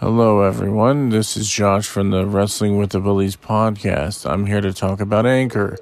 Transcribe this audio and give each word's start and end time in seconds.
Hello, 0.00 0.42
everyone. 0.42 1.10
This 1.10 1.36
is 1.36 1.48
Josh 1.48 1.86
from 1.86 2.10
the 2.10 2.26
Wrestling 2.26 2.76
with 2.76 2.90
the 2.90 2.98
Bullies 2.98 3.36
podcast. 3.36 4.28
I'm 4.28 4.46
here 4.46 4.60
to 4.60 4.72
talk 4.72 5.00
about 5.00 5.26
Anchor. 5.26 5.78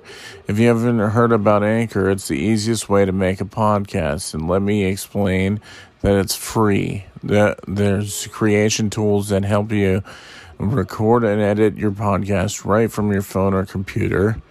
If 0.47 0.59
you 0.59 0.69
haven't 0.69 0.99
heard 0.99 1.33
about 1.33 1.63
Anchor, 1.63 2.11
it's 2.11 2.29
the 2.29 2.37
easiest 2.37 2.91
way 2.91 3.07
to 3.07 3.13
make 3.13 3.41
a 3.41 3.47
podcast. 3.47 4.35
And 4.35 4.47
let 4.47 4.61
me 4.61 4.85
explain 4.85 5.59
that 6.03 6.17
it's 6.17 6.35
free. 6.35 7.07
There's 7.23 8.27
creation 8.27 8.91
tools 8.91 9.31
that 9.31 9.45
help 9.45 9.73
you 9.73 10.03
record 10.59 11.25
and 11.25 11.41
edit 11.41 11.79
your 11.79 11.93
podcast 11.93 12.67
right 12.67 12.93
from 12.93 13.11
your 13.11 13.23
phone 13.23 13.55
or 13.55 13.65
computer. 13.65 14.43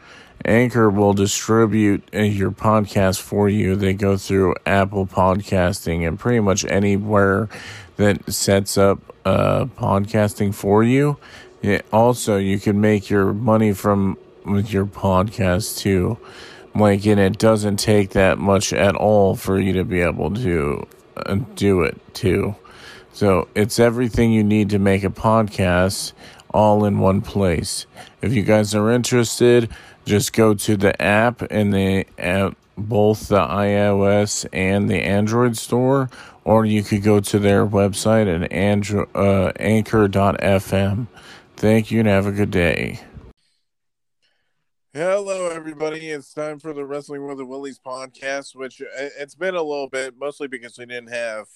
Anchor 0.46 0.90
will 0.90 1.14
distribute 1.14 2.04
uh, 2.14 2.20
your 2.20 2.50
podcast 2.52 3.22
for 3.22 3.50
you. 3.50 3.76
They 3.76 3.94
go 3.94 4.18
through 4.18 4.56
Apple 4.66 5.06
Podcasting 5.06 6.08
and 6.08 6.18
pretty 6.18 6.40
much 6.40 6.64
anywhere 6.66 7.50
that 8.00 8.32
sets 8.32 8.78
up 8.78 9.00
uh, 9.26 9.66
podcasting 9.66 10.56
for 10.56 10.84
you. 10.86 11.18
It 11.62 11.86
also, 11.92 12.38
you 12.38 12.58
can 12.58 12.80
make 12.80 13.10
your 13.10 13.34
money 13.34 13.74
from 13.74 14.18
with 14.46 14.72
your 14.72 14.86
podcast 14.86 15.78
too. 15.80 16.18
Like, 16.74 17.06
and 17.06 17.20
it 17.20 17.38
doesn't 17.38 17.76
take 17.78 18.12
that 18.12 18.38
much 18.38 18.72
at 18.72 18.96
all 18.96 19.36
for 19.36 19.60
you 19.60 19.74
to 19.74 19.84
be 19.84 20.00
able 20.00 20.34
to 20.36 20.88
uh, 21.18 21.36
do 21.56 21.82
it 21.82 22.00
too. 22.14 22.56
So 23.12 23.50
it's 23.54 23.80
everything 23.80 24.32
you 24.32 24.46
need 24.46 24.70
to 24.70 24.80
make 24.80 25.04
a 25.04 25.10
podcast 25.10 26.14
all 26.52 26.86
in 26.86 27.00
one 27.00 27.20
place. 27.20 27.86
If 28.22 28.34
you 28.34 28.44
guys 28.44 28.74
are 28.74 28.90
interested, 28.92 29.70
just 30.06 30.32
go 30.32 30.54
to 30.54 30.78
the 30.78 31.00
app 31.02 31.42
in 31.44 31.72
the 31.72 32.06
app, 32.18 32.56
both 32.78 33.28
the 33.28 33.42
iOS 33.42 34.48
and 34.54 34.90
the 34.90 35.02
Android 35.02 35.58
store, 35.58 36.10
or 36.44 36.66
you 36.66 36.84
could 36.84 37.04
go 37.04 37.20
to 37.20 37.40
their 37.40 37.66
website 37.66 38.34
at 38.34 38.50
andro- 38.52 39.10
uh, 39.16 39.52
anchor.fm. 39.60 41.08
Thank 41.56 41.92
you 41.92 42.00
and 42.00 42.08
have 42.08 42.26
a 42.26 42.32
good 42.32 42.52
day. 42.52 43.02
Hello, 44.94 45.50
everybody. 45.50 46.10
It's 46.10 46.34
time 46.34 46.58
for 46.58 46.74
the 46.74 46.84
Wrestling 46.84 47.26
with 47.28 47.38
the 47.38 47.46
Willies 47.46 47.80
podcast, 47.80 48.56
which 48.56 48.82
uh, 48.82 48.86
it's 49.20 49.36
been 49.36 49.56
a 49.56 49.62
little 49.62 49.88
bit, 49.88 50.16
mostly 50.18 50.48
because 50.48 50.78
we 50.78 50.86
didn't 50.88 51.14
have 51.14 51.48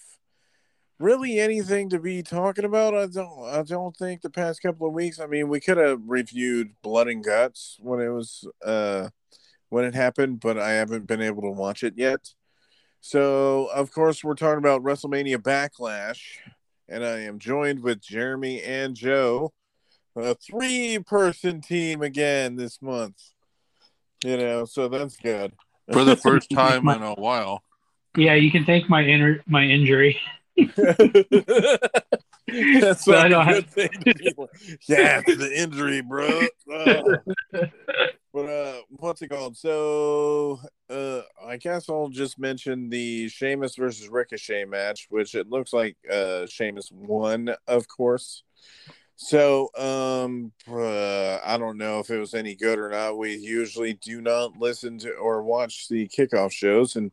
really 0.99 1.39
anything 1.39 1.89
to 1.89 1.99
be 1.99 2.21
talking 2.21 2.65
about. 2.65 2.95
I 2.95 3.07
don't. 3.07 3.45
I 3.45 3.63
don't 3.63 3.95
think 3.97 4.21
the 4.21 4.29
past 4.29 4.61
couple 4.61 4.87
of 4.87 4.93
weeks. 4.93 5.19
I 5.19 5.25
mean, 5.25 5.49
we 5.49 5.59
could 5.59 5.77
have 5.77 6.01
reviewed 6.05 6.71
Blood 6.81 7.07
and 7.07 7.23
Guts 7.23 7.77
when 7.81 7.99
it 7.99 8.09
was 8.09 8.47
uh 8.63 9.09
when 9.69 9.85
it 9.85 9.95
happened, 9.95 10.39
but 10.39 10.59
I 10.59 10.73
haven't 10.73 11.07
been 11.07 11.21
able 11.21 11.41
to 11.41 11.49
watch 11.49 11.83
it 11.83 11.95
yet. 11.97 12.29
So, 13.05 13.65
of 13.73 13.91
course, 13.91 14.23
we're 14.23 14.33
talking 14.33 14.59
about 14.59 14.81
WrestleMania 14.81 15.35
Backlash, 15.35 16.21
and 16.87 17.03
I 17.03 17.23
am 17.23 17.37
joined 17.37 17.83
with 17.83 17.99
Jeremy 17.99 18.63
and 18.63 18.95
Joe, 18.95 19.51
a 20.15 20.35
three-person 20.35 21.59
team 21.59 22.01
again 22.01 22.55
this 22.55 22.81
month. 22.81 23.21
You 24.23 24.37
know, 24.37 24.63
so 24.63 24.87
that's 24.87 25.17
good 25.17 25.51
for 25.91 26.05
the 26.05 26.15
first 26.23 26.49
time 26.49 26.87
in 26.87 27.03
a 27.03 27.13
while. 27.15 27.61
Yeah, 28.15 28.35
you 28.35 28.49
can 28.49 28.63
thank 28.63 28.89
my 28.89 29.03
inner 29.03 29.43
my 29.47 29.63
injury. 29.63 30.17
That's 32.47 33.03
so 33.03 33.17
I 33.17 33.27
don't 33.27 33.45
have... 33.45 33.65
yeah, 34.87 35.19
the 35.21 35.51
injury, 35.53 36.01
bro. 36.01 36.41
Oh. 36.71 37.15
But 38.33 38.49
uh, 38.49 38.81
what's 38.89 39.21
it 39.21 39.29
called? 39.29 39.55
So, 39.55 40.59
uh, 40.89 41.21
I 41.45 41.57
guess 41.57 41.87
I'll 41.89 42.09
just 42.09 42.39
mention 42.39 42.89
the 42.89 43.29
Sheamus 43.29 43.75
versus 43.75 44.09
Ricochet 44.09 44.65
match, 44.65 45.07
which 45.09 45.35
it 45.35 45.49
looks 45.49 45.71
like 45.73 45.95
uh 46.11 46.47
Sheamus 46.47 46.91
won, 46.91 47.55
of 47.67 47.87
course. 47.87 48.43
So, 49.15 49.69
um, 49.77 50.51
uh, 50.67 51.37
I 51.45 51.57
don't 51.57 51.77
know 51.77 51.99
if 51.99 52.09
it 52.09 52.17
was 52.17 52.33
any 52.33 52.55
good 52.55 52.79
or 52.79 52.89
not. 52.89 53.17
We 53.17 53.35
usually 53.35 53.93
do 53.93 54.21
not 54.21 54.57
listen 54.57 54.97
to 54.99 55.13
or 55.13 55.43
watch 55.43 55.87
the 55.87 56.07
kickoff 56.07 56.51
shows, 56.51 56.95
and 56.95 57.11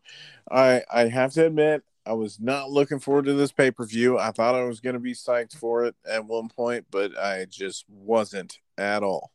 I 0.50 0.82
I 0.92 1.08
have 1.08 1.32
to 1.34 1.46
admit 1.46 1.82
I 2.06 2.14
was 2.14 2.40
not 2.40 2.70
looking 2.70 2.98
forward 2.98 3.26
to 3.26 3.34
this 3.34 3.52
pay 3.52 3.70
per 3.70 3.84
view. 3.84 4.18
I 4.18 4.30
thought 4.32 4.54
I 4.54 4.64
was 4.64 4.80
going 4.80 4.94
to 4.94 5.00
be 5.00 5.12
psyched 5.12 5.54
for 5.56 5.84
it 5.84 5.94
at 6.08 6.24
one 6.24 6.48
point, 6.48 6.86
but 6.90 7.16
I 7.18 7.44
just 7.50 7.84
wasn't 7.88 8.58
at 8.78 9.02
all. 9.02 9.30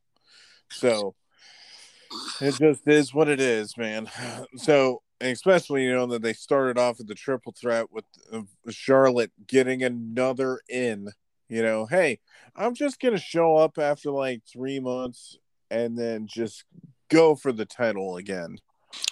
So 0.69 1.15
it 2.41 2.55
just 2.55 2.87
is 2.87 3.13
what 3.13 3.29
it 3.29 3.39
is, 3.39 3.77
man. 3.77 4.09
So 4.57 5.01
especially 5.21 5.83
you 5.83 5.93
know 5.93 6.07
that 6.07 6.21
they 6.21 6.33
started 6.33 6.77
off 6.77 6.97
with 6.97 7.07
the 7.07 7.15
triple 7.15 7.53
threat 7.53 7.87
with 7.91 8.05
Charlotte 8.69 9.31
getting 9.47 9.83
another 9.83 10.59
in. 10.69 11.09
You 11.47 11.61
know, 11.61 11.85
hey, 11.85 12.19
I'm 12.55 12.73
just 12.73 12.99
gonna 12.99 13.17
show 13.17 13.55
up 13.55 13.77
after 13.77 14.11
like 14.11 14.41
three 14.51 14.79
months 14.79 15.37
and 15.69 15.97
then 15.97 16.27
just 16.27 16.65
go 17.09 17.35
for 17.35 17.51
the 17.51 17.65
title 17.65 18.17
again. 18.17 18.57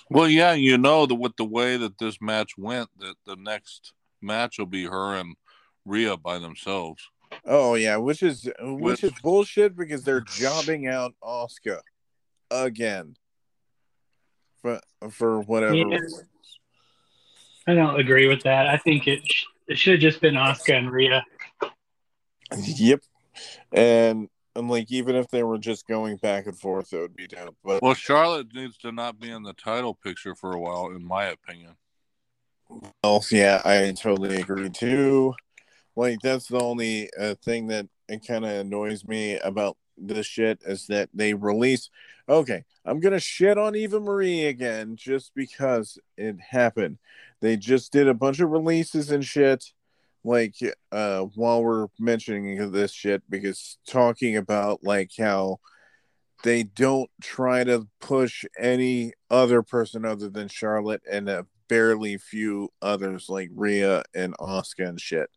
Well, 0.09 0.29
yeah, 0.29 0.53
you 0.53 0.77
know 0.77 1.05
that 1.05 1.15
with 1.15 1.35
the 1.37 1.45
way 1.45 1.77
that 1.77 1.97
this 1.97 2.17
match 2.21 2.57
went, 2.57 2.89
that 2.99 3.15
the 3.25 3.35
next 3.35 3.93
match 4.21 4.57
will 4.57 4.65
be 4.65 4.85
her 4.85 5.15
and 5.15 5.35
Rhea 5.85 6.17
by 6.17 6.39
themselves. 6.39 7.03
Oh 7.45 7.75
yeah, 7.75 7.97
which 7.97 8.23
is 8.23 8.49
which, 8.59 8.81
which 8.81 9.03
is 9.03 9.13
bullshit 9.21 9.75
because 9.75 10.03
they're 10.03 10.21
jobbing 10.21 10.87
out 10.87 11.13
Asuka 11.23 11.79
again 12.53 13.15
for 14.61 14.79
for 15.11 15.41
whatever. 15.41 15.75
Yeah. 15.75 15.97
I 17.65 17.75
don't 17.75 17.99
agree 17.99 18.27
with 18.27 18.43
that. 18.43 18.67
I 18.67 18.77
think 18.77 19.07
it 19.07 19.21
sh- 19.25 19.45
it 19.67 19.77
should 19.77 19.93
have 19.93 20.01
just 20.01 20.21
been 20.21 20.35
Asuka 20.35 20.77
and 20.77 20.91
Rhea. 20.91 21.23
Yep, 22.57 23.01
and 23.71 24.29
and 24.55 24.69
like 24.69 24.91
even 24.91 25.15
if 25.15 25.27
they 25.29 25.43
were 25.43 25.57
just 25.57 25.87
going 25.87 26.17
back 26.17 26.45
and 26.45 26.59
forth, 26.59 26.93
it 26.93 26.99
would 26.99 27.15
be 27.15 27.27
dope. 27.27 27.55
But 27.63 27.81
well, 27.81 27.93
Charlotte 27.93 28.53
needs 28.53 28.77
to 28.79 28.91
not 28.91 29.19
be 29.19 29.31
in 29.31 29.43
the 29.43 29.53
title 29.53 29.95
picture 29.95 30.35
for 30.35 30.51
a 30.51 30.59
while, 30.59 30.87
in 30.87 31.03
my 31.03 31.25
opinion. 31.25 31.75
Well, 33.03 33.23
yeah, 33.31 33.61
I 33.63 33.93
totally 33.97 34.41
agree 34.41 34.69
too. 34.69 35.33
Like 35.95 36.19
that's 36.21 36.47
the 36.47 36.59
only 36.59 37.09
uh, 37.19 37.35
thing 37.43 37.67
that 37.67 37.87
it 38.09 38.25
kind 38.27 38.45
of 38.45 38.51
annoys 38.51 39.05
me 39.05 39.37
about 39.39 39.77
this 39.97 40.25
shit 40.25 40.59
is 40.65 40.87
that 40.87 41.09
they 41.13 41.33
release. 41.33 41.89
Okay, 42.27 42.63
I'm 42.85 42.99
gonna 42.99 43.19
shit 43.19 43.57
on 43.57 43.75
Eva 43.75 43.99
Marie 43.99 44.45
again 44.45 44.95
just 44.95 45.33
because 45.35 45.97
it 46.17 46.37
happened. 46.39 46.97
They 47.41 47.57
just 47.57 47.91
did 47.91 48.07
a 48.07 48.13
bunch 48.13 48.39
of 48.39 48.49
releases 48.49 49.11
and 49.11 49.25
shit 49.25 49.65
like 50.23 50.55
uh 50.91 51.19
while 51.35 51.61
we're 51.61 51.87
mentioning 51.99 52.71
this 52.71 52.93
shit 52.93 53.21
because 53.29 53.77
talking 53.85 54.37
about 54.37 54.81
like 54.81 55.11
how 55.19 55.59
they 56.43 56.63
don't 56.63 57.09
try 57.21 57.63
to 57.63 57.87
push 57.99 58.45
any 58.59 59.13
other 59.29 59.61
person 59.61 60.05
other 60.05 60.29
than 60.29 60.47
Charlotte 60.47 61.01
and 61.09 61.29
a 61.29 61.45
barely 61.69 62.17
few 62.17 62.69
others 62.81 63.29
like 63.29 63.49
Rhea 63.55 64.03
and 64.13 64.37
Asuka 64.37 64.89
and 64.89 65.01
shit. 65.01 65.29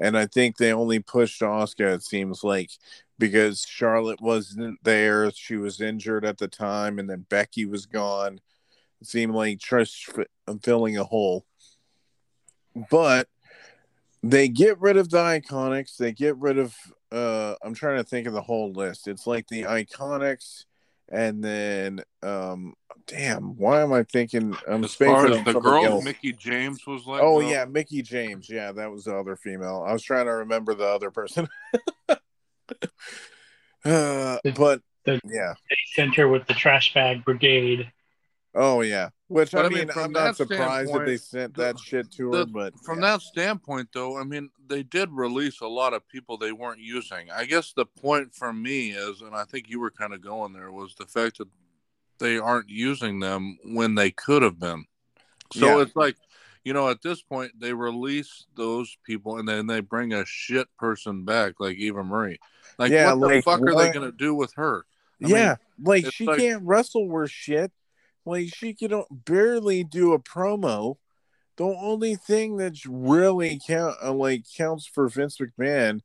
And 0.00 0.16
I 0.16 0.26
think 0.26 0.56
they 0.56 0.72
only 0.72 1.00
pushed 1.00 1.40
Asuka, 1.42 1.94
it 1.94 2.02
seems 2.02 2.44
like, 2.44 2.70
because 3.18 3.64
Charlotte 3.68 4.20
wasn't 4.20 4.78
there. 4.84 5.30
She 5.32 5.56
was 5.56 5.80
injured 5.80 6.24
at 6.24 6.38
the 6.38 6.48
time, 6.48 6.98
and 6.98 7.10
then 7.10 7.26
Becky 7.28 7.66
was 7.66 7.86
gone. 7.86 8.40
It 9.00 9.06
seemed 9.06 9.34
like 9.34 9.58
just 9.58 10.08
filling 10.62 10.96
a 10.96 11.04
hole. 11.04 11.44
But 12.90 13.28
they 14.22 14.48
get 14.48 14.80
rid 14.80 14.96
of 14.96 15.10
the 15.10 15.18
IIconics 15.18 15.96
they 15.96 16.12
get 16.12 16.36
rid 16.38 16.58
of 16.58 16.74
uh 17.12 17.54
i'm 17.62 17.74
trying 17.74 17.96
to 17.98 18.04
think 18.04 18.26
of 18.26 18.32
the 18.32 18.42
whole 18.42 18.72
list 18.72 19.08
it's 19.08 19.26
like 19.26 19.46
the 19.48 19.62
IIconics 19.62 20.64
and 21.08 21.42
then 21.42 22.00
um 22.22 22.74
damn 23.08 23.56
why 23.56 23.80
am 23.80 23.92
i 23.92 24.02
thinking 24.02 24.54
i'm 24.68 24.84
as 24.84 24.94
far 24.94 25.26
as 25.26 25.42
the 25.44 25.58
girl 25.58 25.84
else. 25.84 26.04
mickie 26.04 26.32
james 26.32 26.86
was 26.86 27.06
like 27.06 27.22
oh 27.22 27.40
yeah 27.40 27.64
Mickie 27.64 28.02
James 28.02 28.48
yeah 28.48 28.70
that 28.70 28.90
was 28.90 29.04
the 29.04 29.16
other 29.16 29.34
female 29.34 29.84
i 29.86 29.92
was 29.92 30.02
trying 30.02 30.26
to 30.26 30.32
remember 30.32 30.74
the 30.74 30.86
other 30.86 31.10
person 31.10 31.48
uh, 33.84 34.38
but 34.54 34.82
the, 35.04 35.20
yeah 35.24 35.54
they 35.70 35.76
sent 35.94 36.14
her 36.14 36.28
with 36.28 36.46
the 36.46 36.54
trash 36.54 36.92
bag 36.92 37.24
brigade 37.24 37.90
Oh 38.60 38.80
yeah, 38.80 39.10
which 39.28 39.54
I, 39.54 39.64
I, 39.64 39.68
mean, 39.68 39.90
I'm 39.94 40.10
not 40.10 40.36
surprised 40.36 40.92
that 40.92 41.04
they 41.04 41.16
sent 41.18 41.54
the, 41.54 41.62
that 41.62 41.78
shit 41.78 42.10
to 42.12 42.30
the, 42.30 42.38
her. 42.38 42.46
But 42.46 42.74
from 42.80 43.00
yeah. 43.00 43.12
that 43.12 43.22
standpoint, 43.22 43.90
though, 43.92 44.18
I 44.18 44.24
mean, 44.24 44.50
they 44.66 44.82
did 44.82 45.10
release 45.12 45.60
a 45.60 45.66
lot 45.66 45.92
of 45.94 46.08
people 46.08 46.38
they 46.38 46.52
weren't 46.52 46.80
using. 46.80 47.30
I 47.30 47.44
guess 47.44 47.72
the 47.72 47.86
point 47.86 48.34
for 48.34 48.52
me 48.52 48.90
is, 48.90 49.20
and 49.20 49.34
I 49.34 49.44
think 49.44 49.68
you 49.68 49.78
were 49.78 49.90
kind 49.90 50.14
of 50.14 50.22
going 50.22 50.54
there, 50.54 50.72
was 50.72 50.94
the 50.96 51.06
fact 51.06 51.38
that 51.38 51.48
they 52.18 52.38
aren't 52.38 52.68
using 52.68 53.20
them 53.20 53.58
when 53.64 53.94
they 53.94 54.10
could 54.10 54.42
have 54.42 54.58
been. 54.58 54.84
So 55.52 55.78
yeah. 55.78 55.82
it's 55.82 55.96
like, 55.96 56.16
you 56.64 56.72
know, 56.72 56.90
at 56.90 57.00
this 57.02 57.22
point, 57.22 57.52
they 57.58 57.72
release 57.72 58.46
those 58.56 58.96
people 59.04 59.38
and 59.38 59.48
then 59.48 59.66
they 59.66 59.80
bring 59.80 60.12
a 60.12 60.26
shit 60.26 60.68
person 60.76 61.24
back, 61.24 61.54
like 61.58 61.76
Eva 61.76 62.04
Marie. 62.04 62.38
Like, 62.78 62.92
yeah, 62.92 63.12
what 63.14 63.30
like, 63.30 63.44
the 63.44 63.50
fuck 63.50 63.60
what? 63.60 63.70
are 63.70 63.78
they 63.78 63.92
going 63.92 64.10
to 64.10 64.16
do 64.16 64.34
with 64.34 64.52
her? 64.54 64.84
I 65.24 65.28
yeah, 65.28 65.56
mean, 65.78 65.86
like 65.86 66.12
she 66.12 66.26
like, 66.26 66.38
can't 66.38 66.62
wrestle 66.64 67.08
worth 67.08 67.30
shit. 67.30 67.72
Like 68.24 68.54
she 68.54 68.74
can 68.74 69.02
barely 69.10 69.82
do 69.82 70.12
a 70.12 70.18
promo. 70.18 70.96
the 71.56 71.64
only 71.64 72.14
thing 72.14 72.56
that's 72.56 72.86
really 72.86 73.60
count 73.66 73.96
uh, 74.02 74.12
like 74.12 74.44
counts 74.56 74.86
for 74.86 75.08
Vince 75.08 75.38
McMahon. 75.38 76.00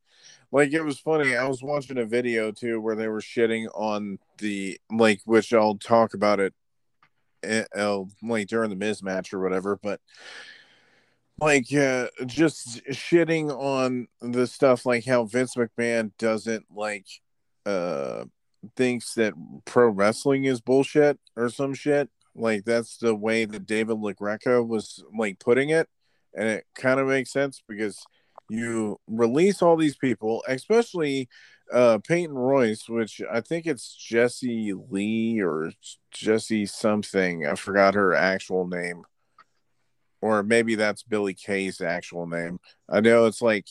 Like 0.54 0.72
it 0.72 0.82
was 0.82 1.00
funny. 1.00 1.34
I 1.34 1.48
was 1.48 1.64
watching 1.64 1.98
a 1.98 2.04
video 2.04 2.52
too 2.52 2.80
where 2.80 2.94
they 2.94 3.08
were 3.08 3.20
shitting 3.20 3.66
on 3.74 4.20
the 4.38 4.78
like, 4.88 5.20
which 5.24 5.52
I'll 5.52 5.74
talk 5.74 6.14
about 6.14 6.38
it, 6.38 6.54
uh, 7.76 8.04
like 8.22 8.46
during 8.46 8.70
the 8.70 8.76
mismatch 8.76 9.34
or 9.34 9.40
whatever. 9.40 9.80
But 9.82 10.00
like, 11.40 11.64
uh, 11.74 12.06
just 12.24 12.84
shitting 12.84 13.50
on 13.50 14.06
the 14.20 14.46
stuff 14.46 14.86
like 14.86 15.04
how 15.04 15.24
Vince 15.24 15.56
McMahon 15.56 16.12
doesn't 16.18 16.66
like, 16.72 17.06
uh, 17.66 18.26
thinks 18.76 19.14
that 19.14 19.34
pro 19.64 19.88
wrestling 19.88 20.44
is 20.44 20.60
bullshit 20.60 21.18
or 21.34 21.48
some 21.50 21.74
shit. 21.74 22.08
Like 22.36 22.64
that's 22.64 22.98
the 22.98 23.16
way 23.16 23.44
that 23.44 23.66
David 23.66 23.96
LaGreca 23.96 24.64
was 24.64 25.02
like 25.18 25.40
putting 25.40 25.70
it, 25.70 25.88
and 26.32 26.46
it 26.46 26.64
kind 26.76 27.00
of 27.00 27.08
makes 27.08 27.32
sense 27.32 27.60
because 27.68 28.04
you 28.56 28.98
release 29.06 29.62
all 29.62 29.76
these 29.76 29.96
people, 29.96 30.42
especially 30.48 31.28
uh 31.72 31.98
Peyton 32.06 32.34
Royce, 32.34 32.88
which 32.88 33.22
I 33.30 33.40
think 33.40 33.66
it's 33.66 33.94
Jesse 33.94 34.74
Lee 34.90 35.40
or 35.40 35.72
Jesse 36.10 36.66
something. 36.66 37.46
I 37.46 37.54
forgot 37.54 37.94
her 37.94 38.14
actual 38.14 38.66
name. 38.66 39.04
Or 40.20 40.42
maybe 40.42 40.74
that's 40.74 41.02
Billie 41.02 41.34
Kay's 41.34 41.82
actual 41.82 42.26
name. 42.26 42.58
I 42.88 43.00
know 43.00 43.26
it's 43.26 43.42
like 43.42 43.66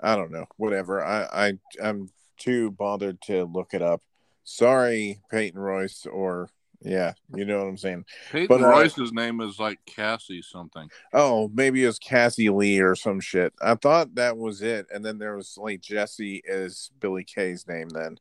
I 0.00 0.16
don't 0.16 0.32
know, 0.32 0.46
whatever. 0.56 1.04
I, 1.04 1.26
I 1.32 1.52
I'm 1.82 2.10
too 2.38 2.70
bothered 2.70 3.20
to 3.22 3.44
look 3.44 3.74
it 3.74 3.82
up. 3.82 4.02
Sorry, 4.44 5.20
Peyton 5.30 5.60
Royce 5.60 6.06
or 6.06 6.48
yeah, 6.80 7.14
you 7.34 7.44
know 7.44 7.58
what 7.58 7.68
I'm 7.68 7.76
saying. 7.76 8.04
Peyton 8.30 8.46
but, 8.46 8.62
uh, 8.62 8.68
Royce's 8.68 9.12
name 9.12 9.40
is 9.40 9.58
like 9.58 9.80
Cassie 9.84 10.42
something. 10.42 10.88
Oh, 11.12 11.50
maybe 11.52 11.84
it's 11.84 11.98
Cassie 11.98 12.50
Lee 12.50 12.80
or 12.80 12.94
some 12.94 13.20
shit. 13.20 13.52
I 13.60 13.74
thought 13.74 14.14
that 14.14 14.36
was 14.36 14.62
it, 14.62 14.86
and 14.92 15.04
then 15.04 15.18
there 15.18 15.36
was 15.36 15.58
like 15.58 15.80
Jesse 15.80 16.42
is 16.44 16.90
Billie 17.00 17.24
Kay's 17.24 17.66
name. 17.66 17.88
Then, 17.88 18.18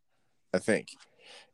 I 0.54 0.58
think, 0.60 0.90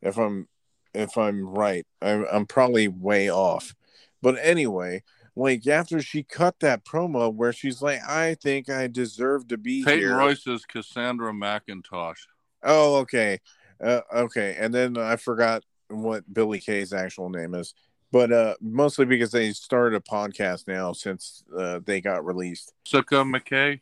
if 0.01 0.17
I'm 0.17 0.47
if 0.93 1.17
I'm 1.17 1.45
right, 1.45 1.85
I'm, 2.01 2.25
I'm 2.31 2.45
probably 2.45 2.87
way 2.87 3.29
off. 3.29 3.75
But 4.21 4.37
anyway, 4.41 5.03
like 5.35 5.67
after 5.67 6.01
she 6.01 6.23
cut 6.23 6.61
that 6.61 6.85
promo 6.85 7.33
where 7.33 7.51
she's 7.51 7.81
like, 7.81 7.99
"I 8.07 8.35
think 8.35 8.69
I 8.69 8.87
deserve 8.87 9.49
to 9.49 9.57
be 9.57 9.83
Peyton 9.83 9.99
here." 9.99 10.17
Royce 10.17 10.47
is 10.47 10.63
Cassandra 10.65 11.33
McIntosh. 11.33 12.19
Oh, 12.63 12.95
okay, 12.97 13.39
uh, 13.83 14.01
okay, 14.13 14.55
and 14.57 14.73
then 14.73 14.97
I 14.97 15.17
forgot 15.17 15.63
what 15.89 16.31
Billie 16.31 16.59
Kay's 16.59 16.93
actual 16.93 17.29
name 17.29 17.53
is, 17.55 17.73
but 18.11 18.31
uh, 18.31 18.55
mostly 18.61 19.05
because 19.05 19.31
they 19.31 19.51
started 19.51 19.95
a 19.95 19.99
podcast 19.99 20.67
now 20.67 20.93
since 20.93 21.43
uh, 21.57 21.79
they 21.83 22.01
got 22.01 22.25
released. 22.25 22.73
Jessica 22.83 23.15
McKay. 23.15 23.81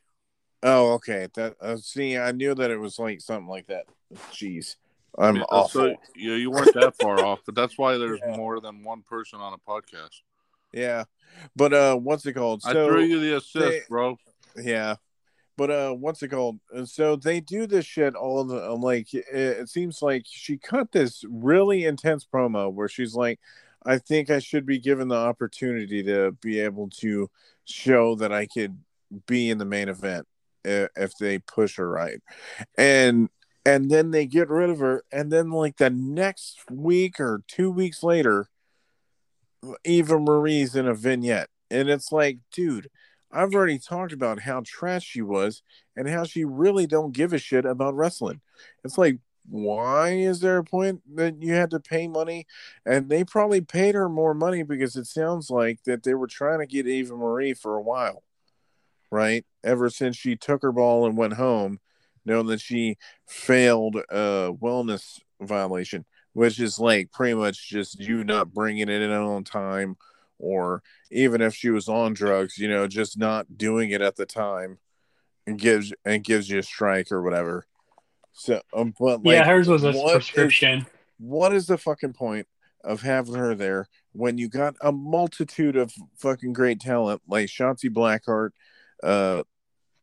Oh, 0.64 0.94
okay. 0.94 1.28
That 1.36 1.56
uh, 1.60 1.78
see, 1.78 2.18
I 2.18 2.32
knew 2.32 2.56
that 2.56 2.72
it 2.72 2.78
was 2.78 3.00
like 3.00 3.22
something 3.22 3.48
like 3.48 3.68
that. 3.68 3.86
Jeez, 4.32 4.76
I'm 5.18 5.38
yeah, 5.38 5.44
awful. 5.50 5.82
So, 5.82 5.96
yeah, 6.16 6.36
you 6.36 6.52
weren't 6.52 6.74
that 6.76 6.96
far 7.02 7.20
off, 7.26 7.40
but 7.46 7.56
that's 7.56 7.78
why 7.78 7.98
there's 7.98 8.20
yeah. 8.26 8.38
more 8.38 8.60
than 8.60 8.84
one 8.84 9.02
person 9.02 9.40
on 9.40 9.54
a 9.54 9.58
podcast. 9.58 10.22
Yeah, 10.72 11.06
but 11.56 11.74
uh, 11.74 11.96
what's 11.96 12.26
it 12.26 12.34
called? 12.34 12.62
So 12.62 12.70
I 12.70 12.74
threw 12.74 13.04
you 13.04 13.20
the 13.20 13.38
assist, 13.38 13.54
they, 13.56 13.82
bro. 13.90 14.18
Yeah, 14.56 14.96
but 15.62 15.70
uh, 15.70 15.92
what's 15.92 16.24
it 16.24 16.30
called? 16.30 16.60
So 16.86 17.16
they 17.16 17.40
do 17.40 17.68
this 17.68 17.86
shit 17.86 18.16
all 18.16 18.44
the 18.44 18.72
like. 18.72 19.14
It, 19.14 19.26
it 19.32 19.70
seems 19.70 20.02
like 20.02 20.24
she 20.28 20.58
cut 20.58 20.92
this 20.92 21.24
really 21.30 21.86
intense 21.86 22.26
promo 22.26 22.74
where 22.74 22.88
she's 22.88 23.14
like, 23.14 23.40
"I 23.86 24.00
think 24.00 24.32
I 24.32 24.40
should 24.40 24.66
be 24.66 24.80
given 24.80 25.08
the 25.08 25.18
opportunity 25.18 26.02
to 26.02 26.32
be 26.42 26.60
able 26.62 26.90
to 27.02 27.30
show 27.66 28.16
that 28.16 28.34
I 28.34 28.48
could 28.48 28.80
be 29.28 29.52
in 29.52 29.60
the 29.60 29.66
main 29.66 29.88
event 29.88 30.26
if, 30.66 30.90
if 30.96 31.16
they 31.20 31.38
push 31.38 31.76
her 31.76 31.88
right," 31.88 32.20
and 32.76 33.30
and 33.64 33.92
then 33.92 34.10
they 34.10 34.26
get 34.26 34.50
rid 34.50 34.72
of 34.72 34.80
her, 34.80 35.04
and 35.12 35.32
then 35.32 35.52
like 35.52 35.78
the 35.78 35.92
next 35.92 36.58
week 36.72 37.20
or 37.20 37.44
two 37.48 37.70
weeks 37.70 38.02
later, 38.02 38.48
Eva 39.84 40.20
Marie's 40.20 40.76
in 40.76 40.88
a 40.88 40.96
vignette, 40.96 41.50
and 41.70 41.88
it's 41.88 42.12
like, 42.12 42.40
dude 42.52 42.90
I've 43.34 43.54
already 43.54 43.80
talked 43.80 44.14
about 44.14 44.42
how 44.42 44.62
trash 44.66 45.04
she 45.04 45.22
was 45.22 45.64
and 45.96 46.10
how 46.10 46.24
she 46.24 46.44
really 46.44 46.88
don't 46.88 47.14
give 47.14 47.34
a 47.34 47.38
shit 47.38 47.66
about 47.66 47.96
wrestling. 47.96 48.42
It's 48.84 48.98
like, 48.98 49.20
why 49.50 50.10
is 50.10 50.40
there 50.40 50.58
a 50.58 50.64
point 50.64 51.02
that 51.16 51.42
you 51.42 51.54
had 51.54 51.72
to 51.72 51.80
pay 51.80 52.08
money? 52.08 52.46
And 52.86 53.10
they 53.10 53.24
probably 53.24 53.62
paid 53.62 53.96
her 53.96 54.10
more 54.10 54.34
money 54.34 54.64
because 54.64 54.96
it 54.96 55.08
sounds 55.08 55.50
like 55.50 55.84
that 55.86 56.04
they 56.04 56.14
were 56.14 56.28
trying 56.28 56.60
to 56.60 56.68
get 56.68 56.88
Eva 56.88 57.16
Marie 57.16 57.54
for 57.54 57.76
a 57.76 57.82
while, 57.82 58.24
right? 59.10 59.46
Ever 59.64 59.90
since 59.90 60.16
she 60.16 60.36
took 60.36 60.62
her 60.62 60.72
ball 60.72 61.06
and 61.06 61.18
went 61.18 61.34
home, 61.34 61.80
knowing 62.26 62.48
that 62.48 62.62
she 62.62 62.98
failed 63.28 63.96
a 63.96 64.54
wellness 64.54 65.20
violation, 65.42 66.06
which 66.34 66.60
is 66.60 66.80
like 66.80 67.12
pretty 67.12 67.34
much 67.34 67.68
just 67.68 68.00
you 68.00 68.24
not 68.24 68.54
bringing 68.54 68.90
it 68.90 69.02
in 69.02 69.12
on 69.12 69.44
time 69.44 69.96
or 70.42 70.82
even 71.12 71.42
if 71.42 71.56
she 71.56 71.70
was 71.70 71.88
on 71.88 72.14
drugs, 72.14 72.58
you 72.58 72.68
know, 72.68 72.88
just 72.88 73.18
not 73.18 73.58
doing 73.58 73.92
it 73.92 74.02
at 74.02 74.16
the 74.16 74.26
time 74.26 74.80
and 75.48 75.60
gives 75.60 75.94
and 76.04 76.24
gives 76.24 76.50
you 76.50 76.60
a 76.60 76.64
strike 76.64 77.12
or 77.12 77.22
whatever. 77.22 77.66
So, 78.34 78.62
um, 78.74 78.94
but 79.00 79.24
like, 79.24 79.36
yeah, 79.36 79.46
hers 79.46 79.68
was 79.68 79.84
a 79.84 79.92
prescription. 79.92 80.80
Is, 80.80 80.86
what 81.18 81.54
is 81.54 81.68
the 81.68 81.78
fucking 81.78 82.14
point 82.14 82.48
of 82.84 83.02
having 83.02 83.36
her 83.36 83.54
there 83.56 83.88
when 84.14 84.38
you 84.38 84.50
got 84.50 84.76
a 84.82 84.92
multitude 84.92 85.76
of 85.76 85.94
fucking 86.18 86.54
great 86.54 86.80
talent 86.80 87.22
like 87.28 87.48
Shotzi 87.48 87.90
Blackheart, 87.90 88.52
uh, 89.04 89.44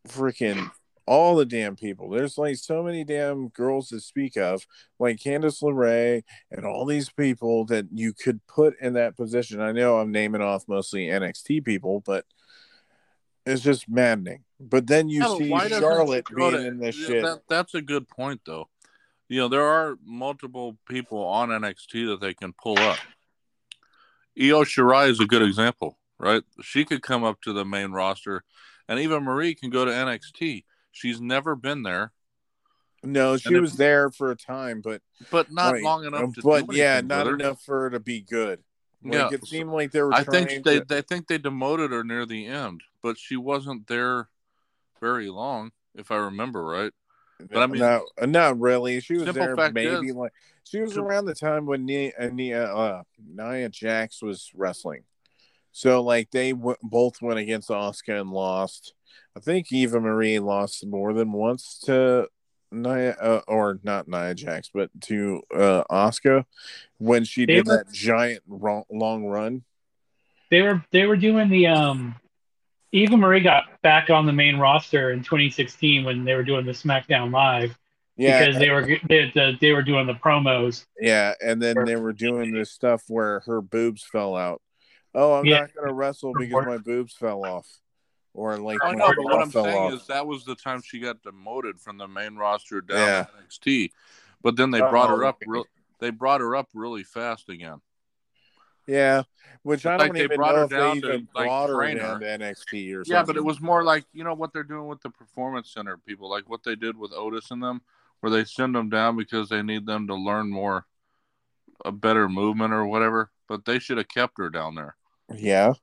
freaking 0.06 0.70
all 1.08 1.36
the 1.36 1.46
damn 1.46 1.74
people. 1.74 2.10
There's 2.10 2.36
like 2.36 2.56
so 2.56 2.82
many 2.82 3.02
damn 3.02 3.48
girls 3.48 3.88
to 3.88 3.98
speak 3.98 4.36
of, 4.36 4.66
like 4.98 5.16
Candice 5.16 5.62
LeRae 5.62 6.22
and 6.50 6.66
all 6.66 6.84
these 6.84 7.08
people 7.08 7.64
that 7.66 7.86
you 7.92 8.12
could 8.12 8.46
put 8.46 8.78
in 8.80 8.92
that 8.92 9.16
position. 9.16 9.60
I 9.60 9.72
know 9.72 9.98
I'm 9.98 10.12
naming 10.12 10.42
off 10.42 10.68
mostly 10.68 11.06
NXT 11.06 11.64
people, 11.64 12.02
but 12.04 12.26
it's 13.46 13.62
just 13.62 13.88
maddening. 13.88 14.44
But 14.60 14.86
then 14.86 15.08
you 15.08 15.22
see 15.38 15.48
Charlotte 15.48 16.26
being 16.34 16.50
to, 16.52 16.66
in 16.66 16.78
this 16.78 16.98
yeah, 17.00 17.06
shit. 17.06 17.22
That, 17.22 17.40
that's 17.48 17.74
a 17.74 17.82
good 17.82 18.06
point, 18.06 18.42
though. 18.44 18.68
You 19.28 19.40
know, 19.40 19.48
there 19.48 19.66
are 19.66 19.96
multiple 20.04 20.76
people 20.86 21.24
on 21.24 21.48
NXT 21.48 22.08
that 22.08 22.20
they 22.20 22.34
can 22.34 22.52
pull 22.52 22.78
up. 22.78 22.98
Io 24.38 24.62
Shirai 24.62 25.08
is 25.08 25.20
a 25.20 25.26
good 25.26 25.42
example, 25.42 25.98
right? 26.18 26.42
She 26.62 26.84
could 26.84 27.02
come 27.02 27.24
up 27.24 27.40
to 27.42 27.54
the 27.54 27.64
main 27.64 27.92
roster, 27.92 28.44
and 28.88 28.98
Eva 28.98 29.20
Marie 29.20 29.54
can 29.54 29.70
go 29.70 29.86
to 29.86 29.90
NXT 29.90 30.64
She's 30.92 31.20
never 31.20 31.54
been 31.54 31.82
there. 31.82 32.12
No, 33.02 33.36
she 33.36 33.54
was 33.56 33.74
there 33.74 34.10
for 34.10 34.32
a 34.32 34.36
time, 34.36 34.80
but 34.80 35.02
but 35.30 35.52
not 35.52 35.74
like, 35.74 35.84
long 35.84 36.04
enough. 36.04 36.34
but 36.42 36.72
yeah, 36.72 37.00
not 37.00 37.26
enough 37.28 37.62
for 37.62 37.82
her 37.82 37.90
to 37.90 38.00
be 38.00 38.20
good. 38.20 38.60
Like, 39.04 39.14
yeah, 39.14 39.28
it 39.32 39.46
seemed 39.46 39.70
like 39.70 39.92
they 39.92 40.02
were. 40.02 40.12
I 40.12 40.24
think 40.24 40.64
they, 40.64 40.80
to... 40.80 40.84
they 40.84 41.02
think 41.02 41.28
they 41.28 41.38
demoted 41.38 41.92
her 41.92 42.02
near 42.02 42.26
the 42.26 42.46
end, 42.46 42.82
but 43.02 43.16
she 43.16 43.36
wasn't 43.36 43.86
there 43.86 44.28
very 45.00 45.28
long, 45.28 45.70
if 45.94 46.10
I 46.10 46.16
remember 46.16 46.64
right. 46.64 46.92
But 47.38 47.62
I 47.62 47.66
mean, 47.66 47.80
not, 47.80 48.02
not 48.26 48.58
really. 48.58 48.98
She 49.00 49.14
was 49.14 49.32
there 49.32 49.54
maybe 49.70 50.08
is, 50.08 50.14
like 50.14 50.32
she 50.64 50.80
was 50.80 50.96
around 50.96 51.26
the 51.26 51.34
time 51.34 51.66
when 51.66 51.86
Nia, 51.86 52.12
Nia 52.32 52.64
uh, 52.64 53.02
Nia 53.24 53.68
Jax 53.68 54.20
was 54.20 54.50
wrestling. 54.54 55.04
So 55.72 56.02
like 56.02 56.30
they 56.30 56.52
w- 56.52 56.76
both 56.82 57.20
went 57.22 57.38
against 57.38 57.68
Asuka 57.68 58.20
and 58.20 58.30
lost. 58.30 58.94
I 59.36 59.40
think 59.40 59.72
Eva 59.72 60.00
Marie 60.00 60.38
lost 60.38 60.86
more 60.86 61.12
than 61.12 61.32
once 61.32 61.78
to 61.84 62.28
Nia, 62.70 63.12
uh, 63.12 63.40
or 63.46 63.78
not 63.82 64.08
Nia 64.08 64.34
Jax, 64.34 64.70
but 64.72 64.90
to 65.02 65.42
uh, 65.54 65.84
Asuka 65.90 66.44
when 66.98 67.24
she 67.24 67.46
they 67.46 67.54
did 67.54 67.66
were, 67.66 67.76
that 67.78 67.92
giant 67.92 68.42
long 68.48 69.26
run. 69.26 69.62
They 70.50 70.62
were 70.62 70.84
they 70.90 71.06
were 71.06 71.16
doing 71.16 71.48
the 71.48 71.68
um. 71.68 72.16
Eva 72.90 73.18
Marie 73.18 73.40
got 73.40 73.64
back 73.82 74.08
on 74.08 74.24
the 74.24 74.32
main 74.32 74.56
roster 74.56 75.10
in 75.10 75.22
2016 75.22 76.04
when 76.04 76.24
they 76.24 76.34
were 76.34 76.42
doing 76.42 76.64
the 76.64 76.72
SmackDown 76.72 77.30
Live. 77.30 77.76
Yeah, 78.16 78.46
because 78.46 78.58
they 78.58 78.70
were 78.70 78.98
they, 79.08 79.58
they 79.60 79.72
were 79.72 79.82
doing 79.82 80.06
the 80.06 80.14
promos. 80.14 80.86
Yeah, 80.98 81.34
and 81.40 81.62
then 81.62 81.84
they 81.84 81.96
were 81.96 82.12
doing 82.12 82.52
this 82.52 82.72
stuff 82.72 83.02
where 83.08 83.40
her 83.40 83.60
boobs 83.60 84.02
fell 84.02 84.34
out. 84.34 84.60
Oh, 85.20 85.34
I'm 85.34 85.44
yeah. 85.44 85.60
not 85.60 85.74
gonna 85.74 85.92
wrestle 85.92 86.32
because 86.32 86.64
my 86.64 86.78
boobs 86.78 87.12
fell 87.12 87.44
off 87.44 87.66
or 88.34 88.56
like 88.56 88.78
oh, 88.84 88.86
I 88.86 88.94
know, 88.94 89.08
but 89.08 89.24
what 89.24 89.42
I'm 89.42 89.50
saying 89.50 89.76
off. 89.76 89.92
is 89.94 90.06
that 90.06 90.24
was 90.24 90.44
the 90.44 90.54
time 90.54 90.80
she 90.80 91.00
got 91.00 91.22
demoted 91.24 91.80
from 91.80 91.98
the 91.98 92.06
main 92.06 92.36
roster 92.36 92.80
down 92.80 92.98
yeah. 92.98 93.24
to 93.24 93.30
NXT. 93.48 93.90
But 94.42 94.56
then 94.56 94.70
they 94.70 94.78
brought 94.78 95.10
her 95.10 95.24
oh, 95.24 95.28
up. 95.28 95.42
Re- 95.44 95.64
they 95.98 96.10
brought 96.10 96.40
her 96.40 96.54
up 96.54 96.68
really 96.72 97.02
fast 97.02 97.48
again. 97.48 97.80
Yeah, 98.86 99.24
which 99.64 99.86
I 99.86 99.96
don't 99.96 100.16
even 100.16 100.38
know 100.40 100.62
if 100.62 100.70
they 100.70 100.92
even 100.92 101.26
to, 101.26 101.26
brought 101.34 101.70
like, 101.70 101.98
her 101.98 101.98
down 101.98 102.20
to 102.20 102.26
NXT 102.26 102.94
or 102.94 103.04
something. 103.04 103.12
Yeah, 103.12 103.24
but 103.24 103.36
it 103.36 103.44
was 103.44 103.60
more 103.60 103.82
like 103.82 104.04
you 104.12 104.22
know 104.22 104.34
what 104.34 104.52
they're 104.52 104.62
doing 104.62 104.86
with 104.86 105.02
the 105.02 105.10
performance 105.10 105.72
center 105.72 105.98
people, 105.98 106.30
like 106.30 106.48
what 106.48 106.62
they 106.62 106.76
did 106.76 106.96
with 106.96 107.12
Otis 107.12 107.50
and 107.50 107.60
them, 107.60 107.82
where 108.20 108.30
they 108.30 108.44
send 108.44 108.76
them 108.76 108.88
down 108.88 109.16
because 109.16 109.48
they 109.48 109.62
need 109.62 109.84
them 109.84 110.06
to 110.06 110.14
learn 110.14 110.48
more, 110.48 110.86
a 111.84 111.90
better 111.90 112.28
movement 112.28 112.72
or 112.72 112.86
whatever. 112.86 113.32
But 113.48 113.64
they 113.64 113.80
should 113.80 113.98
have 113.98 114.08
kept 114.08 114.38
her 114.38 114.48
down 114.48 114.76
there. 114.76 114.94
Yeah, 115.34 115.74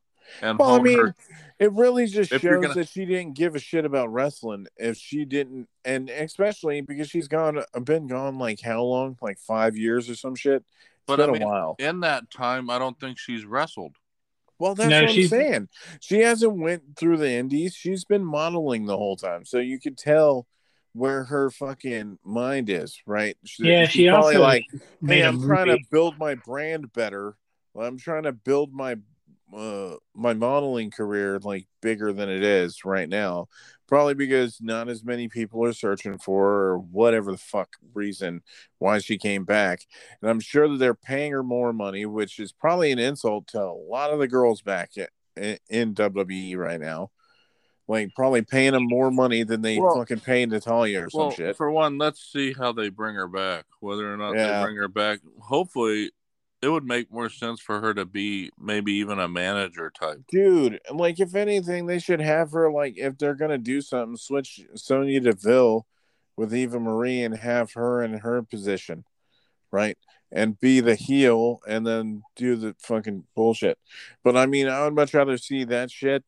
And 0.42 0.58
Well, 0.58 0.72
I 0.72 0.82
mean, 0.82 0.98
her- 0.98 1.16
it 1.60 1.72
really 1.74 2.08
just 2.08 2.32
If 2.32 2.42
shows 2.42 2.62
gonna- 2.62 2.74
that 2.74 2.90
she 2.90 3.06
didn't 3.06 3.34
give 3.36 3.56
a 3.56 3.60
shit 3.60 3.86
about 3.86 4.12
wrestling. 4.12 4.68
If 4.76 4.98
she 4.98 5.24
didn't, 5.24 5.70
and 5.86 6.10
especially 6.10 6.82
because 6.82 7.10
she's 7.10 7.28
gone, 7.28 7.64
been 7.84 8.08
gone 8.08 8.38
like 8.40 8.60
how 8.62 8.82
long? 8.84 9.18
Like 9.22 9.38
five 9.40 9.78
years 9.78 10.10
or 10.10 10.16
some 10.16 10.36
shit. 10.36 10.64
It's 10.64 11.04
But, 11.06 11.18
been 11.18 11.30
I 11.30 11.30
a 11.30 11.40
mean, 11.40 11.48
while. 11.48 11.76
in 11.78 12.00
that 12.00 12.32
time, 12.32 12.70
I 12.72 12.80
don't 12.80 13.00
think 13.00 13.20
she's 13.20 13.46
wrestled. 13.46 13.98
Well, 14.58 14.74
that's 14.74 14.90
No, 14.90 15.02
what 15.02 15.10
I'm 15.10 15.16
she's- 15.16 15.30
saying. 15.30 15.70
She 16.00 16.20
hasn't 16.22 16.58
went 16.58 16.98
through 16.98 17.18
the 17.18 17.30
indies. 17.32 17.76
She's 17.76 18.04
been 18.06 18.26
modeling 18.26 18.86
the 18.88 18.98
whole 18.98 19.16
time, 19.18 19.46
so 19.46 19.60
you 19.60 19.80
could 19.80 19.98
tell 19.98 20.48
where 20.94 21.26
her 21.26 21.50
fucking 21.52 22.18
mind 22.24 22.70
is. 22.70 23.00
Right? 23.06 23.38
She, 23.46 23.66
Yeah, 23.66 23.84
she's 23.86 23.92
she 24.06 24.08
probably 24.10 24.36
also 24.38 24.42
like, 24.44 24.66
made 25.02 25.18
hey, 25.18 25.22
a 25.22 25.28
I'm 25.28 25.42
trying 25.46 25.68
to 25.68 25.78
build 25.92 26.18
my 26.18 26.34
brand 26.36 26.92
better. 26.94 27.36
Well, 27.74 27.86
I'm 27.88 27.98
trying 28.00 28.24
to 28.24 28.32
build 28.32 28.74
my 28.74 28.96
uh 29.54 29.96
my 30.16 30.34
modeling 30.34 30.90
career 30.92 31.40
like 31.40 31.68
bigger 31.82 32.12
than 32.14 32.30
it 32.30 32.44
is 32.44 32.84
right 32.86 33.08
now. 33.10 33.48
Probably 33.88 34.16
because 34.16 34.60
not 34.62 34.90
as 34.90 35.04
many 35.04 35.28
people 35.28 35.64
are 35.64 35.74
searching 35.74 36.18
for 36.18 36.44
her 36.46 36.64
or 36.72 36.78
whatever 36.80 37.32
the 37.32 37.38
fuck 37.38 37.76
reason 37.94 38.42
why 38.80 38.98
she 38.98 39.18
came 39.20 39.46
back. 39.46 39.82
And 40.22 40.30
I'm 40.32 40.40
sure 40.40 40.68
that 40.68 40.78
they're 40.78 40.96
paying 40.96 41.32
her 41.34 41.44
more 41.44 41.72
money, 41.72 42.06
which 42.08 42.40
is 42.40 42.52
probably 42.52 42.92
an 42.92 42.98
insult 43.00 43.48
to 43.50 43.62
a 43.62 43.72
lot 43.72 44.12
of 44.12 44.18
the 44.18 44.28
girls 44.28 44.64
back 44.64 44.92
in, 45.38 45.58
in 45.70 45.94
WWE 45.94 46.58
right 46.58 46.82
now. 46.82 47.12
Like 47.88 48.16
probably 48.16 48.42
paying 48.42 48.72
them 48.72 48.88
more 48.88 49.12
money 49.12 49.44
than 49.44 49.62
they 49.62 49.78
Well- 49.80 49.94
fucking 49.98 50.22
pay 50.22 50.44
Natalya 50.48 51.06
or 51.06 51.10
some 51.12 51.20
Well, 51.22 51.32
shit. 51.32 51.56
for 51.56 51.70
one, 51.70 52.00
let's 52.00 52.20
see 52.32 52.54
how 52.54 52.72
they 52.72 52.90
bring 52.90 53.14
her 53.14 53.28
back. 53.28 53.66
Whether 53.80 54.12
or 54.12 54.18
not 54.18 54.36
Yeah. 54.36 54.58
they 54.62 54.66
bring 54.66 54.78
her 54.78 54.88
back, 54.88 55.20
hopefully, 55.40 56.10
it 56.66 56.70
would 56.70 56.84
make 56.84 57.12
more 57.12 57.30
sense 57.30 57.62
for 57.62 57.80
her 57.80 57.94
to 57.94 58.06
be 58.06 58.50
maybe 58.60 58.94
even 58.94 59.20
a 59.20 59.28
manager 59.28 59.92
type. 59.92 60.24
Dude, 60.28 60.80
like 60.92 61.20
if 61.20 61.36
anything, 61.36 61.86
they 61.86 62.00
should 62.00 62.20
have 62.20 62.52
her 62.54 62.72
like 62.72 62.98
if 62.98 63.20
they're 63.20 63.36
gonna 63.36 63.60
do 63.60 63.82
something, 63.82 64.18
switch 64.18 64.62
Sonya 64.74 65.20
Deville 65.20 65.86
with 66.36 66.56
Eva 66.56 66.80
Marie 66.80 67.22
and 67.22 67.38
have 67.38 67.74
her 67.74 68.02
in 68.02 68.16
her 68.16 68.42
position, 68.42 69.06
right? 69.72 69.96
And 70.32 70.60
be 70.60 70.80
the 70.80 70.96
heel 70.96 71.60
and 71.68 71.86
then 71.86 72.24
do 72.36 72.56
the 72.56 72.76
fucking 72.80 73.26
bullshit. 73.36 73.78
But 74.24 74.36
I 74.36 74.48
mean, 74.48 74.68
I 74.68 74.86
would 74.86 74.96
much 74.96 75.14
rather 75.14 75.38
see 75.38 75.66
that 75.66 75.92
shit 75.92 76.24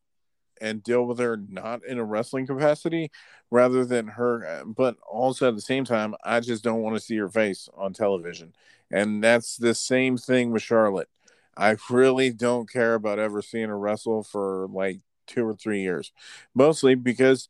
and 0.60 0.84
deal 0.84 1.04
with 1.04 1.18
her 1.18 1.36
not 1.36 1.84
in 1.84 1.98
a 1.98 2.04
wrestling 2.04 2.46
capacity 2.46 3.10
rather 3.50 3.84
than 3.84 4.08
her. 4.08 4.46
Uh, 4.46 4.64
but 4.64 4.96
also 5.08 5.48
at 5.48 5.54
the 5.54 5.60
same 5.60 5.84
time, 5.84 6.14
I 6.24 6.40
just 6.40 6.62
don't 6.62 6.82
want 6.82 6.96
to 6.96 7.00
see 7.00 7.16
her 7.16 7.28
face 7.28 7.68
on 7.76 7.92
television. 7.92 8.54
And 8.90 9.22
that's 9.22 9.56
the 9.56 9.74
same 9.74 10.16
thing 10.16 10.50
with 10.50 10.62
Charlotte. 10.62 11.08
I 11.56 11.76
really 11.90 12.30
don't 12.30 12.70
care 12.70 12.94
about 12.94 13.18
ever 13.18 13.42
seeing 13.42 13.68
her 13.68 13.78
wrestle 13.78 14.22
for 14.22 14.68
like 14.70 15.00
two 15.26 15.44
or 15.44 15.54
three 15.54 15.82
years, 15.82 16.12
mostly 16.54 16.94
because 16.94 17.48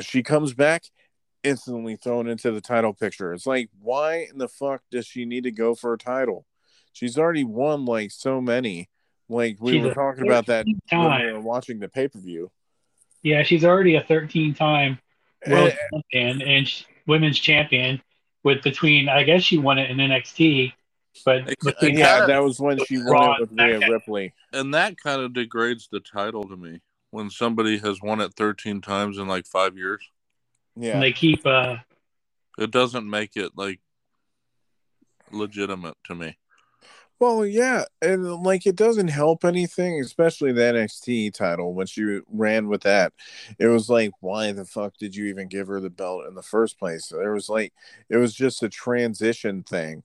she 0.00 0.22
comes 0.22 0.52
back 0.52 0.84
instantly 1.42 1.96
thrown 1.96 2.28
into 2.28 2.50
the 2.50 2.60
title 2.60 2.92
picture. 2.92 3.32
It's 3.32 3.46
like, 3.46 3.70
why 3.80 4.26
in 4.30 4.38
the 4.38 4.48
fuck 4.48 4.82
does 4.90 5.06
she 5.06 5.24
need 5.24 5.44
to 5.44 5.50
go 5.50 5.74
for 5.74 5.94
a 5.94 5.98
title? 5.98 6.46
She's 6.92 7.18
already 7.18 7.44
won 7.44 7.84
like 7.84 8.10
so 8.10 8.40
many. 8.40 8.88
Like 9.28 9.58
we 9.60 9.72
She's 9.72 9.82
were 9.82 9.94
talking 9.94 10.26
about 10.26 10.46
that 10.46 10.66
when 10.66 10.74
we 10.74 10.80
time. 10.90 11.32
were 11.34 11.40
watching 11.40 11.80
the 11.80 11.88
pay 11.88 12.08
per 12.08 12.18
view. 12.18 12.50
Yeah, 13.22 13.42
she's 13.42 13.64
already 13.64 13.96
a 13.96 14.02
13 14.02 14.54
time 14.54 14.98
world 15.46 15.70
Eh, 15.70 16.00
champion 16.12 16.42
and 16.42 16.68
sh- 16.68 16.84
women's 17.06 17.38
champion 17.38 18.00
with 18.42 18.62
between, 18.62 19.08
I 19.08 19.22
guess 19.24 19.42
she 19.42 19.58
won 19.58 19.78
it 19.78 19.90
in 19.90 19.98
NXT, 19.98 20.72
but 21.24 21.44
between 21.64 21.96
it 21.96 21.98
Yeah, 21.98 22.26
that 22.26 22.42
was 22.42 22.58
when 22.60 22.78
she 22.84 22.98
won 22.98 23.32
it 23.34 23.40
with 23.40 23.50
and 23.50 23.60
Rhea 23.60 23.80
SmackDown. 23.80 23.88
Ripley. 23.88 24.34
And 24.52 24.72
that 24.74 24.96
kind 24.98 25.20
of 25.20 25.32
degrades 25.32 25.88
the 25.90 26.00
title 26.00 26.44
to 26.48 26.56
me 26.56 26.80
when 27.10 27.30
somebody 27.30 27.78
has 27.78 28.00
won 28.02 28.20
it 28.20 28.34
13 28.34 28.80
times 28.80 29.18
in 29.18 29.26
like 29.26 29.46
five 29.46 29.76
years. 29.76 30.02
Yeah, 30.76 30.94
and 30.94 31.02
they 31.02 31.12
keep, 31.12 31.44
uh, 31.44 31.76
It 32.58 32.70
doesn't 32.70 33.08
make 33.08 33.36
it 33.36 33.52
like 33.56 33.80
legitimate 35.30 35.96
to 36.04 36.14
me. 36.14 36.36
Well, 37.20 37.44
yeah, 37.44 37.84
and 38.00 38.24
like 38.44 38.64
it 38.66 38.76
doesn't 38.76 39.08
help 39.08 39.44
anything, 39.44 40.00
especially 40.00 40.52
the 40.52 40.64
NXT 40.66 41.30
title 41.30 41.74
when 41.74 41.86
she 41.86 42.20
ran 42.30 42.68
with 42.68 42.82
that. 42.82 43.12
It 43.58 43.66
was 43.66 43.90
like, 43.90 44.12
why 44.20 44.52
the 44.52 44.64
fuck 44.64 44.96
did 44.98 45.16
you 45.16 45.26
even 45.26 45.48
give 45.48 45.66
her 45.66 45.80
the 45.80 45.90
belt 45.90 46.26
in 46.28 46.34
the 46.34 46.42
first 46.44 46.78
place? 46.78 47.08
There 47.08 47.32
was 47.32 47.48
like, 47.48 47.72
it 48.08 48.18
was 48.18 48.34
just 48.34 48.62
a 48.62 48.68
transition 48.68 49.64
thing. 49.64 50.04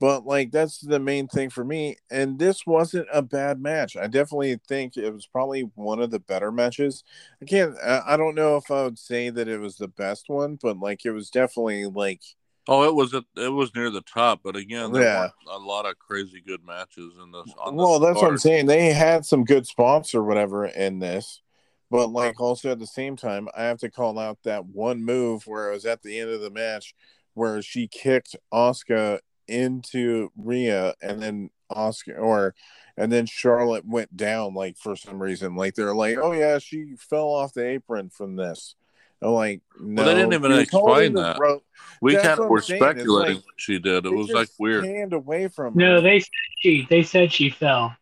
But 0.00 0.26
like 0.26 0.50
that's 0.52 0.80
the 0.80 1.00
main 1.00 1.28
thing 1.28 1.50
for 1.50 1.64
me. 1.64 1.96
And 2.10 2.38
this 2.38 2.66
wasn't 2.66 3.08
a 3.12 3.22
bad 3.22 3.60
match. 3.62 3.96
I 3.96 4.08
definitely 4.08 4.58
think 4.68 4.96
it 4.96 5.12
was 5.12 5.26
probably 5.26 5.62
one 5.76 6.00
of 6.00 6.10
the 6.10 6.20
better 6.20 6.52
matches. 6.52 7.04
I 7.42 7.46
can't. 7.46 7.76
I 7.84 8.02
I 8.08 8.16
don't 8.18 8.34
know 8.36 8.56
if 8.56 8.70
I 8.70 8.84
would 8.84 8.98
say 8.98 9.30
that 9.30 9.48
it 9.48 9.60
was 9.60 9.76
the 9.78 9.88
best 9.88 10.28
one, 10.28 10.58
but 10.62 10.78
like 10.80 11.04
it 11.06 11.12
was 11.12 11.30
definitely 11.30 11.86
like 11.86 12.22
Oh, 12.68 12.82
it 12.84 12.94
was 12.94 13.14
at, 13.14 13.24
it 13.36 13.48
was 13.48 13.74
near 13.74 13.90
the 13.90 14.00
top, 14.00 14.40
but 14.42 14.56
again, 14.56 14.92
there 14.92 15.02
Yeah. 15.02 15.28
a 15.48 15.58
lot 15.58 15.86
of 15.86 15.98
crazy 15.98 16.40
good 16.40 16.64
matches 16.64 17.14
in 17.22 17.30
this. 17.30 17.54
On 17.58 17.76
well, 17.76 18.00
this 18.00 18.08
that's 18.08 18.22
what 18.22 18.30
I'm 18.30 18.38
saying. 18.38 18.66
They 18.66 18.92
had 18.92 19.24
some 19.24 19.44
good 19.44 19.66
spots 19.66 20.14
or 20.14 20.24
whatever 20.24 20.66
in 20.66 20.98
this, 20.98 21.42
but 21.90 22.08
like 22.08 22.40
also 22.40 22.72
at 22.72 22.80
the 22.80 22.86
same 22.86 23.16
time, 23.16 23.48
I 23.56 23.64
have 23.64 23.78
to 23.78 23.90
call 23.90 24.18
out 24.18 24.38
that 24.42 24.66
one 24.66 25.04
move 25.04 25.46
where 25.46 25.70
it 25.70 25.74
was 25.74 25.86
at 25.86 26.02
the 26.02 26.18
end 26.18 26.30
of 26.30 26.40
the 26.40 26.50
match 26.50 26.94
where 27.34 27.62
she 27.62 27.86
kicked 27.86 28.34
Asuka 28.52 29.20
into 29.46 30.32
Rhea, 30.36 30.94
and 31.00 31.22
then 31.22 31.50
Asuka 31.70 32.18
or 32.18 32.54
and 32.96 33.12
then 33.12 33.26
Charlotte 33.26 33.86
went 33.86 34.16
down 34.16 34.54
like 34.54 34.76
for 34.76 34.96
some 34.96 35.22
reason. 35.22 35.54
Like 35.54 35.74
they're 35.74 35.94
like, 35.94 36.16
oh 36.16 36.32
yeah, 36.32 36.58
she 36.58 36.94
fell 36.98 37.28
off 37.28 37.52
the 37.52 37.66
apron 37.66 38.10
from 38.10 38.36
this. 38.36 38.74
I'm 39.22 39.30
like, 39.30 39.62
no, 39.80 40.02
Well, 40.02 40.14
they 40.14 40.20
didn't 40.20 40.34
even 40.34 40.52
she 40.52 40.58
was 40.58 40.68
holding 40.70 40.94
explain 40.94 41.12
that. 41.14 41.38
rope. 41.38 41.62
We 42.02 42.12
That's 42.14 42.26
kind 42.26 42.38
what 42.40 42.44
of 42.44 42.50
were 42.50 42.60
speculating 42.60 43.08
like- 43.36 43.44
what 43.44 43.54
she 43.56 43.78
did. 43.78 44.04
It 44.06 44.12
was 44.12 44.28
like 44.30 44.48
weird. 44.58 44.84
Hand 44.84 45.12
away 45.14 45.48
from 45.48 45.74
her. 45.74 45.80
no, 45.80 46.00
they 46.00 46.20
said 46.20 46.30
she, 46.60 46.86
they 46.90 47.02
said 47.02 47.32
she 47.32 47.48
fell. 47.50 47.96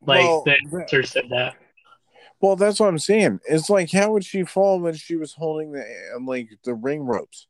Like 0.00 0.24
Well, 0.24 0.42
the 0.44 0.50
that- 0.52 0.72
announcer 0.72 1.02
said 1.02 1.24
that. 1.30 1.56
Well, 2.40 2.54
that's 2.56 2.78
what 2.78 2.88
I'm 2.88 2.98
saying. 3.00 3.40
It's 3.48 3.68
like, 3.68 3.90
how 3.90 4.12
would 4.12 4.24
she 4.24 4.44
fall 4.44 4.78
when 4.80 4.94
she 4.94 5.16
was 5.16 5.34
holding 5.34 5.72
the 5.72 5.84
um, 6.14 6.24
like 6.24 6.48
the 6.64 6.72
ring 6.72 7.00
ropes? 7.02 7.48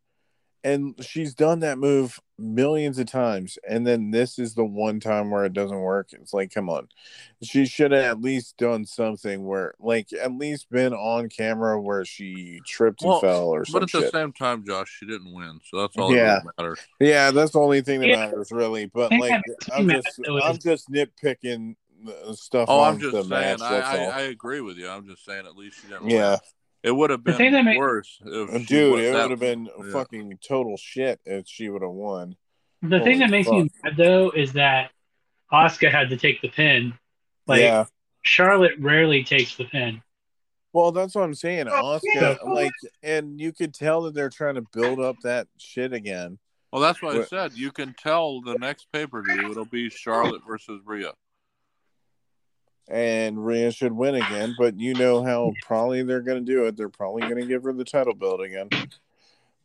And 0.64 0.94
she's 1.04 1.34
done 1.34 1.60
that 1.60 1.78
move 1.78 2.18
millions 2.36 2.98
of 2.98 3.06
times, 3.06 3.58
and 3.68 3.86
then 3.86 4.10
this 4.10 4.38
is 4.40 4.54
the 4.54 4.64
one 4.64 4.98
time 4.98 5.30
where 5.30 5.44
it 5.44 5.52
doesn't 5.52 5.78
work. 5.80 6.08
It's 6.12 6.34
like, 6.34 6.52
come 6.52 6.68
on, 6.68 6.88
she 7.42 7.64
should 7.64 7.92
have 7.92 8.04
at 8.04 8.20
least 8.20 8.56
done 8.56 8.84
something 8.84 9.46
where, 9.46 9.74
like, 9.78 10.08
at 10.12 10.32
least 10.32 10.68
been 10.68 10.92
on 10.92 11.28
camera 11.28 11.80
where 11.80 12.04
she 12.04 12.60
tripped 12.66 13.02
and 13.02 13.10
Well, 13.10 13.20
fell 13.20 13.48
or 13.48 13.64
something 13.64 13.82
But 13.82 13.90
some 13.90 14.04
at 14.04 14.12
the 14.12 14.18
same 14.18 14.32
time, 14.32 14.64
Josh, 14.66 14.96
she 14.98 15.06
didn't 15.06 15.32
win, 15.32 15.60
so 15.64 15.80
that's 15.80 15.96
all 15.96 16.12
Yeah. 16.12 16.24
that 16.24 16.42
really 16.44 16.52
matters. 16.58 16.80
Yeah, 17.00 17.30
that's 17.30 17.52
the 17.52 17.60
only 17.60 17.80
thing 17.80 18.00
that 18.00 18.08
Yeah. 18.08 18.26
matters, 18.26 18.50
really. 18.50 18.86
But 18.86 19.10
think 19.10 19.22
like, 19.22 19.42
I'm 19.72 19.88
just, 19.88 20.18
was- 20.18 20.42
I'm 20.44 20.58
just 20.58 20.90
nitpicking 20.90 21.76
the 22.04 22.34
stuff. 22.36 22.66
Oh, 22.68 22.80
on 22.80 22.94
I'm 22.94 23.00
just 23.00 23.12
the 23.12 23.22
saying. 23.24 23.58
match. 23.60 23.62
I, 23.62 23.80
I. 23.80 24.04
I 24.06 24.20
agree 24.22 24.60
with 24.60 24.76
you. 24.76 24.88
I'm 24.88 25.06
just 25.06 25.24
saying 25.24 25.46
at 25.46 25.56
least 25.56 25.80
she 25.80 25.88
didn't. 25.88 26.10
yeah. 26.10 26.30
win. 26.32 26.38
It 26.82 26.92
would 26.92 27.10
have 27.10 27.24
The 27.24 27.32
thing 27.32 27.52
been 27.52 27.64
that 27.64 27.64
make- 27.64 27.78
worse 27.78 28.20
if 28.24 28.66
Dude, 28.66 29.00
it 29.00 29.12
would 29.14 29.30
have 29.30 29.40
been 29.40 29.66
yeah. 29.66 29.92
fucking 29.92 30.38
total 30.46 30.76
shit 30.76 31.20
if 31.24 31.46
she 31.48 31.68
would 31.68 31.82
have 31.82 31.90
won. 31.90 32.36
The 32.82 33.00
thing 33.00 33.18
that 33.18 33.30
makes 33.30 33.48
me 33.48 33.68
mad 33.82 33.96
though 33.96 34.30
is 34.30 34.52
that 34.52 34.90
Asuka 35.52 35.90
had 35.90 36.10
to 36.10 36.16
take 36.16 36.40
the 36.40 36.48
pin. 36.48 36.94
Like 37.46 37.60
yeah. 37.60 37.86
Charlotte 38.22 38.78
rarely 38.78 39.24
takes 39.24 39.56
the 39.56 39.64
pin. 39.64 40.02
Well, 40.72 40.92
that's 40.92 41.14
what 41.14 41.24
I'm 41.24 41.34
saying. 41.34 41.66
Asuka, 41.66 42.00
yeah. 42.14 42.36
like, 42.46 42.72
and 43.02 43.40
you 43.40 43.52
could 43.52 43.74
tell 43.74 44.02
that 44.02 44.14
they're 44.14 44.28
trying 44.28 44.56
to 44.56 44.64
build 44.72 45.00
up 45.00 45.16
that 45.22 45.48
shit 45.56 45.92
again. 45.92 46.38
Well, 46.72 46.82
that's 46.82 47.00
what 47.02 47.16
I 47.16 47.24
said. 47.24 47.54
You 47.54 47.72
can 47.72 47.94
tell 47.94 48.42
the 48.42 48.54
next 48.58 48.86
pay 48.92 49.06
per 49.06 49.22
view 49.22 49.50
it'll 49.50 49.64
be 49.64 49.88
Charlotte 49.88 50.42
versus 50.46 50.80
Rhea. 50.84 51.12
And 52.90 53.44
Rhea 53.44 53.70
should 53.70 53.92
win 53.92 54.14
again, 54.14 54.54
but 54.58 54.78
you 54.78 54.94
know 54.94 55.22
how 55.22 55.52
probably 55.62 56.02
they're 56.02 56.22
going 56.22 56.44
to 56.44 56.52
do 56.52 56.64
it. 56.64 56.76
They're 56.76 56.88
probably 56.88 57.22
going 57.22 57.36
to 57.36 57.46
give 57.46 57.64
her 57.64 57.72
the 57.72 57.84
title 57.84 58.14
belt 58.14 58.40
again. 58.40 58.70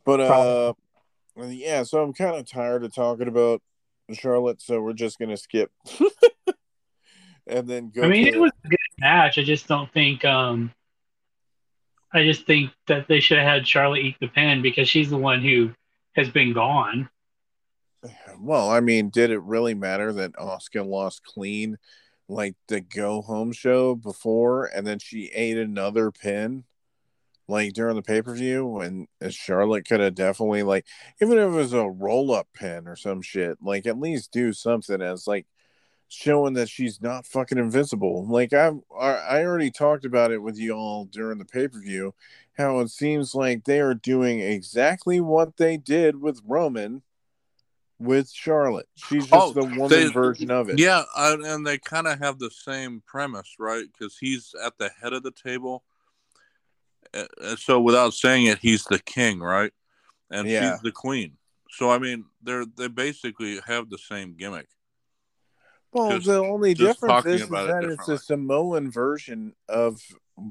But 0.04 0.20
uh, 0.20 0.74
yeah. 1.36 1.84
So 1.84 2.02
I'm 2.02 2.12
kind 2.12 2.36
of 2.36 2.46
tired 2.46 2.84
of 2.84 2.94
talking 2.94 3.28
about 3.28 3.62
Charlotte, 4.12 4.60
so 4.60 4.82
we're 4.82 4.92
just 4.92 5.18
going 5.18 5.30
to 5.30 5.38
skip, 5.38 5.70
and 7.46 7.66
then 7.66 7.90
go. 7.94 8.02
I 8.02 8.08
mean, 8.08 8.26
it 8.26 8.38
was 8.38 8.52
a 8.64 8.68
good 8.68 8.78
match. 8.98 9.38
I 9.38 9.42
just 9.42 9.66
don't 9.66 9.90
think. 9.92 10.24
um 10.24 10.72
I 12.14 12.22
just 12.22 12.46
think 12.46 12.70
that 12.86 13.08
they 13.08 13.18
should 13.18 13.38
have 13.38 13.46
had 13.46 13.66
Charlotte 13.66 14.04
eat 14.04 14.16
the 14.20 14.28
pin 14.28 14.62
because 14.62 14.88
she's 14.88 15.10
the 15.10 15.18
one 15.18 15.42
who 15.42 15.72
has 16.14 16.30
been 16.30 16.52
gone. 16.52 17.08
Well, 18.38 18.70
I 18.70 18.78
mean, 18.78 19.10
did 19.10 19.30
it 19.30 19.40
really 19.40 19.74
matter 19.74 20.12
that 20.12 20.34
Asuka 20.34 20.86
lost 20.86 21.24
clean 21.24 21.76
like 22.28 22.54
the 22.68 22.80
go 22.80 23.22
home 23.22 23.52
show 23.52 23.94
before 23.94 24.64
and 24.66 24.86
then 24.86 24.98
she 24.98 25.30
ate 25.34 25.58
another 25.58 26.10
pin 26.10 26.64
like 27.48 27.72
during 27.72 27.96
the 27.96 28.02
pay 28.02 28.22
per 28.22 28.34
view 28.34 28.66
when 28.66 29.06
Charlotte 29.28 29.86
could 29.86 30.00
have 30.00 30.14
definitely 30.14 30.62
like 30.62 30.86
even 31.20 31.38
if 31.38 31.44
it 31.44 31.48
was 31.48 31.72
a 31.72 31.88
roll 31.88 32.32
up 32.32 32.48
pin 32.54 32.88
or 32.88 32.96
some 32.96 33.22
shit, 33.22 33.58
like 33.62 33.86
at 33.86 34.00
least 34.00 34.32
do 34.32 34.52
something 34.52 35.02
as 35.02 35.26
like 35.26 35.46
showing 36.08 36.54
that 36.54 36.68
she's 36.68 37.00
not 37.02 37.26
fucking 37.26 37.58
invincible. 37.58 38.26
Like 38.26 38.52
I've 38.52 38.80
I 38.98 39.42
already 39.42 39.70
talked 39.70 40.04
about 40.04 40.32
it 40.32 40.42
with 40.42 40.58
you 40.58 40.72
all 40.72 41.04
during 41.04 41.38
the 41.38 41.44
pay 41.44 41.68
per 41.68 41.80
view, 41.80 42.14
how 42.56 42.80
it 42.80 42.90
seems 42.90 43.34
like 43.34 43.64
they 43.64 43.80
are 43.80 43.94
doing 43.94 44.40
exactly 44.40 45.20
what 45.20 45.56
they 45.58 45.76
did 45.76 46.20
with 46.20 46.40
Roman 46.46 47.02
with 47.98 48.30
Charlotte. 48.30 48.88
She's 48.96 49.26
just 49.26 49.32
oh, 49.32 49.52
the 49.52 49.64
woman 49.64 49.88
they, 49.88 50.08
version 50.08 50.50
of 50.50 50.68
it. 50.68 50.78
Yeah, 50.78 51.02
and 51.16 51.66
they 51.66 51.78
kind 51.78 52.06
of 52.06 52.18
have 52.18 52.38
the 52.38 52.50
same 52.50 53.02
premise, 53.06 53.54
right? 53.58 53.84
Because 53.90 54.16
he's 54.18 54.54
at 54.64 54.78
the 54.78 54.90
head 55.00 55.12
of 55.12 55.22
the 55.22 55.32
table. 55.32 55.84
So 57.58 57.80
without 57.80 58.14
saying 58.14 58.46
it, 58.46 58.58
he's 58.58 58.84
the 58.84 58.98
king, 58.98 59.40
right? 59.40 59.72
And 60.30 60.48
yeah. 60.48 60.72
she's 60.72 60.82
the 60.82 60.92
queen. 60.92 61.36
So 61.70 61.90
I 61.90 61.98
mean, 61.98 62.24
they're 62.42 62.64
they 62.76 62.88
basically 62.88 63.60
have 63.66 63.90
the 63.90 63.98
same 63.98 64.34
gimmick. 64.36 64.68
Well, 65.92 66.10
just, 66.10 66.26
the 66.26 66.40
only 66.40 66.74
difference 66.74 67.24
is, 67.26 67.42
is 67.42 67.48
that 67.50 67.84
it 67.84 67.90
it's 67.92 68.08
a 68.08 68.18
Samoan 68.18 68.90
version 68.90 69.54
of 69.68 70.00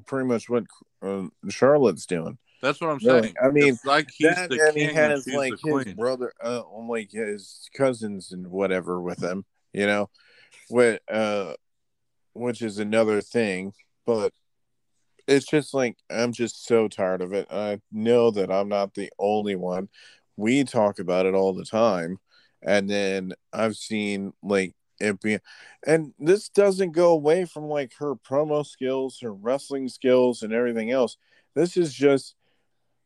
pretty 0.05 0.25
much 0.27 0.49
what 0.49 0.63
uh, 1.01 1.23
Charlotte's 1.49 2.05
doing. 2.05 2.37
That's 2.63 2.79
what 2.79 2.91
I'm 2.91 2.99
saying. 3.01 3.35
I 3.43 3.49
mean, 3.49 3.77
like 3.83 4.09
he's 4.15 4.33
that, 4.33 4.49
the 4.49 4.65
and 4.65 4.77
he 4.77 4.85
has 4.85 5.27
and 5.27 5.35
like 5.35 5.51
his 5.51 5.83
queen. 5.83 5.95
brother, 5.97 6.31
uh, 6.41 6.61
like 6.87 7.11
his 7.11 7.69
cousins 7.75 8.31
and 8.31 8.47
whatever 8.47 9.01
with 9.01 9.21
him. 9.21 9.43
You 9.73 9.85
know, 9.85 10.09
with 10.69 11.01
uh, 11.11 11.55
which 12.31 12.61
is 12.61 12.79
another 12.79 13.19
thing. 13.19 13.73
But 14.05 14.31
it's 15.27 15.45
just 15.45 15.73
like 15.73 15.97
I'm 16.09 16.31
just 16.31 16.65
so 16.65 16.87
tired 16.87 17.21
of 17.21 17.33
it. 17.33 17.47
I 17.51 17.81
know 17.91 18.31
that 18.31 18.49
I'm 18.49 18.69
not 18.69 18.93
the 18.93 19.11
only 19.19 19.57
one. 19.57 19.89
We 20.37 20.63
talk 20.63 20.99
about 20.99 21.25
it 21.25 21.33
all 21.33 21.51
the 21.51 21.65
time, 21.65 22.17
and 22.61 22.89
then 22.89 23.33
I've 23.51 23.75
seen 23.75 24.31
like 24.41 24.73
it 25.01 25.19
be, 25.19 25.37
and 25.85 26.13
this 26.17 26.47
doesn't 26.47 26.93
go 26.93 27.11
away 27.11 27.43
from 27.43 27.65
like 27.65 27.91
her 27.99 28.15
promo 28.15 28.65
skills, 28.65 29.19
her 29.21 29.33
wrestling 29.33 29.89
skills, 29.89 30.43
and 30.43 30.53
everything 30.53 30.91
else. 30.91 31.17
This 31.55 31.75
is 31.75 31.93
just 31.93 32.35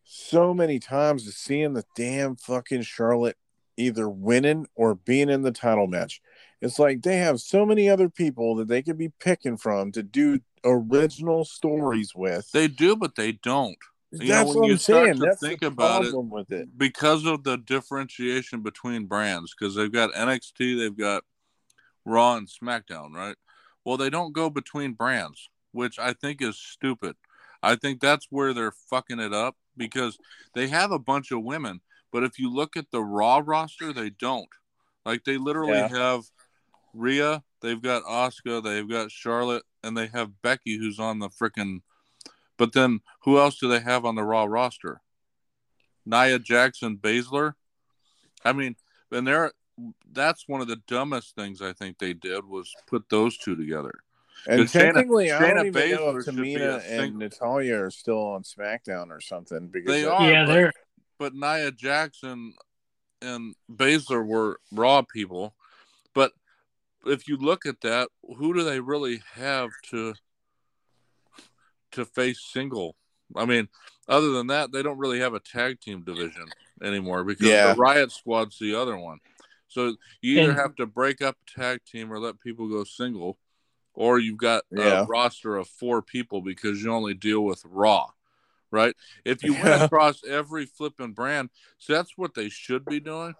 so 0.09 0.53
many 0.53 0.79
times 0.79 1.25
to 1.25 1.31
seeing 1.31 1.73
the 1.73 1.83
damn 1.95 2.35
fucking 2.35 2.83
Charlotte 2.83 3.37
either 3.75 4.09
winning 4.09 4.65
or 4.73 4.95
being 4.95 5.29
in 5.29 5.41
the 5.41 5.51
title 5.51 5.87
match. 5.87 6.21
It's 6.61 6.79
like 6.79 7.01
they 7.01 7.17
have 7.17 7.39
so 7.39 7.65
many 7.65 7.89
other 7.89 8.09
people 8.09 8.55
that 8.55 8.67
they 8.67 8.81
could 8.81 8.97
be 8.97 9.09
picking 9.19 9.57
from 9.57 9.91
to 9.91 10.01
do 10.01 10.39
original 10.63 11.45
stories 11.45 12.13
with. 12.15 12.51
They 12.51 12.67
do, 12.67 12.95
but 12.95 13.15
they 13.15 13.33
don't. 13.33 13.77
You 14.11 14.29
That's 14.29 14.53
know, 14.53 14.61
when 14.61 14.69
you 14.69 14.77
start 14.77 15.05
saying. 15.05 15.19
to 15.19 15.25
That's 15.25 15.41
think 15.41 15.61
about 15.61 16.05
it, 16.05 16.13
with 16.15 16.51
it, 16.51 16.77
because 16.77 17.25
of 17.25 17.43
the 17.43 17.57
differentiation 17.57 18.61
between 18.63 19.05
brands, 19.05 19.53
because 19.53 19.75
they've 19.75 19.91
got 19.91 20.13
NXT, 20.13 20.79
they've 20.79 20.97
got 20.97 21.23
Raw 22.05 22.37
and 22.37 22.47
SmackDown, 22.47 23.13
right? 23.13 23.35
Well, 23.83 23.97
they 23.97 24.09
don't 24.09 24.31
go 24.31 24.49
between 24.49 24.93
brands, 24.93 25.49
which 25.73 25.99
I 25.99 26.13
think 26.13 26.41
is 26.41 26.57
stupid. 26.57 27.17
I 27.61 27.75
think 27.75 27.99
that's 27.99 28.27
where 28.29 28.53
they're 28.53 28.71
fucking 28.71 29.19
it 29.19 29.33
up 29.33 29.57
because 29.77 30.17
they 30.53 30.67
have 30.67 30.91
a 30.91 30.99
bunch 30.99 31.31
of 31.31 31.43
women, 31.43 31.81
but 32.11 32.23
if 32.23 32.39
you 32.39 32.53
look 32.53 32.77
at 32.77 32.91
the 32.91 33.01
Raw 33.01 33.41
roster, 33.45 33.93
they 33.93 34.09
don't. 34.09 34.49
Like 35.05 35.23
they 35.23 35.37
literally 35.37 35.77
yeah. 35.77 35.87
have 35.89 36.23
Rhea, 36.93 37.43
they've 37.61 37.81
got 37.81 38.03
Asuka, 38.03 38.63
they've 38.63 38.89
got 38.89 39.11
Charlotte, 39.11 39.63
and 39.83 39.95
they 39.95 40.07
have 40.07 40.41
Becky 40.41 40.77
who's 40.77 40.99
on 40.99 41.19
the 41.19 41.29
freaking. 41.29 41.81
But 42.57 42.73
then 42.73 43.01
who 43.23 43.37
else 43.37 43.57
do 43.59 43.67
they 43.67 43.79
have 43.79 44.03
on 44.03 44.15
the 44.15 44.23
Raw 44.23 44.45
roster? 44.45 45.01
Nia 46.05 46.39
Jackson 46.39 46.97
Baszler. 46.97 47.53
I 48.43 48.53
mean, 48.53 48.75
and 49.11 49.27
they're 49.27 49.51
that's 50.11 50.47
one 50.47 50.61
of 50.61 50.67
the 50.67 50.81
dumbest 50.87 51.35
things 51.35 51.61
I 51.61 51.73
think 51.73 51.99
they 51.99 52.13
did 52.13 52.45
was 52.45 52.73
put 52.87 53.09
those 53.09 53.37
two 53.37 53.55
together. 53.55 53.93
And 54.45 54.69
technically, 54.69 55.27
Shayna, 55.27 55.41
I 55.41 55.53
don't 55.53 55.67
even 55.67 55.91
know 55.91 56.17
if 56.17 56.25
Tamina 56.25 56.83
and 56.89 57.17
Natalya 57.17 57.81
are 57.81 57.91
still 57.91 58.19
on 58.19 58.43
SmackDown 58.43 59.09
or 59.09 59.19
something 59.19 59.67
because 59.67 59.91
they 59.91 60.05
are. 60.05 60.29
Yeah, 60.29 60.45
they're. 60.45 60.73
But 61.19 61.33
Nia 61.33 61.71
Jackson 61.71 62.53
and 63.21 63.55
Baszler 63.71 64.25
were 64.25 64.59
Raw 64.71 65.01
people, 65.01 65.55
but 66.13 66.31
if 67.05 67.27
you 67.27 67.37
look 67.37 67.65
at 67.65 67.81
that, 67.81 68.09
who 68.37 68.53
do 68.53 68.63
they 68.63 68.79
really 68.79 69.21
have 69.33 69.71
to 69.89 70.13
to 71.91 72.05
face 72.05 72.39
single? 72.41 72.95
I 73.35 73.45
mean, 73.45 73.67
other 74.07 74.31
than 74.31 74.47
that, 74.47 74.71
they 74.71 74.83
don't 74.83 74.99
really 74.99 75.19
have 75.19 75.33
a 75.33 75.39
tag 75.39 75.81
team 75.81 76.03
division 76.03 76.45
anymore 76.83 77.23
because 77.23 77.47
yeah. 77.47 77.73
the 77.73 77.79
Riot 77.79 78.11
Squad's 78.11 78.59
the 78.59 78.75
other 78.75 78.97
one. 78.97 79.19
So 79.67 79.95
you 80.21 80.39
either 80.39 80.51
and, 80.51 80.59
have 80.59 80.75
to 80.75 80.85
break 80.85 81.21
up 81.21 81.35
a 81.35 81.59
tag 81.59 81.79
team 81.85 82.11
or 82.11 82.19
let 82.19 82.39
people 82.39 82.69
go 82.69 82.83
single 82.83 83.37
or 83.97 84.19
you've 84.19 84.37
got 84.37 84.63
yeah. 84.69 85.01
a 85.01 85.05
roster 85.05 85.57
of 85.57 85.67
four 85.67 86.03
people 86.03 86.39
because 86.39 86.83
you 86.83 86.93
only 86.93 87.15
deal 87.15 87.41
with 87.41 87.65
Raw, 87.65 88.05
right? 88.69 88.95
If 89.25 89.43
you 89.43 89.53
went 89.53 89.81
across 89.81 90.23
every 90.23 90.67
flipping 90.67 91.13
brand, 91.13 91.49
so 91.79 91.93
that's 91.93 92.15
what 92.15 92.35
they 92.35 92.47
should 92.47 92.85
be 92.85 92.99
doing. 92.99 93.33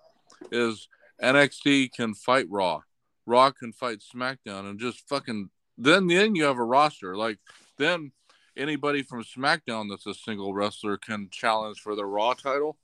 Is 0.51 0.89
NXT 1.21 1.93
can 1.93 2.15
fight 2.15 2.47
Raw, 2.49 2.81
Raw 3.27 3.51
can 3.51 3.71
fight 3.71 3.99
SmackDown, 3.99 4.67
and 4.67 4.79
just 4.79 5.07
fucking 5.07 5.51
then 5.77 6.07
then 6.07 6.35
you 6.35 6.43
have 6.45 6.57
a 6.57 6.63
roster 6.63 7.15
like 7.15 7.37
then 7.77 8.11
anybody 8.57 9.03
from 9.03 9.23
SmackDown 9.23 9.87
that's 9.87 10.07
a 10.07 10.15
single 10.15 10.55
wrestler 10.55 10.97
can 10.97 11.29
challenge 11.31 11.79
for 11.79 11.95
the 11.95 12.05
Raw 12.05 12.33
title 12.33 12.77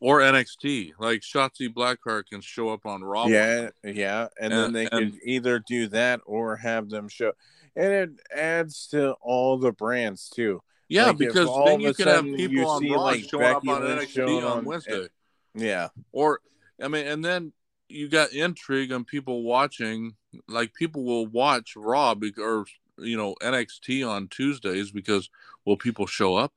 or 0.00 0.20
NXT. 0.20 0.92
Like 0.98 1.20
Shotzi 1.20 1.72
Blackheart 1.72 2.26
can 2.30 2.40
show 2.40 2.70
up 2.70 2.86
on 2.86 3.02
Raw. 3.02 3.26
Yeah, 3.26 3.70
yeah, 3.84 4.28
and, 4.40 4.52
and 4.52 4.62
then 4.62 4.72
they 4.72 4.88
and, 4.90 5.12
could 5.12 5.20
either 5.22 5.58
do 5.58 5.88
that 5.88 6.20
or 6.26 6.56
have 6.56 6.88
them 6.88 7.08
show, 7.08 7.32
and 7.74 7.92
it 7.92 8.10
adds 8.34 8.88
to 8.88 9.12
all 9.20 9.58
the 9.58 9.72
brands 9.72 10.28
too. 10.28 10.62
Yeah, 10.88 11.06
like 11.06 11.18
because 11.18 11.48
then 11.64 11.80
you 11.80 11.94
could 11.94 12.06
have 12.06 12.24
people 12.24 12.68
on 12.68 12.88
Raw 12.88 13.02
like 13.02 13.24
showing 13.24 13.42
Becky 13.42 13.70
up 13.70 13.76
on 13.76 13.82
NXT 13.82 14.38
on, 14.38 14.44
on 14.44 14.64
Wednesday. 14.64 15.08
yeah, 15.54 15.88
or 16.12 16.40
I 16.82 16.88
mean, 16.88 17.06
and 17.06 17.24
then 17.24 17.52
you 17.88 18.08
got 18.08 18.32
intrigue 18.32 18.92
and 18.92 19.06
people 19.06 19.42
watching. 19.42 20.14
Like 20.48 20.74
people 20.74 21.04
will 21.04 21.26
watch 21.26 21.74
Raw 21.76 22.14
because, 22.14 22.42
or 22.42 22.66
you 22.98 23.16
know 23.16 23.34
NXT 23.42 24.08
on 24.08 24.28
Tuesdays 24.28 24.90
because 24.90 25.30
will 25.64 25.76
people 25.76 26.06
show 26.06 26.36
up, 26.36 26.52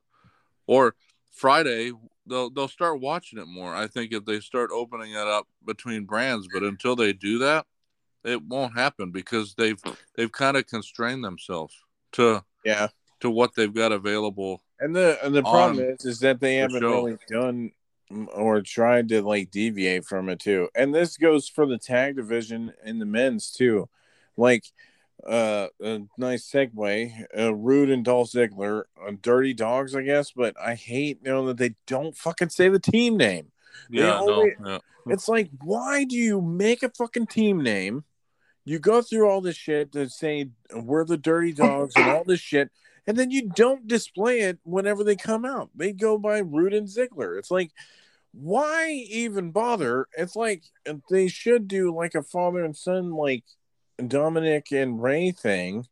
or 0.67 0.95
Friday 1.31 1.93
they'll 2.29 2.49
they'll 2.49 2.67
start 2.67 3.01
watching 3.01 3.39
it 3.39 3.47
more. 3.47 3.73
I 3.75 3.87
think 3.87 4.13
if 4.13 4.25
they 4.25 4.39
start 4.39 4.69
opening 4.73 5.11
it 5.11 5.17
up 5.17 5.47
between 5.65 6.05
brands, 6.05 6.47
but 6.53 6.63
until 6.63 6.95
they 6.95 7.13
do 7.13 7.39
that, 7.39 7.65
it 8.23 8.41
won't 8.43 8.77
happen 8.77 9.11
because 9.11 9.55
they've 9.55 9.81
they've 10.15 10.31
kind 10.31 10.57
of 10.57 10.67
constrained 10.67 11.23
themselves 11.23 11.75
to 12.13 12.43
yeah 12.63 12.87
to 13.19 13.29
what 13.29 13.55
they've 13.55 13.73
got 13.73 13.91
available. 13.91 14.61
And 14.79 14.95
the 14.95 15.17
and 15.23 15.35
the 15.35 15.41
problem 15.41 15.79
is 15.79 16.05
is 16.05 16.19
that 16.19 16.39
they 16.39 16.57
haven't 16.57 16.81
show. 16.81 17.05
really 17.05 17.17
done 17.29 17.71
or 18.33 18.61
tried 18.61 19.09
to 19.09 19.21
like 19.21 19.51
deviate 19.51 20.05
from 20.05 20.29
it 20.29 20.39
too. 20.39 20.69
And 20.75 20.93
this 20.93 21.17
goes 21.17 21.47
for 21.47 21.65
the 21.65 21.77
tag 21.77 22.15
division 22.15 22.73
and 22.83 22.99
the 22.99 23.05
men's 23.05 23.51
too. 23.51 23.89
Like 24.35 24.63
uh, 25.27 25.67
a 25.81 26.01
nice 26.17 26.49
segue. 26.49 27.25
Uh, 27.37 27.53
Roode 27.53 27.89
and 27.89 28.05
Dolph 28.05 28.31
Ziggler, 28.31 28.83
uh, 29.05 29.11
Dirty 29.21 29.53
Dogs, 29.53 29.95
I 29.95 30.01
guess. 30.01 30.31
But 30.31 30.55
I 30.59 30.75
hate 30.75 31.19
you 31.23 31.31
know 31.31 31.47
that 31.47 31.57
they 31.57 31.75
don't 31.87 32.15
fucking 32.15 32.49
say 32.49 32.69
the 32.69 32.79
team 32.79 33.17
name. 33.17 33.51
Yeah, 33.89 34.19
only, 34.19 34.55
no, 34.59 34.71
yeah. 34.71 34.79
It's 35.07 35.27
like, 35.27 35.49
why 35.63 36.03
do 36.03 36.15
you 36.15 36.41
make 36.41 36.83
a 36.83 36.89
fucking 36.89 37.27
team 37.27 37.61
name? 37.63 38.03
You 38.65 38.79
go 38.79 39.01
through 39.01 39.27
all 39.27 39.41
this 39.41 39.55
shit 39.55 39.91
to 39.93 40.09
say 40.09 40.49
we're 40.75 41.05
the 41.05 41.17
Dirty 41.17 41.53
Dogs 41.53 41.95
and 41.95 42.09
all 42.09 42.23
this 42.23 42.39
shit, 42.39 42.69
and 43.07 43.17
then 43.17 43.31
you 43.31 43.49
don't 43.49 43.87
display 43.87 44.41
it 44.41 44.59
whenever 44.63 45.03
they 45.03 45.15
come 45.15 45.45
out. 45.45 45.69
They 45.75 45.91
go 45.91 46.17
by 46.17 46.39
Roode 46.39 46.73
and 46.73 46.87
Ziggler. 46.87 47.39
It's 47.39 47.51
like, 47.51 47.71
why 48.31 48.91
even 48.91 49.51
bother? 49.51 50.07
It's 50.17 50.35
like 50.35 50.63
they 51.09 51.27
should 51.27 51.67
do 51.67 51.95
like 51.95 52.15
a 52.15 52.21
father 52.21 52.63
and 52.63 52.75
son 52.77 53.11
like 53.11 53.43
Dominic 54.07 54.71
and 54.71 55.01
Ray 55.01 55.31
thing 55.31 55.85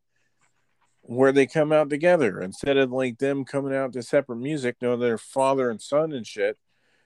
where 1.02 1.32
they 1.32 1.48
come 1.48 1.72
out 1.72 1.90
together 1.90 2.42
instead 2.42 2.78
of 2.78 2.92
like 2.92 3.18
them 3.18 3.46
coming 3.46 3.74
out 3.74 3.94
to 3.94 4.04
separate 4.04 4.40
music, 4.40 4.76
you 4.82 4.90
know, 4.90 4.98
their 4.98 5.18
father 5.18 5.70
and 5.70 5.82
son 5.82 6.12
and 6.12 6.28
shit. 6.28 6.58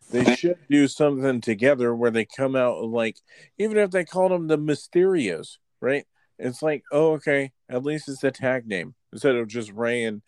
They 0.09 0.35
should 0.35 0.57
do 0.69 0.87
something 0.87 1.39
together 1.39 1.95
where 1.95 2.11
they 2.11 2.25
come 2.25 2.55
out 2.55 2.83
like, 2.83 3.17
even 3.57 3.77
if 3.77 3.91
they 3.91 4.03
called 4.03 4.31
them 4.31 4.47
the 4.47 4.57
Mysterios, 4.57 5.57
right? 5.79 6.05
It's 6.37 6.61
like, 6.61 6.83
oh, 6.91 7.13
okay, 7.13 7.51
at 7.69 7.83
least 7.83 8.09
it's 8.09 8.23
a 8.23 8.31
tag 8.31 8.67
name 8.67 8.95
instead 9.13 9.35
of 9.35 9.47
just 9.47 9.71
Ray 9.71 10.03
and 10.03 10.21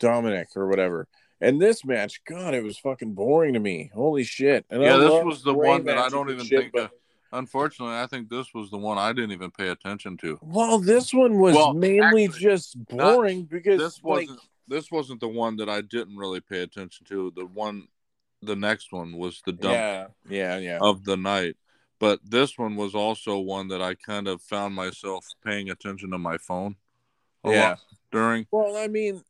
Dominic 0.00 0.48
or 0.56 0.66
whatever. 0.66 1.06
And 1.40 1.60
this 1.60 1.84
match, 1.84 2.22
God, 2.24 2.54
it 2.54 2.64
was 2.64 2.78
fucking 2.78 3.14
boring 3.14 3.54
to 3.54 3.60
me. 3.60 3.90
Holy 3.94 4.24
shit! 4.24 4.66
And 4.68 4.82
yeah, 4.82 4.96
I 4.96 4.98
this 4.98 5.24
was 5.24 5.42
the 5.42 5.54
one 5.54 5.84
that 5.84 5.96
I 5.96 6.08
don't 6.08 6.30
even 6.30 6.44
shit, 6.44 6.60
think. 6.60 6.72
But, 6.72 6.90
Unfortunately, 7.32 7.94
I 7.94 8.06
think 8.06 8.28
this 8.28 8.52
was 8.52 8.70
the 8.70 8.78
one 8.78 8.98
I 8.98 9.12
didn't 9.12 9.32
even 9.32 9.50
pay 9.52 9.68
attention 9.68 10.16
to. 10.18 10.38
Well, 10.42 10.78
this 10.78 11.14
one 11.14 11.38
was 11.38 11.54
well, 11.54 11.74
mainly 11.74 12.24
actually, 12.24 12.40
just 12.40 12.84
boring 12.86 13.44
because 13.44 13.78
this 13.78 14.02
wasn't 14.02 14.30
like... 14.30 14.38
this 14.66 14.90
wasn't 14.90 15.20
the 15.20 15.28
one 15.28 15.56
that 15.56 15.68
I 15.68 15.80
didn't 15.80 16.16
really 16.16 16.40
pay 16.40 16.62
attention 16.62 17.06
to. 17.06 17.32
The 17.36 17.46
one, 17.46 17.86
the 18.42 18.56
next 18.56 18.92
one 18.92 19.16
was 19.16 19.42
the 19.46 19.52
dump. 19.52 19.74
Yeah, 19.74 20.06
yeah, 20.28 20.58
yeah. 20.58 20.78
Of 20.80 21.04
the 21.04 21.16
night, 21.16 21.56
But 22.00 22.18
this 22.24 22.58
one 22.58 22.74
was 22.74 22.96
also 22.96 23.38
one 23.38 23.68
that 23.68 23.80
I 23.80 23.94
kind 23.94 24.26
of 24.26 24.42
found 24.42 24.74
myself 24.74 25.24
paying 25.44 25.70
attention 25.70 26.10
to 26.10 26.18
my 26.18 26.36
phone. 26.38 26.76
yeah. 27.44 27.76
During. 28.10 28.46
Well, 28.50 28.76
I 28.76 28.88
mean, 28.88 29.22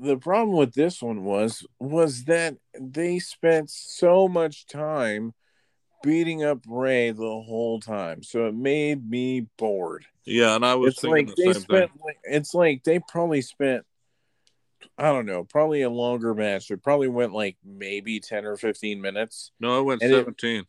the 0.00 0.16
problem 0.16 0.56
with 0.56 0.74
this 0.74 1.02
one 1.02 1.22
was 1.22 1.64
was 1.78 2.24
that 2.24 2.56
they 2.80 3.18
spent 3.20 3.70
so 3.70 4.26
much 4.26 4.66
time 4.66 5.34
beating 6.02 6.44
up 6.44 6.60
Ray 6.68 7.10
the 7.10 7.20
whole 7.22 7.80
time, 7.80 8.22
so 8.22 8.46
it 8.46 8.54
made 8.54 9.08
me 9.08 9.46
bored. 9.58 10.06
Yeah, 10.24 10.54
and 10.56 10.64
I 10.64 10.74
was 10.74 10.92
it's 10.94 11.00
thinking 11.00 11.26
like 11.28 11.36
the 11.36 11.42
they 11.44 11.52
same 11.52 11.62
spent. 11.62 11.92
thing. 11.92 12.00
Like, 12.04 12.18
it's 12.24 12.54
like 12.54 12.84
they 12.84 12.98
probably 12.98 13.42
spent. 13.42 13.84
I 14.98 15.04
don't 15.12 15.26
know, 15.26 15.44
probably 15.44 15.82
a 15.82 15.90
longer 15.90 16.34
match. 16.34 16.70
It 16.70 16.82
probably 16.82 17.08
went 17.08 17.32
like 17.32 17.56
maybe 17.64 18.20
ten 18.20 18.44
or 18.44 18.56
fifteen 18.56 19.00
minutes. 19.00 19.50
No, 19.60 19.80
it 19.80 19.82
went 19.82 20.02
and 20.02 20.12
it- 20.12 20.16
seventeen. 20.16 20.64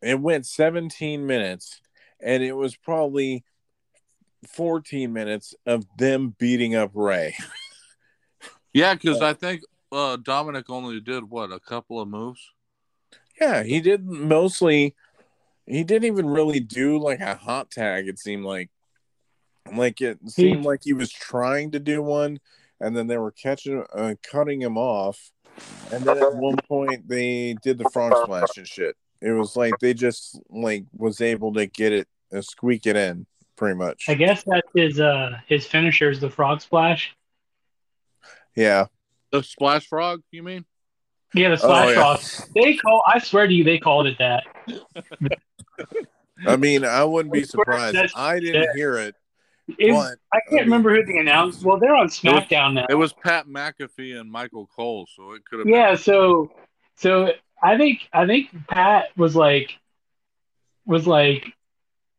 It 0.00 0.20
went 0.20 0.46
seventeen 0.46 1.26
minutes, 1.26 1.80
and 2.20 2.42
it 2.42 2.52
was 2.52 2.76
probably 2.76 3.44
fourteen 4.46 5.12
minutes 5.12 5.54
of 5.66 5.84
them 5.96 6.34
beating 6.38 6.74
up 6.76 6.92
Ray. 6.94 7.34
yeah, 8.72 8.94
because 8.94 9.20
I 9.22 9.32
think 9.34 9.62
uh, 9.90 10.16
Dominic 10.16 10.70
only 10.70 11.00
did 11.00 11.24
what 11.28 11.50
a 11.52 11.58
couple 11.60 12.00
of 12.00 12.08
moves. 12.08 12.40
Yeah, 13.40 13.62
he 13.62 13.80
did 13.80 14.04
mostly. 14.04 14.94
He 15.66 15.84
didn't 15.84 16.06
even 16.06 16.26
really 16.28 16.60
do 16.60 16.98
like 16.98 17.20
a 17.20 17.34
hot 17.34 17.70
tag. 17.70 18.08
It 18.08 18.18
seemed 18.18 18.44
like, 18.44 18.70
like 19.74 20.00
it 20.00 20.18
seemed 20.28 20.64
like 20.64 20.80
he 20.82 20.94
was 20.94 21.12
trying 21.12 21.72
to 21.72 21.78
do 21.78 22.02
one, 22.02 22.40
and 22.80 22.96
then 22.96 23.06
they 23.06 23.18
were 23.18 23.32
catching, 23.32 23.84
uh, 23.94 24.14
cutting 24.22 24.62
him 24.62 24.78
off, 24.78 25.30
and 25.92 26.04
then 26.04 26.16
at 26.16 26.34
one 26.34 26.56
point 26.56 27.06
they 27.06 27.54
did 27.62 27.78
the 27.78 27.90
frog 27.90 28.16
splash 28.22 28.56
and 28.56 28.66
shit. 28.66 28.96
It 29.20 29.32
was 29.32 29.56
like 29.56 29.78
they 29.80 29.94
just 29.94 30.40
like 30.48 30.84
was 30.96 31.20
able 31.20 31.52
to 31.54 31.66
get 31.66 31.92
it, 31.92 32.08
uh, 32.32 32.40
squeak 32.40 32.86
it 32.86 32.96
in, 32.96 33.26
pretty 33.56 33.76
much. 33.76 34.06
I 34.08 34.14
guess 34.14 34.44
that's 34.44 34.68
his 34.74 35.00
uh 35.00 35.38
his 35.46 35.66
finisher 35.66 36.10
is 36.10 36.20
the 36.20 36.30
frog 36.30 36.60
splash. 36.60 37.14
Yeah, 38.54 38.86
The 39.30 39.42
splash 39.42 39.86
frog, 39.86 40.22
you 40.30 40.42
mean? 40.42 40.64
Yeah, 41.34 41.50
the 41.50 41.56
splash 41.58 41.86
Oh, 41.86 41.90
yeah. 41.90 42.16
frog. 42.16 42.48
They 42.54 42.76
call. 42.76 43.02
I 43.06 43.18
swear 43.18 43.46
to 43.46 43.52
you, 43.52 43.64
they 43.64 43.78
called 43.78 44.06
it 44.06 44.16
that. 44.18 44.44
I 46.46 46.56
mean, 46.56 46.84
I 46.84 47.04
wouldn't 47.04 47.32
be 47.32 47.40
I 47.40 47.42
swear 47.44 47.64
surprised. 47.64 48.12
I 48.16 48.38
didn't 48.40 48.62
that- 48.62 48.76
hear 48.76 48.96
it, 48.96 49.14
It- 49.78 49.90
but 49.92 50.18
I 50.32 50.40
can't 50.48 50.62
remember 50.64 50.94
who 50.94 51.04
the 51.04 51.18
announced. 51.18 51.64
Well, 51.64 51.78
they're 51.78 51.94
on 51.94 52.08
SmackDown 52.08 52.74
now. 52.74 52.86
It 52.88 52.94
was 52.94 53.12
Pat 53.12 53.46
McAfee 53.46 54.18
and 54.18 54.30
Michael 54.30 54.66
Cole, 54.74 55.06
so 55.14 55.32
it 55.32 55.44
could 55.44 55.58
have. 55.60 55.68
Yeah, 55.68 55.94
so 55.96 56.50
so 56.96 57.32
I 57.62 57.76
think 57.76 58.00
I 58.12 58.26
think 58.26 58.48
Pat 58.68 59.06
was 59.16 59.34
like 59.36 59.76
was 60.86 61.06
like 61.06 61.52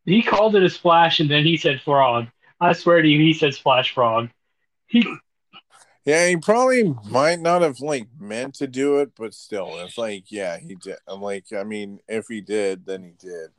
he 0.05 0.21
called 0.21 0.55
it 0.55 0.63
a 0.63 0.69
splash 0.69 1.19
and 1.19 1.29
then 1.29 1.45
he 1.45 1.57
said 1.57 1.81
frog. 1.81 2.27
I 2.61 2.73
swear 2.73 3.01
to 3.01 3.07
you, 3.07 3.19
he 3.19 3.33
said 3.33 3.53
splash 3.53 3.93
frog. 3.93 4.29
He 4.87 5.05
Yeah, 6.05 6.27
he 6.27 6.37
probably 6.37 6.95
might 7.09 7.39
not 7.39 7.61
have 7.61 7.79
like 7.81 8.07
meant 8.19 8.55
to 8.55 8.67
do 8.67 8.97
it, 8.97 9.11
but 9.17 9.33
still, 9.33 9.79
it's 9.79 9.97
like, 9.97 10.31
yeah, 10.31 10.57
he 10.57 10.75
did. 10.75 10.95
I'm 11.07 11.21
like, 11.21 11.45
I 11.53 11.63
mean, 11.63 11.99
if 12.07 12.27
he 12.27 12.41
did, 12.41 12.85
then 12.85 13.03
he 13.03 13.11
did. 13.27 13.49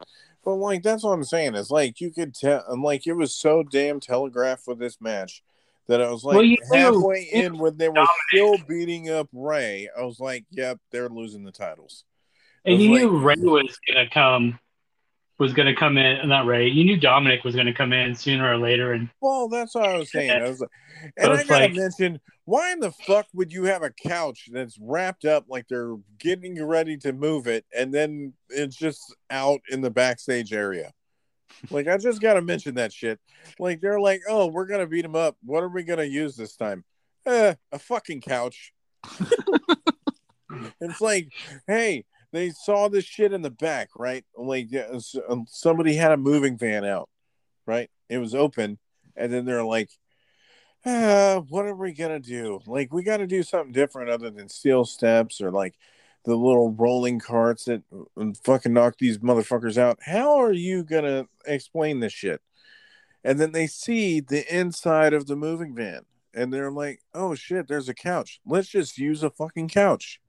But 0.44 0.54
like, 0.54 0.82
that's 0.82 1.04
what 1.04 1.12
I'm 1.12 1.24
saying. 1.24 1.54
It's 1.54 1.70
like 1.70 2.00
you 2.00 2.10
could 2.10 2.34
tell, 2.34 2.64
and 2.68 2.82
like 2.82 3.06
it 3.06 3.12
was 3.12 3.34
so 3.34 3.62
damn 3.62 4.00
telegraphed 4.00 4.66
with 4.66 4.78
this 4.78 5.00
match 5.00 5.42
that 5.86 6.00
I 6.00 6.10
was 6.10 6.24
like 6.24 6.36
Well, 6.36 6.44
you 6.44 6.56
halfway 6.72 7.22
in 7.24 7.58
when 7.58 7.76
they 7.76 7.88
were 7.88 8.06
still 8.32 8.56
beating 8.66 9.10
up 9.10 9.28
Ray. 9.32 9.88
I 9.96 10.02
was 10.02 10.18
like, 10.18 10.44
yep, 10.50 10.78
they're 10.90 11.08
losing 11.08 11.44
the 11.44 11.52
titles. 11.52 12.04
and 12.64 12.80
you 12.80 12.92
like- 12.92 13.02
knew 13.02 13.18
Ray 13.18 13.36
was 13.36 13.78
gonna 13.86 14.08
come 14.08 14.58
was 15.40 15.52
gonna 15.52 15.74
come 15.74 15.98
in 15.98 16.28
not 16.28 16.46
Ray. 16.46 16.68
You 16.68 16.84
knew 16.84 16.96
Dominic 16.96 17.42
was 17.42 17.56
gonna 17.56 17.74
come 17.74 17.92
in 17.92 18.14
sooner 18.14 18.48
or 18.48 18.58
later 18.58 18.92
and 18.92 19.08
Well, 19.20 19.48
that's 19.48 19.74
what 19.74 19.88
I 19.88 19.96
was 19.96 20.12
saying. 20.12 20.30
I 20.30 20.42
was 20.48 20.60
like, 20.60 20.70
and 21.16 21.24
So 21.26 21.32
I 21.32 21.36
gotta 21.44 21.64
like- 21.64 21.74
mention, 21.74 22.20
why 22.44 22.72
in 22.72 22.80
the 22.80 22.92
fuck 22.92 23.26
would 23.32 23.52
you 23.52 23.64
have 23.64 23.82
a 23.82 23.90
couch 23.90 24.48
that's 24.52 24.78
wrapped 24.80 25.24
up 25.24 25.46
like 25.48 25.66
they're 25.68 25.96
getting 26.18 26.62
ready 26.64 26.96
to 26.98 27.12
move 27.12 27.46
it, 27.46 27.64
and 27.76 27.92
then 27.92 28.34
it's 28.50 28.76
just 28.76 29.00
out 29.30 29.60
in 29.70 29.80
the 29.80 29.90
backstage 29.90 30.52
area? 30.52 30.92
Like, 31.70 31.88
I 31.88 31.96
just 31.96 32.20
gotta 32.20 32.42
mention 32.42 32.74
that 32.76 32.92
shit. 32.92 33.18
Like, 33.58 33.80
they're 33.80 34.00
like, 34.00 34.20
oh, 34.28 34.46
we're 34.46 34.66
gonna 34.66 34.86
beat 34.86 35.04
him 35.04 35.16
up. 35.16 35.36
What 35.44 35.62
are 35.62 35.68
we 35.68 35.82
gonna 35.84 36.04
use 36.04 36.36
this 36.36 36.54
time? 36.56 36.84
Eh, 37.26 37.54
a 37.72 37.78
fucking 37.78 38.20
couch. 38.20 38.72
it's 40.80 41.00
like, 41.00 41.28
hey, 41.66 42.04
they 42.32 42.50
saw 42.50 42.88
this 42.88 43.04
shit 43.04 43.32
in 43.32 43.42
the 43.42 43.50
back, 43.50 43.90
right? 43.96 44.24
Like, 44.36 44.68
um, 45.28 45.46
somebody 45.48 45.94
had 45.94 46.12
a 46.12 46.16
moving 46.16 46.56
van 46.56 46.84
out, 46.84 47.08
right? 47.66 47.90
It 48.08 48.18
was 48.18 48.34
open, 48.34 48.78
and 49.16 49.32
then 49.32 49.44
they're 49.44 49.64
like, 49.64 49.90
ah, 50.86 51.42
what 51.48 51.66
are 51.66 51.74
we 51.74 51.92
gonna 51.92 52.20
do? 52.20 52.60
Like, 52.66 52.92
we 52.92 53.02
got 53.02 53.18
to 53.18 53.26
do 53.26 53.42
something 53.42 53.72
different 53.72 54.10
other 54.10 54.30
than 54.30 54.48
steel 54.48 54.84
steps 54.84 55.40
or 55.40 55.50
like 55.50 55.74
the 56.24 56.36
little 56.36 56.72
rolling 56.72 57.18
carts 57.18 57.64
that 57.64 57.82
uh, 57.92 58.24
fucking 58.44 58.72
knock 58.72 58.96
these 58.98 59.18
motherfuckers 59.18 59.78
out. 59.78 59.98
How 60.02 60.40
are 60.40 60.52
you 60.52 60.84
gonna 60.84 61.26
explain 61.46 62.00
this 62.00 62.12
shit? 62.12 62.40
And 63.24 63.38
then 63.38 63.52
they 63.52 63.66
see 63.66 64.20
the 64.20 64.44
inside 64.54 65.12
of 65.12 65.26
the 65.26 65.36
moving 65.36 65.74
van, 65.74 66.02
and 66.34 66.52
they're 66.52 66.70
like, 66.70 67.00
oh 67.14 67.34
shit, 67.34 67.68
there's 67.68 67.88
a 67.88 67.94
couch. 67.94 68.40
Let's 68.46 68.68
just 68.68 68.98
use 68.98 69.22
a 69.22 69.30
fucking 69.30 69.68
couch 69.68 70.20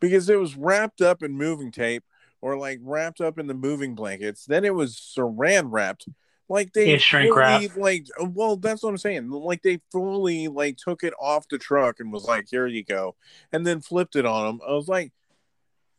because 0.00 0.28
it 0.28 0.38
was 0.38 0.56
wrapped 0.56 1.00
up 1.00 1.22
in 1.22 1.32
moving 1.32 1.70
tape 1.70 2.04
or 2.40 2.56
like 2.56 2.80
wrapped 2.82 3.20
up 3.20 3.38
in 3.38 3.46
the 3.46 3.54
moving 3.54 3.94
blankets. 3.94 4.44
Then 4.44 4.64
it 4.64 4.74
was 4.74 4.94
saran 4.94 5.68
wrapped. 5.70 6.08
Like 6.48 6.72
they 6.72 6.92
Yeah, 6.92 6.96
shrink 6.98 7.30
fully, 7.30 7.68
wrap. 7.68 7.76
like 7.76 8.06
well, 8.20 8.56
that's 8.56 8.82
what 8.82 8.90
I'm 8.90 8.98
saying. 8.98 9.28
Like 9.30 9.62
they 9.62 9.80
fully 9.92 10.48
like 10.48 10.78
took 10.78 11.02
it 11.04 11.12
off 11.20 11.48
the 11.48 11.58
truck 11.58 12.00
and 12.00 12.12
was 12.12 12.24
like, 12.24 12.46
"Here 12.50 12.66
you 12.66 12.84
go," 12.84 13.16
and 13.52 13.66
then 13.66 13.80
flipped 13.82 14.16
it 14.16 14.24
on 14.24 14.46
them. 14.46 14.60
I 14.66 14.72
was 14.72 14.88
like, 14.88 15.12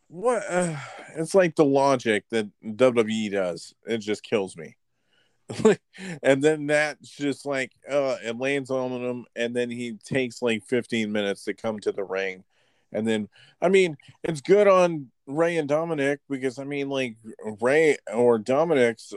"What?" 0.07 0.43
Uh, 0.49 0.75
it's 1.17 1.35
like 1.35 1.55
the 1.55 1.65
logic 1.65 2.25
that 2.31 2.49
WWE 2.63 3.31
does. 3.31 3.75
It 3.85 3.99
just 3.99 4.23
kills 4.23 4.57
me. 4.57 4.75
and 6.23 6.43
then 6.43 6.67
that's 6.67 7.09
just 7.09 7.43
like 7.45 7.71
uh 7.89 8.17
it 8.23 8.37
lands 8.37 8.69
on 8.69 8.91
him 8.91 9.25
and 9.35 9.55
then 9.55 9.69
he 9.71 9.93
takes 10.03 10.43
like 10.43 10.63
15 10.63 11.11
minutes 11.11 11.43
to 11.45 11.55
come 11.55 11.79
to 11.79 11.91
the 11.91 12.03
ring 12.03 12.43
and 12.91 13.07
then 13.07 13.27
i 13.61 13.69
mean 13.69 13.97
it's 14.23 14.41
good 14.41 14.67
on 14.67 15.09
ray 15.27 15.57
and 15.57 15.69
dominic 15.69 16.19
because 16.29 16.59
i 16.59 16.63
mean 16.63 16.89
like 16.89 17.15
ray 17.61 17.97
or 18.11 18.37
dominic's 18.37 19.13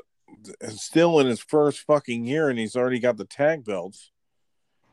still 0.70 1.18
in 1.20 1.26
his 1.26 1.40
first 1.40 1.80
fucking 1.80 2.24
year 2.24 2.48
and 2.48 2.58
he's 2.58 2.76
already 2.76 2.98
got 2.98 3.16
the 3.16 3.24
tag 3.24 3.64
belts. 3.64 4.10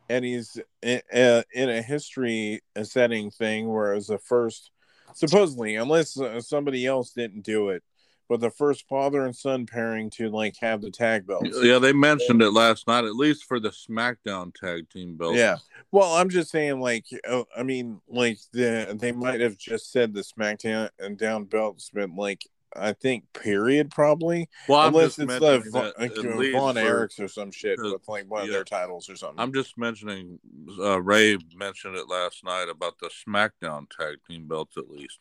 And 0.10 0.26
he's 0.26 0.58
in, 0.82 1.02
uh, 1.14 1.44
in 1.54 1.70
a 1.70 1.82
history 1.82 2.62
setting 2.84 3.30
thing 3.30 3.70
where 3.70 3.94
it 3.94 3.96
was 3.96 4.08
the 4.08 4.18
first 4.18 4.72
supposedly 5.14 5.76
unless 5.76 6.20
uh, 6.20 6.40
somebody 6.40 6.86
else 6.86 7.12
didn't 7.12 7.42
do 7.42 7.70
it 7.70 7.84
but 8.30 8.40
the 8.40 8.52
first 8.52 8.88
father 8.88 9.26
and 9.26 9.36
son 9.36 9.66
pairing 9.66 10.10
to 10.12 10.30
like 10.30 10.56
have 10.62 10.82
the 10.82 10.92
tag 10.92 11.28
belts 11.28 11.58
Yeah, 11.62 11.80
they 11.80 11.92
mentioned 11.92 12.42
it 12.42 12.52
last 12.52 12.88
night, 12.88 13.04
at 13.04 13.16
least 13.16 13.46
for 13.46 13.60
the 13.60 13.70
SmackDown 13.70 14.54
tag 14.54 14.90
team 14.90 15.18
belt. 15.18 15.36
yeah 15.36 15.58
well 15.92 16.14
i'm 16.14 16.30
just 16.30 16.52
saying 16.52 16.80
like 16.80 17.06
uh, 17.28 17.44
i 17.58 17.64
mean 17.64 18.00
like 18.08 18.38
the, 18.54 18.96
they 19.00 19.12
might 19.12 19.42
have 19.42 19.58
just 19.58 19.92
said 19.92 20.14
the 20.14 20.22
smackdown 20.22 20.90
and 21.00 21.18
down 21.18 21.46
belts 21.46 21.90
but 21.94 22.10
like 22.12 22.46
i 22.76 22.94
think 22.94 23.24
period 23.34 23.90
probably 23.90 24.48
Well, 24.68 24.80
I'm 24.80 24.90
unless 24.90 25.08
it's 25.08 25.16
the 25.18 25.26
mentioning 25.26 25.72
Von, 25.72 25.84
that 25.86 26.00
like, 26.00 26.18
uh, 26.18 26.38
least 26.38 26.58
Von 26.58 26.76
Erichs 26.76 27.20
or 27.20 27.28
some 27.28 27.52
shit 27.52 27.80
uh, 27.80 27.92
with 27.94 28.08
like 28.08 28.30
one 28.30 28.44
of 28.44 28.50
their 28.50 28.64
titles 28.64 29.10
or 29.10 29.16
something. 29.16 29.40
I'm 29.40 29.54
just 29.54 29.78
mentioning. 29.78 30.40
Uh, 30.80 31.02
Ray 31.02 31.38
mentioned 31.56 31.96
it 31.96 32.08
last 32.08 32.44
night 32.44 32.68
about 32.70 33.00
the 33.00 33.10
SmackDown 33.28 33.90
tag 33.90 34.18
team 34.28 34.48
belts, 34.48 34.78
at 34.78 34.90
least. 34.90 35.20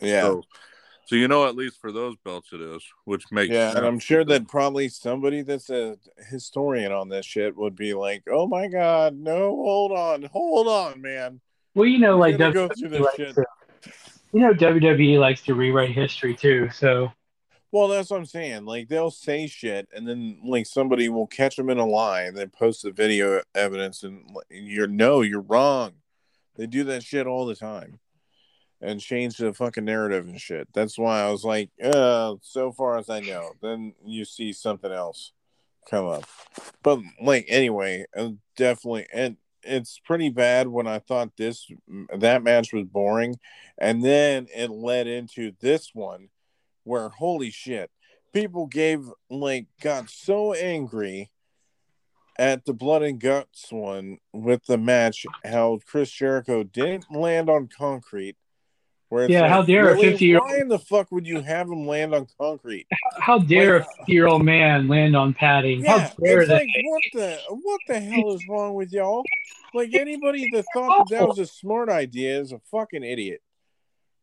yeah, 0.00 0.22
So, 0.22 0.42
so 1.10 1.16
you 1.16 1.26
know, 1.26 1.44
at 1.48 1.56
least 1.56 1.80
for 1.80 1.90
those 1.90 2.14
belts, 2.24 2.52
it 2.52 2.60
is, 2.60 2.84
which 3.04 3.24
makes 3.32 3.52
yeah, 3.52 3.76
and. 3.76 3.84
I'm 3.84 3.98
sure 3.98 4.24
that 4.26 4.46
probably 4.46 4.88
somebody 4.88 5.42
that's 5.42 5.68
a 5.68 5.96
historian 6.28 6.92
on 6.92 7.08
this 7.08 7.26
shit 7.26 7.56
would 7.56 7.74
be 7.74 7.94
like, 7.94 8.22
"Oh 8.30 8.46
my 8.46 8.68
god, 8.68 9.16
no, 9.16 9.56
hold 9.56 9.90
on, 9.90 10.22
hold 10.32 10.68
on, 10.68 11.02
man." 11.02 11.40
well, 11.74 11.88
you 11.88 11.98
know, 11.98 12.16
like 12.16 12.34
We're 12.34 12.52
gonna 12.52 12.68
go 12.68 12.68
through 12.68 12.90
this 12.90 13.06
shit. 13.16 13.34
to, 13.34 13.44
you 14.32 14.38
know, 14.38 14.52
WWE 14.52 15.18
likes 15.18 15.42
to 15.42 15.54
rewrite 15.54 15.90
history 15.90 16.32
too. 16.32 16.70
So 16.70 17.10
Well, 17.72 17.88
that's 17.88 18.10
what 18.10 18.18
I'm 18.18 18.24
saying. 18.24 18.64
Like 18.64 18.86
they'll 18.86 19.10
say 19.10 19.48
shit, 19.48 19.88
and 19.92 20.06
then 20.06 20.38
like 20.44 20.66
somebody 20.66 21.08
will 21.08 21.26
catch 21.26 21.56
them 21.56 21.70
in 21.70 21.78
a 21.78 21.86
lie, 21.86 22.22
and 22.22 22.36
then 22.36 22.50
post 22.50 22.84
the 22.84 22.92
video 22.92 23.42
evidence, 23.52 24.04
and 24.04 24.30
you're 24.48 24.86
no, 24.86 25.22
you're 25.22 25.40
wrong. 25.40 25.94
They 26.54 26.68
do 26.68 26.84
that 26.84 27.02
shit 27.02 27.26
all 27.26 27.46
the 27.46 27.56
time, 27.56 27.98
and 28.80 29.00
change 29.00 29.36
the 29.36 29.52
fucking 29.52 29.84
narrative 29.84 30.26
and 30.26 30.40
shit. 30.40 30.68
That's 30.72 30.98
why 30.98 31.20
I 31.20 31.30
was 31.30 31.44
like, 31.44 31.70
uh, 31.82 32.36
so 32.40 32.72
far 32.72 32.98
as 32.98 33.10
I 33.10 33.20
know, 33.20 33.52
then 33.60 33.94
you 34.04 34.24
see 34.24 34.52
something 34.52 34.90
else 34.90 35.32
come 35.88 36.06
up. 36.06 36.24
But 36.82 37.00
like 37.20 37.46
anyway, 37.48 38.06
uh, 38.16 38.30
definitely, 38.56 39.06
and 39.12 39.36
it's 39.62 39.98
pretty 39.98 40.30
bad 40.30 40.68
when 40.68 40.86
I 40.86 40.98
thought 41.00 41.36
this 41.36 41.70
that 42.16 42.42
match 42.42 42.72
was 42.72 42.84
boring, 42.84 43.36
and 43.78 44.02
then 44.02 44.46
it 44.54 44.70
led 44.70 45.06
into 45.06 45.52
this 45.60 45.90
one 45.94 46.28
where 46.84 47.10
holy 47.10 47.50
shit 47.50 47.90
people 48.32 48.66
gave 48.66 49.10
like 49.28 49.66
got 49.80 50.08
so 50.08 50.52
angry 50.54 51.30
at 52.38 52.64
the 52.64 52.72
blood 52.72 53.02
and 53.02 53.20
guts 53.20 53.70
one 53.70 54.18
with 54.32 54.64
the 54.66 54.78
match 54.78 55.26
how 55.44 55.78
Chris 55.86 56.10
Jericho 56.10 56.62
didn't 56.62 57.10
land 57.10 57.50
on 57.50 57.68
concrete. 57.68 58.36
Yeah, 59.10 59.42
like, 59.42 59.50
how 59.50 59.62
dare 59.62 59.86
really, 59.86 60.08
a 60.08 60.10
fifty 60.10 60.26
year 60.26 60.38
old. 60.38 60.50
Why 60.50 60.60
in 60.60 60.68
the 60.68 60.78
fuck 60.78 61.10
would 61.10 61.26
you 61.26 61.40
have 61.40 61.68
him 61.68 61.86
land 61.86 62.14
on 62.14 62.26
concrete? 62.38 62.86
How 63.18 63.38
dare 63.38 63.80
like, 63.80 63.82
a 63.82 63.96
fifty 63.98 64.12
year 64.12 64.26
old 64.26 64.44
man 64.44 64.88
land 64.88 65.16
on 65.16 65.34
padding? 65.34 65.84
Yeah, 65.84 66.08
how 66.08 66.14
dare 66.22 66.42
it's 66.42 66.50
like, 66.50 66.68
what 66.84 67.02
the 67.12 67.38
what 67.48 67.80
the 67.88 68.00
hell 68.00 68.34
is 68.34 68.46
wrong 68.48 68.74
with 68.74 68.92
y'all? 68.92 69.24
Like 69.74 69.94
anybody 69.94 70.48
that 70.50 70.64
thought 70.72 71.08
that, 71.08 71.18
that 71.18 71.26
was 71.28 71.38
a 71.38 71.46
smart 71.46 71.88
idea 71.88 72.40
is 72.40 72.52
a 72.52 72.60
fucking 72.70 73.02
idiot. 73.02 73.42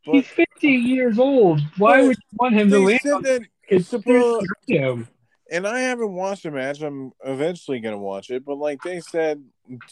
But, 0.06 0.16
He's 0.16 0.28
fifty 0.28 0.70
years 0.70 1.20
old. 1.20 1.62
Why 1.78 2.02
would 2.02 2.16
you 2.16 2.38
want 2.40 2.56
him 2.56 2.70
to 2.70 2.80
land? 2.80 3.00
on 3.14 3.22
that 3.24 3.42
it's 3.68 3.90
supposed 3.90 4.48
to 4.70 5.08
and 5.52 5.68
I 5.68 5.80
haven't 5.82 6.14
watched 6.14 6.46
a 6.46 6.52
match. 6.52 6.82
I'm 6.82 7.12
eventually 7.24 7.80
going 7.80 7.96
to 7.96 8.00
watch 8.00 8.30
it, 8.30 8.46
but 8.46 8.56
like 8.56 8.82
they 8.84 9.00
said, 9.00 9.44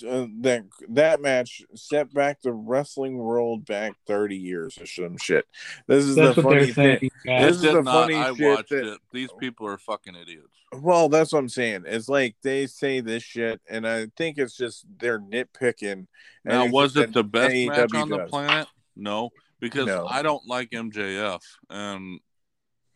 uh, 0.07 0.27
that 0.41 0.63
that 0.89 1.21
match 1.21 1.61
set 1.73 2.13
back 2.13 2.41
the 2.41 2.53
wrestling 2.53 3.17
world 3.17 3.65
back 3.65 3.93
30 4.07 4.37
years 4.37 4.77
or 4.79 4.85
some 4.85 5.17
shit. 5.17 5.45
This 5.87 6.05
is 6.05 6.15
that's 6.15 6.35
the 6.35 6.43
funny 6.43 6.71
thing. 6.71 7.09
This 7.25 7.57
is 7.57 7.61
the 7.61 7.81
not, 7.81 7.85
funny 7.85 8.15
I 8.15 8.33
shit. 8.33 8.55
Watched 8.55 8.69
that, 8.69 8.93
it. 8.93 8.99
These 9.11 9.29
people 9.39 9.67
are 9.67 9.77
fucking 9.77 10.15
idiots. 10.15 10.47
Well, 10.73 11.09
that's 11.09 11.33
what 11.33 11.39
I'm 11.39 11.49
saying. 11.49 11.83
It's 11.85 12.09
like 12.09 12.35
they 12.41 12.67
say 12.67 13.01
this 13.01 13.23
shit, 13.23 13.61
and 13.69 13.87
I 13.87 14.07
think 14.17 14.37
it's 14.37 14.55
just 14.55 14.85
they're 14.97 15.19
nitpicking. 15.19 16.07
Now, 16.43 16.67
was 16.67 16.95
it 16.97 17.13
the 17.13 17.23
best 17.23 17.53
AEW 17.53 17.67
match 17.67 17.93
on 17.93 18.09
the 18.09 18.25
planet? 18.25 18.67
No, 18.95 19.29
because 19.59 19.87
no. 19.87 20.07
I 20.07 20.21
don't 20.21 20.45
like 20.47 20.71
MJF, 20.71 21.41
and 21.69 22.19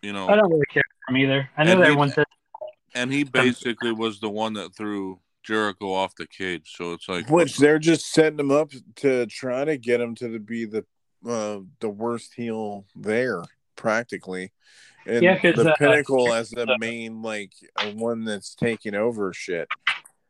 you 0.02 0.14
know, 0.14 0.28
I 0.28 0.36
don't 0.36 0.50
really 0.50 0.66
care 0.72 0.84
for 1.06 1.14
him 1.14 1.22
either. 1.22 1.50
I 1.58 1.64
know 1.64 1.78
that 1.78 1.84
everyone 1.84 2.10
says 2.10 2.26
and 2.94 3.12
he 3.12 3.24
basically 3.24 3.92
was 3.92 4.20
the 4.20 4.30
one 4.30 4.54
that 4.54 4.76
threw 4.76 5.20
Jericho 5.44 5.92
off 5.94 6.16
the 6.16 6.28
cage. 6.28 6.74
So 6.76 6.94
it's 6.94 7.08
like 7.08 7.30
which 7.30 7.58
they're 7.58 7.80
just 7.80 8.12
setting 8.12 8.40
him 8.40 8.52
up 8.52 8.72
to 8.98 9.26
try 9.28 9.66
to 9.66 9.78
get 9.78 10.02
him 10.02 10.16
to 10.16 10.40
be 10.40 10.66
the 10.66 10.86
uh, 11.28 11.60
the 11.80 11.90
worst 11.90 12.34
heel 12.34 12.86
there, 12.96 13.44
practically. 13.76 14.52
And 15.06 15.24
yeah, 15.24 15.40
the 15.42 15.72
uh, 15.72 15.76
pinnacle 15.78 16.34
as 16.34 16.50
the 16.50 16.78
main 16.80 17.22
like 17.22 17.54
one 17.94 18.26
that's 18.26 18.56
taking 18.56 18.96
over 18.96 19.34
shit. 19.34 19.68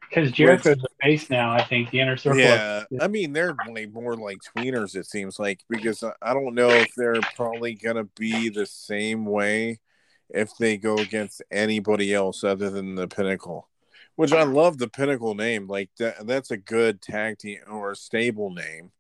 Because 0.10 0.32
Jericho's 0.32 0.78
Which, 0.78 0.86
a 0.86 1.06
face 1.06 1.30
now, 1.30 1.52
I 1.52 1.63
think 1.63 1.91
the 1.91 2.00
inner 2.00 2.17
circle. 2.17 2.39
Yeah, 2.39 2.86
I 3.00 3.08
mean 3.08 3.34
they're 3.34 3.56
like 3.67 3.91
more 3.91 4.15
like 4.15 4.39
tweeners. 4.56 4.95
It 4.95 5.06
seems 5.06 5.38
like 5.38 5.60
because 5.69 6.04
I 6.22 6.34
don't 6.34 6.56
know 6.56 6.69
if 6.69 6.93
they're 6.95 7.22
probably 7.36 7.76
gonna 7.76 8.06
be 8.15 8.50
the 8.50 8.65
same 8.65 9.26
way 9.26 9.80
if 10.29 10.55
they 10.57 10.77
go 10.77 10.95
against 10.97 11.41
anybody 11.51 12.13
else 12.13 12.43
other 12.43 12.69
than 12.69 12.95
the 12.95 13.07
Pinnacle. 13.07 13.67
Which 14.15 14.33
I 14.33 14.43
love 14.43 14.77
the 14.77 14.89
Pinnacle 14.89 15.33
name. 15.33 15.67
Like 15.67 15.89
that 15.97 16.27
that's 16.27 16.51
a 16.51 16.57
good 16.57 17.01
tag 17.01 17.37
team 17.37 17.59
or 17.69 17.95
stable 17.95 18.51
name. 18.51 18.91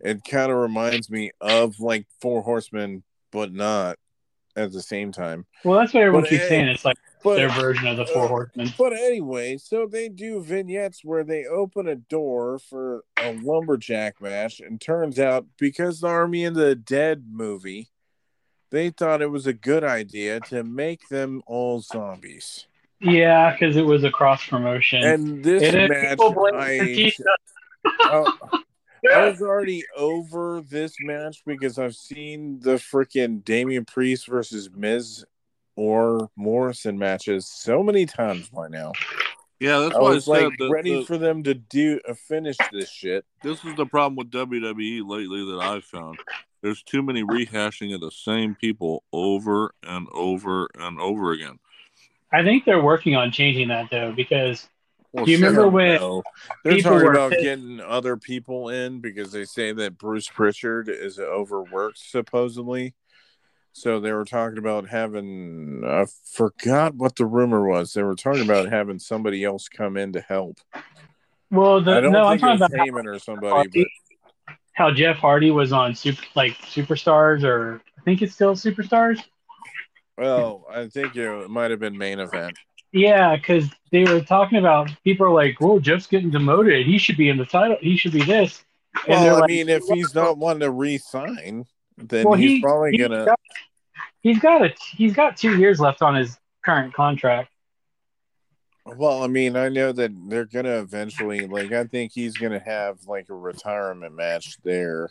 It 0.00 0.24
kind 0.24 0.50
of 0.50 0.58
reminds 0.58 1.10
me 1.10 1.30
of 1.40 1.80
like 1.80 2.06
Four 2.20 2.42
Horsemen, 2.42 3.02
but 3.30 3.52
not 3.52 3.98
at 4.56 4.72
the 4.72 4.82
same 4.82 5.12
time. 5.12 5.46
Well, 5.64 5.78
that's 5.78 5.94
what 5.94 6.02
everyone 6.02 6.22
but, 6.22 6.30
keeps 6.30 6.48
saying. 6.48 6.66
It's 6.66 6.84
like 6.84 6.98
but, 7.22 7.36
their 7.36 7.50
version 7.50 7.86
of 7.86 7.96
the 7.96 8.06
Four 8.06 8.24
uh, 8.24 8.28
Horsemen. 8.28 8.72
But 8.76 8.92
anyway, 8.92 9.58
so 9.58 9.86
they 9.86 10.08
do 10.08 10.42
vignettes 10.42 11.04
where 11.04 11.24
they 11.24 11.44
open 11.46 11.88
a 11.88 11.96
door 11.96 12.58
for 12.58 13.04
a 13.20 13.32
lumberjack 13.32 14.20
match, 14.20 14.60
and 14.60 14.80
turns 14.80 15.18
out 15.18 15.46
because 15.58 16.00
the 16.00 16.08
Army 16.08 16.44
of 16.44 16.54
the 16.54 16.74
Dead 16.74 17.26
movie 17.30 17.90
they 18.70 18.90
thought 18.90 19.22
it 19.22 19.30
was 19.30 19.46
a 19.46 19.52
good 19.52 19.84
idea 19.84 20.40
to 20.40 20.62
make 20.64 21.08
them 21.08 21.42
all 21.46 21.80
zombies. 21.80 22.66
Yeah, 23.00 23.52
because 23.52 23.76
it 23.76 23.86
was 23.86 24.04
a 24.04 24.10
cross 24.10 24.46
promotion. 24.46 25.04
And 25.04 25.44
this 25.44 25.62
and 25.74 25.88
match, 25.88 26.18
I, 26.20 27.12
uh, 28.02 28.30
I 29.12 29.28
was 29.28 29.40
already 29.40 29.84
over 29.96 30.60
this 30.60 30.96
match 31.00 31.42
because 31.46 31.78
I've 31.78 31.94
seen 31.94 32.60
the 32.60 32.74
freaking 32.74 33.44
Damian 33.44 33.84
Priest 33.84 34.26
versus 34.26 34.68
Miz 34.74 35.24
or 35.76 36.28
Morrison 36.34 36.98
matches 36.98 37.46
so 37.46 37.84
many 37.84 38.04
times 38.04 38.48
by 38.48 38.66
now. 38.66 38.92
Yeah, 39.60 39.80
that's 39.80 39.96
I 39.96 39.98
why 39.98 40.10
was 40.10 40.28
I 40.28 40.32
like 40.32 40.58
the, 40.58 40.70
ready 40.70 41.00
the, 41.00 41.04
for 41.04 41.18
them 41.18 41.42
to 41.42 41.54
do 41.54 42.00
uh, 42.08 42.14
finish 42.14 42.56
this 42.72 42.90
shit. 42.90 43.24
This 43.42 43.64
is 43.64 43.74
the 43.76 43.86
problem 43.86 44.16
with 44.16 44.30
WWE 44.30 45.08
lately 45.08 45.44
that 45.50 45.58
I've 45.60 45.84
found. 45.84 46.18
There's 46.62 46.82
too 46.82 47.02
many 47.02 47.22
rehashing 47.22 47.94
of 47.94 48.00
the 48.00 48.10
same 48.10 48.54
people 48.54 49.04
over 49.12 49.74
and 49.82 50.06
over 50.12 50.68
and 50.78 51.00
over 51.00 51.32
again. 51.32 51.58
I 52.32 52.44
think 52.44 52.64
they're 52.64 52.82
working 52.82 53.16
on 53.16 53.32
changing 53.32 53.68
that 53.68 53.88
though, 53.90 54.12
because 54.12 54.68
well, 55.12 55.24
do 55.24 55.32
you 55.32 55.38
remember 55.38 55.68
when 55.68 56.22
they're 56.64 56.80
talking 56.80 57.08
about 57.08 57.30
pissed. 57.30 57.42
getting 57.42 57.80
other 57.80 58.16
people 58.16 58.68
in 58.68 59.00
because 59.00 59.32
they 59.32 59.44
say 59.44 59.72
that 59.72 59.96
Bruce 59.98 60.28
Pritchard 60.28 60.88
is 60.88 61.18
overworked 61.18 61.98
supposedly. 61.98 62.94
So 63.72 64.00
they 64.00 64.12
were 64.12 64.24
talking 64.24 64.58
about 64.58 64.88
having 64.88 65.82
I 65.86 66.06
forgot 66.32 66.94
what 66.94 67.16
the 67.16 67.26
rumor 67.26 67.66
was. 67.68 67.92
They 67.92 68.02
were 68.02 68.16
talking 68.16 68.42
about 68.42 68.68
having 68.68 68.98
somebody 68.98 69.44
else 69.44 69.68
come 69.68 69.96
in 69.96 70.12
to 70.14 70.20
help. 70.20 70.58
Well, 71.50 71.80
the, 71.80 71.92
I 71.92 72.00
don't 72.00 72.12
no, 72.12 72.28
think 72.28 72.42
I'm 72.42 72.58
talking 72.58 72.76
about 72.76 72.88
Heyman 72.88 73.06
or 73.06 73.18
somebody, 73.18 73.68
but 73.68 74.56
how 74.74 74.92
Jeff 74.92 75.16
Hardy 75.16 75.50
was 75.50 75.72
on 75.72 75.94
super 75.94 76.22
like 76.34 76.52
Superstars, 76.58 77.42
or 77.42 77.80
I 77.98 78.02
think 78.02 78.22
it's 78.22 78.34
still 78.34 78.54
Superstars. 78.54 79.22
Well, 80.16 80.66
I 80.70 80.88
think 80.88 81.16
it 81.16 81.48
might 81.48 81.70
have 81.70 81.80
been 81.80 81.96
main 81.96 82.18
event. 82.18 82.58
Yeah, 82.92 83.36
because 83.36 83.68
they 83.92 84.04
were 84.04 84.20
talking 84.20 84.58
about 84.58 84.90
people 85.04 85.26
are 85.26 85.32
like, 85.32 85.60
"Whoa, 85.60 85.78
Jeff's 85.78 86.06
getting 86.06 86.30
demoted. 86.30 86.86
He 86.86 86.98
should 86.98 87.16
be 87.16 87.28
in 87.28 87.36
the 87.36 87.44
title. 87.44 87.76
He 87.80 87.96
should 87.96 88.12
be 88.12 88.22
this." 88.22 88.64
And 89.06 89.20
well, 89.20 89.36
I 89.36 89.40
like, 89.40 89.48
mean, 89.48 89.68
if 89.68 89.84
he's 89.92 90.14
not 90.14 90.38
one 90.38 90.60
to 90.60 90.70
re-sign, 90.70 91.66
then 91.98 92.24
well, 92.24 92.38
he's 92.38 92.50
he, 92.50 92.60
probably 92.60 92.92
he's 92.92 93.00
gonna. 93.00 93.24
Got, 93.24 93.40
he's 94.20 94.38
got 94.38 94.64
a 94.64 94.74
he's 94.96 95.14
got 95.14 95.36
two 95.36 95.58
years 95.58 95.80
left 95.80 96.02
on 96.02 96.14
his 96.14 96.38
current 96.64 96.94
contract. 96.94 97.50
Well, 98.96 99.22
I 99.22 99.26
mean, 99.26 99.56
I 99.56 99.68
know 99.68 99.92
that 99.92 100.12
they're 100.28 100.46
gonna 100.46 100.80
eventually 100.80 101.46
like 101.46 101.72
I 101.72 101.84
think 101.84 102.12
he's 102.12 102.36
gonna 102.36 102.60
have 102.60 102.98
like 103.06 103.28
a 103.28 103.34
retirement 103.34 104.14
match 104.14 104.58
there. 104.62 105.10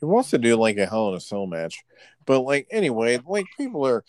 He 0.00 0.06
wants 0.06 0.30
to 0.30 0.38
do 0.38 0.56
like 0.56 0.78
a 0.78 0.86
Hell 0.86 1.10
in 1.10 1.14
a 1.14 1.20
Cell 1.20 1.46
match. 1.46 1.82
But 2.24 2.40
like 2.40 2.66
anyway, 2.70 3.20
like 3.26 3.46
people 3.56 3.86
are 3.86 4.04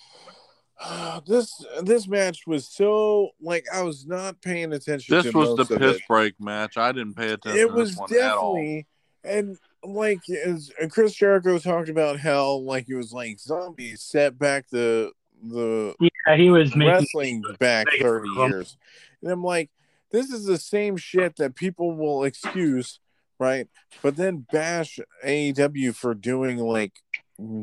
this 1.28 1.54
this 1.82 2.08
match 2.08 2.42
was 2.48 2.68
so 2.68 3.32
like 3.42 3.66
I 3.74 3.82
was 3.82 4.06
not 4.06 4.42
paying 4.42 4.74
attention. 4.74 5.16
This 5.16 5.34
was 5.34 5.56
the 5.56 5.78
piss 5.78 5.98
it. 5.98 6.04
break 6.08 6.40
match. 6.40 6.78
I 6.78 6.92
didn't 6.92 7.16
pay 7.16 7.32
attention. 7.32 7.60
It 7.60 7.72
was 7.72 7.96
definitely 8.10 8.88
and 9.24 9.58
like 9.84 10.22
as 10.30 10.72
Chris 10.90 11.14
Jericho 11.14 11.58
talked 11.58 11.90
about 11.90 12.20
how 12.20 12.54
like 12.54 12.88
it 12.90 12.96
was 12.96 13.12
like 13.14 13.40
zombies 13.40 14.02
set 14.02 14.38
back 14.38 14.70
the 14.70 15.12
the 15.44 15.96
yeah 16.00 16.36
he 16.36 16.50
was 16.50 16.76
wrestling 16.76 17.44
back 17.60 17.88
30 18.00 18.30
years 18.30 18.78
and 19.22 19.32
i'm 19.32 19.44
like 19.44 19.70
this 20.12 20.30
is 20.30 20.46
the 20.46 20.58
same 20.58 20.98
shit 20.98 21.36
that 21.38 21.56
people 21.56 21.96
will 21.96 22.24
excuse 22.24 23.00
right 23.40 23.68
but 24.04 24.16
then 24.16 24.46
bash 24.52 25.00
aew 25.26 25.96
for 25.96 26.14
doing 26.14 26.58
like 26.58 26.94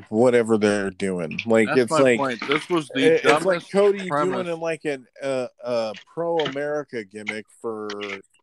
whatever 0.08 0.58
they're 0.58 0.90
doing 0.90 1.38
like 1.46 1.68
That's 1.68 1.82
it's 1.82 1.92
like 1.92 2.18
point. 2.18 2.48
this 2.48 2.68
was 2.68 2.88
the 2.94 3.14
it, 3.14 3.20
it's 3.24 3.44
like 3.44 3.70
cody 3.70 4.08
premise. 4.08 4.44
doing 4.44 4.60
like 4.60 4.84
an 4.84 5.06
uh, 5.22 5.46
uh 5.62 5.92
pro 6.12 6.38
america 6.38 7.04
gimmick 7.04 7.46
for 7.62 7.88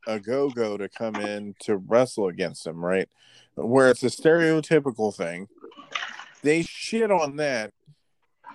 Ogogo 0.07 0.77
to 0.77 0.89
come 0.89 1.15
in 1.15 1.55
to 1.61 1.77
wrestle 1.77 2.27
against 2.27 2.65
him 2.65 2.83
right 2.83 3.09
where 3.55 3.89
it's 3.89 4.03
a 4.03 4.07
stereotypical 4.07 5.13
thing 5.13 5.47
they 6.43 6.61
shit 6.61 7.11
on 7.11 7.37
that 7.37 7.71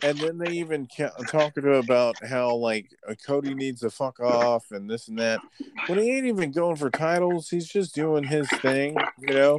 and 0.03 0.19
then 0.19 0.39
they 0.39 0.53
even 0.53 0.89
talk 1.27 1.57
about 1.57 2.17
how 2.27 2.55
like 2.55 2.95
uh, 3.09 3.15
Cody 3.27 3.55
needs 3.55 3.81
to 3.81 3.91
fuck 3.91 4.21
off 4.21 4.71
and 4.71 4.89
this 4.89 5.09
and 5.09 5.19
that. 5.19 5.41
When 5.87 5.99
he 5.99 6.11
ain't 6.11 6.27
even 6.27 6.53
going 6.53 6.77
for 6.77 6.91
titles, 6.91 7.49
he's 7.49 7.69
just 7.69 7.95
doing 7.95 8.25
his 8.25 8.49
thing, 8.49 8.97
you 9.19 9.35
know. 9.35 9.59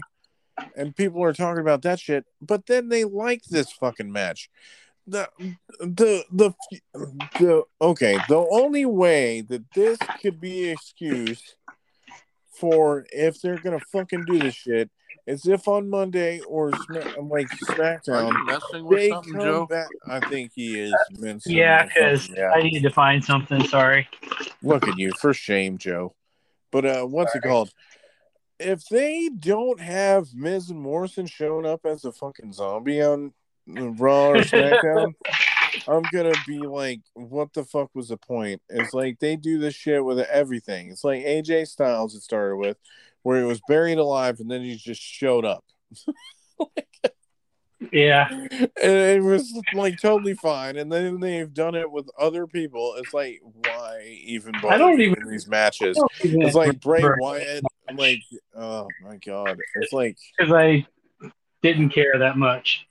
And 0.75 0.95
people 0.95 1.23
are 1.23 1.33
talking 1.33 1.61
about 1.61 1.81
that 1.83 1.99
shit, 1.99 2.25
but 2.41 2.65
then 2.65 2.89
they 2.89 3.03
like 3.03 3.43
this 3.49 3.71
fucking 3.71 4.11
match. 4.11 4.49
The 5.05 5.27
the 5.79 6.23
the 6.31 6.53
the 7.39 7.63
okay. 7.81 8.19
The 8.29 8.47
only 8.51 8.85
way 8.85 9.41
that 9.41 9.63
this 9.73 9.97
could 10.21 10.39
be 10.39 10.69
excused 10.69 11.55
for 12.61 13.05
if 13.11 13.41
they're 13.41 13.57
gonna 13.57 13.79
fucking 13.91 14.23
do 14.25 14.39
this 14.39 14.53
shit 14.53 14.89
as 15.27 15.47
if 15.47 15.67
on 15.67 15.89
Monday 15.89 16.39
or 16.41 16.69
like 16.69 17.47
SmackDown, 17.49 18.89
they 18.89 19.09
come 19.09 19.23
Joe? 19.33 19.67
back. 19.67 19.87
I 20.07 20.19
think 20.29 20.51
he 20.55 20.79
is. 20.79 20.93
Yeah, 21.45 21.85
because 21.85 22.29
yeah. 22.29 22.51
I 22.51 22.61
need 22.61 22.81
to 22.81 22.89
find 22.89 23.23
something. 23.23 23.63
Sorry. 23.65 24.07
Look 24.61 24.87
at 24.87 24.97
you 24.97 25.11
for 25.19 25.33
shame, 25.33 25.77
Joe. 25.77 26.15
But 26.71 26.85
uh, 26.85 27.05
what's 27.05 27.35
it 27.35 27.43
called? 27.43 27.71
If 28.59 28.85
they 28.85 29.29
don't 29.29 29.79
have 29.79 30.27
Miz 30.35 30.69
and 30.69 30.79
Morrison 30.79 31.25
showing 31.25 31.65
up 31.65 31.85
as 31.85 32.05
a 32.05 32.11
fucking 32.11 32.53
zombie 32.53 33.01
on 33.01 33.33
Raw 33.67 34.29
or 34.29 34.35
SmackDown, 34.41 35.13
I'm 35.87 36.03
gonna 36.13 36.33
be 36.47 36.59
like, 36.59 37.01
what 37.13 37.53
the 37.53 37.63
fuck 37.63 37.89
was 37.93 38.09
the 38.09 38.17
point? 38.17 38.61
It's 38.69 38.93
like 38.93 39.19
they 39.19 39.35
do 39.35 39.57
this 39.57 39.75
shit 39.75 40.03
with 40.03 40.19
everything. 40.19 40.89
It's 40.89 41.03
like 41.03 41.23
AJ 41.23 41.67
Styles 41.67 42.15
it 42.15 42.21
started 42.21 42.57
with, 42.57 42.77
where 43.23 43.39
he 43.39 43.45
was 43.45 43.61
buried 43.67 43.97
alive 43.97 44.39
and 44.39 44.49
then 44.49 44.61
he 44.61 44.75
just 44.75 45.01
showed 45.01 45.45
up. 45.45 45.63
like, 46.59 46.87
yeah. 47.91 48.27
And 48.29 48.69
it 48.81 49.23
was 49.23 49.51
like 49.73 49.99
totally 49.99 50.35
fine. 50.35 50.77
And 50.77 50.91
then 50.91 51.19
they've 51.19 51.51
done 51.51 51.75
it 51.75 51.91
with 51.91 52.07
other 52.19 52.45
people. 52.47 52.95
It's 52.97 53.13
like, 53.13 53.41
why 53.43 54.19
even 54.23 54.53
bother 54.61 54.75
I 54.75 54.77
don't 54.77 55.01
even, 55.01 55.27
these 55.29 55.47
matches? 55.47 56.01
It's 56.19 56.55
like 56.55 56.79
Bray 56.79 57.03
Wyatt. 57.19 57.63
Like, 57.95 58.21
oh 58.55 58.87
my 59.03 59.17
God. 59.17 59.57
It's 59.75 59.93
like. 59.93 60.17
Because 60.37 60.53
I 60.53 60.85
didn't 61.61 61.89
care 61.89 62.17
that 62.19 62.37
much. 62.37 62.87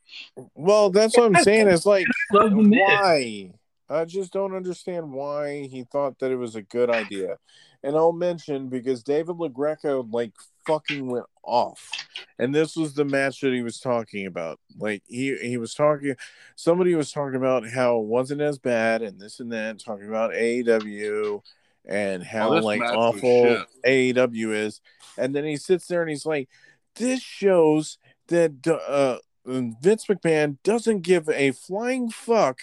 Well, 0.55 0.91
that's 0.91 1.17
what 1.17 1.27
I'm 1.27 1.43
saying. 1.43 1.69
It's 1.69 1.87
like, 1.87 2.07
why? 2.31 3.53
I 3.89 4.05
just 4.05 4.33
don't 4.33 4.55
understand 4.55 5.13
why 5.13 5.67
he 5.67 5.85
thought 5.85 6.19
that 6.21 6.31
it 6.31 6.37
was 6.37 6.55
a 6.55 6.63
good 6.63 6.91
idea. 6.91 7.37
And 7.83 7.97
I'll 7.97 8.13
mention 8.13 8.69
because 8.69 9.03
David 9.03 9.37
LaGreca 9.37 10.13
like 10.13 10.33
fucking 10.67 11.07
went 11.09 11.27
off. 11.43 11.91
And 12.39 12.55
this 12.55 12.77
was 12.77 12.95
the 12.95 13.05
match 13.05 13.41
that 13.41 13.53
he 13.53 13.63
was 13.63 13.81
talking 13.81 14.27
about. 14.27 14.61
Like 14.79 15.03
he 15.07 15.37
he 15.37 15.57
was 15.57 15.75
talking 15.75 16.15
somebody 16.57 16.95
was 16.95 17.11
talking 17.11 17.37
about 17.37 17.69
how 17.69 17.99
it 17.99 18.05
wasn't 18.05 18.43
as 18.43 18.59
bad 18.59 19.03
and 19.03 19.19
this 19.19 19.41
and 19.41 19.53
that, 19.53 19.79
talking 19.79 20.09
about 20.09 20.33
AEW 20.33 21.43
and 21.87 22.23
how 22.23 22.55
oh, 22.55 22.59
like 22.59 22.83
awful 22.83 23.65
AEW 23.85 24.55
is. 24.55 24.81
And 25.17 25.35
then 25.35 25.45
he 25.45 25.57
sits 25.57 25.87
there 25.87 26.03
and 26.03 26.11
he's 26.11 26.27
like, 26.27 26.49
This 26.97 27.21
shows 27.21 27.99
that 28.31 28.67
uh 28.67 29.19
Vince 29.47 30.07
McMahon 30.07 30.57
doesn't 30.65 31.03
give 31.03 31.29
a 31.29 31.53
flying 31.53 32.11
fuck 32.11 32.61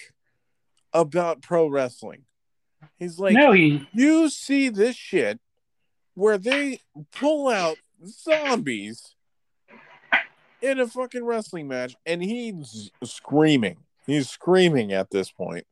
about 0.93 1.41
pro 1.41 1.67
wrestling. 1.67 2.23
He's 2.97 3.19
like, 3.19 3.33
no, 3.33 3.51
he... 3.51 3.87
you 3.93 4.29
see 4.29 4.69
this 4.69 4.95
shit 4.95 5.39
where 6.13 6.37
they 6.37 6.79
pull 7.11 7.47
out 7.47 7.77
zombies 8.05 9.15
in 10.61 10.79
a 10.79 10.87
fucking 10.87 11.23
wrestling 11.23 11.67
match, 11.67 11.95
and 12.05 12.23
he's 12.23 12.91
screaming. 13.03 13.77
He's 14.05 14.29
screaming 14.29 14.93
at 14.93 15.11
this 15.11 15.31
point, 15.31 15.65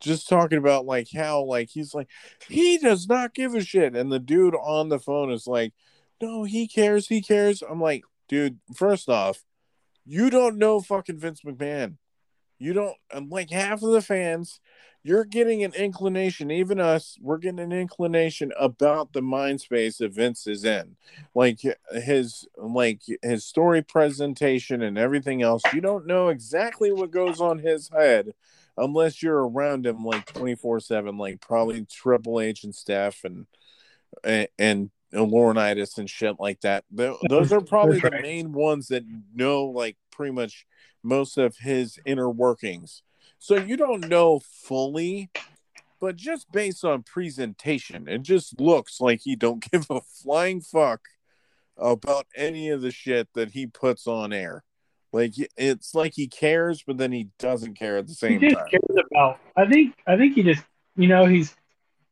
just 0.00 0.28
talking 0.28 0.58
about 0.58 0.86
like 0.86 1.08
how 1.14 1.42
like 1.42 1.70
he's 1.70 1.94
like 1.94 2.08
he 2.48 2.78
does 2.78 3.08
not 3.08 3.34
give 3.34 3.54
a 3.54 3.60
shit, 3.60 3.96
and 3.96 4.12
the 4.12 4.20
dude 4.20 4.54
on 4.54 4.88
the 4.88 4.98
phone 4.98 5.32
is 5.32 5.46
like, 5.46 5.72
no, 6.20 6.44
he 6.44 6.68
cares, 6.68 7.08
he 7.08 7.20
cares. 7.22 7.62
I'm 7.62 7.80
like, 7.80 8.04
dude, 8.28 8.58
first 8.74 9.08
off, 9.08 9.44
you 10.04 10.30
don't 10.30 10.58
know 10.58 10.80
fucking 10.80 11.18
Vince 11.18 11.42
McMahon. 11.42 11.96
You 12.58 12.72
don't 12.72 12.96
like 13.30 13.50
half 13.50 13.82
of 13.82 13.90
the 13.92 14.02
fans 14.02 14.60
you're 15.08 15.24
getting 15.24 15.62
an 15.62 15.72
inclination, 15.74 16.50
even 16.50 16.80
us, 16.80 17.16
we're 17.20 17.38
getting 17.38 17.60
an 17.60 17.72
inclination 17.72 18.52
about 18.58 19.12
the 19.12 19.22
mind 19.22 19.60
space 19.60 19.98
that 19.98 20.12
Vince 20.12 20.46
is 20.46 20.64
in. 20.64 20.96
Like 21.34 21.60
his 21.92 22.46
like 22.56 23.00
his 23.22 23.44
story 23.44 23.82
presentation 23.82 24.82
and 24.82 24.98
everything 24.98 25.40
else. 25.40 25.62
You 25.72 25.80
don't 25.80 26.06
know 26.06 26.28
exactly 26.28 26.92
what 26.92 27.10
goes 27.10 27.40
on 27.40 27.58
his 27.58 27.88
head 27.88 28.34
unless 28.76 29.22
you're 29.22 29.48
around 29.48 29.86
him 29.86 30.04
like 30.04 30.26
24-7, 30.32 31.18
like 31.18 31.40
probably 31.40 31.86
Triple 31.86 32.40
H 32.40 32.64
and 32.64 32.74
Steph 32.74 33.24
and, 33.24 33.46
and 34.58 34.90
Laurinaitis 35.12 35.98
and 35.98 36.08
shit 36.08 36.36
like 36.38 36.60
that. 36.60 36.84
Those 36.90 37.52
are 37.52 37.60
probably 37.60 38.00
the 38.00 38.10
main 38.22 38.52
ones 38.52 38.88
that 38.88 39.04
know 39.34 39.64
like 39.64 39.96
pretty 40.10 40.32
much 40.32 40.66
most 41.02 41.38
of 41.38 41.56
his 41.58 41.98
inner 42.04 42.28
workings 42.28 43.02
so 43.38 43.56
you 43.56 43.76
don't 43.76 44.08
know 44.08 44.40
fully, 44.40 45.30
but 46.00 46.16
just 46.16 46.50
based 46.50 46.84
on 46.84 47.02
presentation, 47.02 48.08
it 48.08 48.22
just 48.22 48.60
looks 48.60 49.00
like 49.00 49.20
he 49.22 49.36
don't 49.36 49.60
give 49.70 49.86
a 49.90 50.00
flying 50.00 50.60
fuck 50.60 51.00
about 51.76 52.26
any 52.34 52.70
of 52.70 52.82
the 52.82 52.90
shit 52.90 53.28
that 53.34 53.52
he 53.52 53.66
puts 53.66 54.06
on 54.06 54.32
air. 54.32 54.64
Like 55.12 55.34
it's 55.56 55.94
like 55.94 56.12
he 56.14 56.26
cares, 56.26 56.82
but 56.86 56.98
then 56.98 57.12
he 57.12 57.28
doesn't 57.38 57.78
care 57.78 57.96
at 57.96 58.06
the 58.06 58.14
same 58.14 58.40
he 58.40 58.48
just 58.48 58.56
time. 58.56 58.68
Cares 58.70 59.06
about. 59.10 59.38
I 59.56 59.66
think. 59.66 59.94
I 60.06 60.16
think 60.16 60.34
he 60.34 60.42
just. 60.42 60.62
You 60.96 61.06
know, 61.06 61.26
he's 61.26 61.54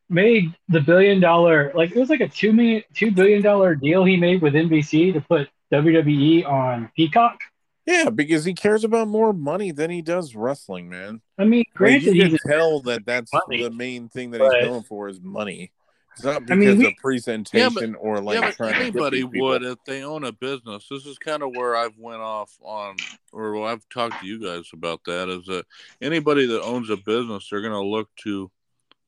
made 0.09 0.55
the 0.69 0.81
billion 0.81 1.21
dollar. 1.21 1.73
Like 1.75 1.91
it 1.91 1.99
was 1.99 2.11
like 2.11 2.21
a 2.21 2.29
two 2.29 2.53
million, 2.53 2.83
two 2.95 3.11
billion 3.11 3.43
dollar 3.43 3.75
deal 3.75 4.05
he 4.05 4.17
made 4.17 4.43
with 4.43 4.55
NBC 4.55 5.13
to 5.15 5.21
put 5.21 5.49
WWE 5.73 6.47
on 6.47 6.91
Peacock. 6.97 7.39
Yeah, 7.87 8.11
because 8.11 8.45
he 8.45 8.53
cares 8.53 8.83
about 8.83 9.07
more 9.07 9.33
money 9.33 9.71
than 9.71 9.91
he 9.91 10.03
does 10.03 10.35
wrestling, 10.35 10.89
man. 10.89 11.21
I 11.39 11.45
mean, 11.45 11.65
granted, 11.73 12.09
like, 12.09 12.17
you 12.17 12.37
can 12.37 12.51
tell 12.51 12.81
that 12.81 13.07
that's 13.07 13.33
money, 13.33 13.63
the 13.63 13.71
main 13.71 14.09
thing 14.09 14.33
that 14.33 14.41
he's 14.41 14.69
going 14.69 14.83
for 14.83 15.09
is 15.09 15.21
money. 15.21 15.71
It's 16.17 16.25
not 16.25 16.47
because 16.47 16.53
I 16.53 16.55
mean, 16.57 16.79
we, 16.79 16.87
of 16.87 16.97
presentation 16.97 17.91
yeah, 17.91 17.93
but, 17.93 17.99
or 18.01 18.21
like 18.21 18.41
yeah, 18.41 18.51
trying 18.53 18.75
anybody 18.75 19.23
would 19.23 19.63
if 19.63 19.77
they 19.85 20.03
own 20.03 20.25
a 20.25 20.33
business. 20.33 20.87
This 20.91 21.05
is 21.05 21.19
kind 21.19 21.43
of 21.43 21.51
where 21.55 21.77
I've 21.77 21.97
went 21.99 22.23
off 22.23 22.57
on, 22.63 22.97
or 23.33 23.67
I've 23.67 23.87
talked 23.91 24.21
to 24.21 24.27
you 24.27 24.43
guys 24.43 24.71
about 24.73 25.05
that. 25.05 25.29
Is 25.29 25.45
that 25.47 25.67
anybody 26.01 26.47
that 26.47 26.63
owns 26.63 26.89
a 26.89 26.97
business, 26.97 27.49
they're 27.51 27.61
going 27.61 27.73
to 27.73 27.81
look 27.81 28.09
to 28.23 28.51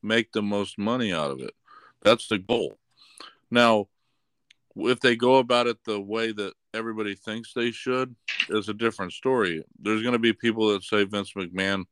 make 0.03 0.33
the 0.33 0.43
most 0.43 0.79
money 0.79 1.13
out 1.13 1.31
of 1.31 1.41
it. 1.41 1.55
That's 2.03 2.29
the 2.29 2.39
goal. 2.39 2.79
Now, 3.51 3.89
if 4.77 5.01
they 5.01 5.17
go 5.17 5.37
about 5.37 5.67
it 5.67 5.79
the 5.85 6.01
way 6.01 6.33
that 6.33 6.55
everybody 6.75 7.15
thinks 7.15 7.53
they 7.53 7.71
should 7.71 8.15
is 8.49 8.69
a 8.69 8.75
different 8.75 9.13
story. 9.13 9.65
There's 9.81 10.03
going 10.03 10.13
to 10.13 10.19
be 10.19 10.33
people 10.33 10.73
that 10.73 10.85
say 10.85 11.05
Vince 11.05 11.33
McMahon 11.33 11.85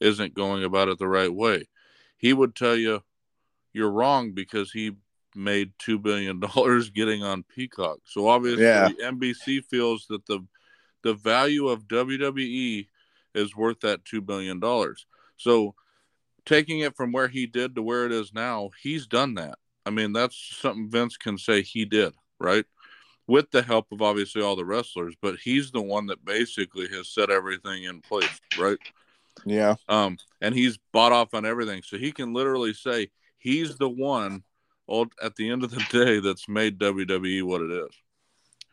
isn't 0.00 0.34
going 0.34 0.64
about 0.64 0.88
it 0.88 0.98
the 0.98 1.08
right 1.08 1.32
way. 1.32 1.68
He 2.16 2.32
would 2.32 2.54
tell 2.54 2.76
you 2.76 3.02
you're 3.72 3.90
wrong 3.90 4.32
because 4.32 4.72
he 4.72 4.92
made 5.34 5.72
two 5.78 5.98
billion 5.98 6.40
dollars 6.40 6.90
getting 6.90 7.22
on 7.22 7.44
Peacock. 7.44 7.98
So 8.04 8.28
obviously 8.28 8.64
yeah. 8.64 8.88
NBC 9.02 9.64
feels 9.64 10.06
that 10.08 10.26
the 10.26 10.40
the 11.02 11.14
value 11.14 11.68
of 11.68 11.88
WWE 11.88 12.86
is 13.34 13.56
worth 13.56 13.80
that 13.80 14.04
two 14.04 14.20
billion 14.20 14.60
dollars. 14.60 15.06
So 15.36 15.74
taking 16.44 16.80
it 16.80 16.96
from 16.96 17.12
where 17.12 17.28
he 17.28 17.46
did 17.46 17.74
to 17.74 17.82
where 17.82 18.06
it 18.06 18.12
is 18.12 18.32
now, 18.32 18.70
he's 18.82 19.06
done 19.06 19.34
that. 19.34 19.58
I 19.86 19.90
mean, 19.90 20.12
that's 20.12 20.36
something 20.60 20.90
Vince 20.90 21.16
can 21.16 21.38
say 21.38 21.62
he 21.62 21.84
did, 21.84 22.14
right? 22.38 22.64
with 23.30 23.48
the 23.52 23.62
help 23.62 23.86
of 23.92 24.02
obviously 24.02 24.42
all 24.42 24.56
the 24.56 24.64
wrestlers, 24.64 25.14
but 25.22 25.36
he's 25.36 25.70
the 25.70 25.80
one 25.80 26.06
that 26.06 26.24
basically 26.24 26.88
has 26.88 27.08
set 27.08 27.30
everything 27.30 27.84
in 27.84 28.00
place, 28.00 28.40
right? 28.58 28.76
Yeah. 29.46 29.76
Um, 29.88 30.18
and 30.40 30.52
he's 30.52 30.78
bought 30.92 31.12
off 31.12 31.32
on 31.32 31.46
everything, 31.46 31.82
so 31.84 31.96
he 31.96 32.10
can 32.10 32.34
literally 32.34 32.74
say 32.74 33.10
he's 33.38 33.76
the 33.78 33.88
one. 33.88 34.42
At 35.22 35.36
the 35.36 35.48
end 35.48 35.62
of 35.62 35.70
the 35.70 35.86
day, 35.90 36.18
that's 36.18 36.48
made 36.48 36.80
WWE 36.80 37.44
what 37.44 37.62
it 37.62 37.70
is, 37.70 37.90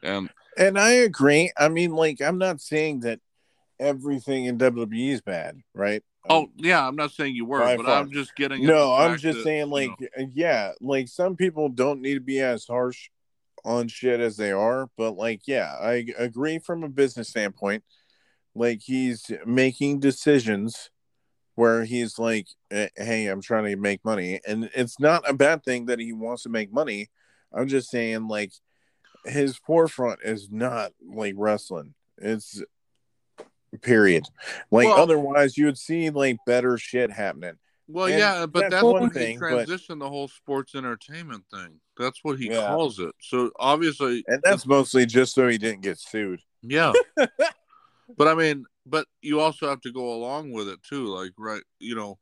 and 0.02 0.32
and 0.58 0.80
I 0.80 0.90
agree. 0.94 1.52
I 1.56 1.70
mean, 1.70 1.92
like, 1.92 2.24
I'm 2.24 2.40
not 2.40 2.60
saying 2.60 3.02
that 3.02 3.20
everything 3.80 4.46
in 4.46 4.58
WWE 4.58 5.12
is 5.12 5.22
bad, 5.22 5.62
right? 5.76 6.04
Oh 6.30 6.50
yeah, 6.58 6.86
I'm 6.88 6.96
not 6.96 7.12
saying 7.12 7.36
you 7.36 7.46
were, 7.46 7.60
but 7.78 7.86
far. 7.86 8.02
I'm 8.02 8.12
just 8.12 8.36
getting. 8.36 8.66
No, 8.66 8.94
I'm 8.94 9.18
just 9.18 9.40
that, 9.40 9.44
saying, 9.44 9.70
like, 9.70 9.92
you 10.00 10.10
know, 10.18 10.30
yeah, 10.34 10.72
like 10.82 11.08
some 11.08 11.36
people 11.36 11.70
don't 11.70 12.02
need 12.02 12.16
to 12.16 12.20
be 12.20 12.40
as 12.40 12.66
harsh 12.66 13.10
on 13.64 13.88
shit 13.88 14.20
as 14.20 14.38
they 14.38 14.52
are, 14.52 14.90
but 14.98 15.12
like, 15.12 15.42
yeah, 15.46 15.74
I 15.82 16.06
agree 16.18 16.60
from 16.60 16.84
a 16.84 16.90
business 16.90 17.30
standpoint. 17.30 17.84
Like, 18.56 18.82
he's 18.82 19.30
making 19.46 20.00
decisions 20.00 20.90
where 21.56 21.84
he's 21.84 22.18
like, 22.18 22.48
eh, 22.72 22.90
hey, 22.96 23.28
I'm 23.28 23.42
trying 23.42 23.66
to 23.66 23.76
make 23.76 24.04
money. 24.06 24.40
And 24.48 24.70
it's 24.76 25.00
not 25.00 25.30
a 25.30 25.34
bad 25.34 25.64
thing 25.64 25.86
that 25.88 26.00
he 26.00 26.14
wants 26.14 26.44
to 26.44 26.50
make 26.50 26.72
money. 26.72 27.10
I'm 27.54 27.68
just 27.68 27.90
saying, 27.90 28.28
like, 28.28 28.54
his 29.26 29.58
forefront 29.58 30.20
is 30.24 30.50
not 30.50 30.92
like 31.06 31.34
wrestling. 31.38 31.94
It's 32.18 32.64
period. 33.82 34.26
Like, 34.72 34.88
well, 34.88 35.00
otherwise, 35.00 35.58
you 35.58 35.66
would 35.66 35.78
see 35.78 36.10
like 36.10 36.38
better 36.46 36.78
shit 36.78 37.12
happening. 37.12 37.58
Well, 37.88 38.08
and 38.08 38.20
yeah, 38.20 38.46
but 38.46 38.62
that's, 38.62 38.74
that's 38.76 38.84
one 38.84 39.10
thing. 39.10 39.38
Transition 39.38 40.00
but... 40.00 40.06
the 40.06 40.10
whole 40.10 40.28
sports 40.28 40.76
entertainment 40.76 41.46
thing. 41.52 41.80
That's 41.98 42.20
what 42.22 42.38
he 42.38 42.50
yeah. 42.50 42.68
calls 42.68 43.00
it. 43.00 43.14
So 43.22 43.52
obviously, 43.60 44.24
and 44.28 44.42
that's 44.44 44.66
mostly 44.66 45.06
just 45.06 45.34
so 45.34 45.48
he 45.48 45.58
didn't 45.58 45.82
get 45.82 46.00
sued. 46.00 46.42
Yeah, 46.62 46.92
but 48.18 48.28
I 48.28 48.34
mean, 48.34 48.66
but 48.86 49.08
you 49.22 49.40
also 49.40 49.70
have 49.70 49.82
to 49.82 49.92
go 49.92 50.14
along 50.14 50.52
with 50.52 50.68
it 50.68 50.84
too. 50.84 51.06
Like, 51.06 51.32
right? 51.38 51.64
You 51.80 51.96
know, 51.96 52.20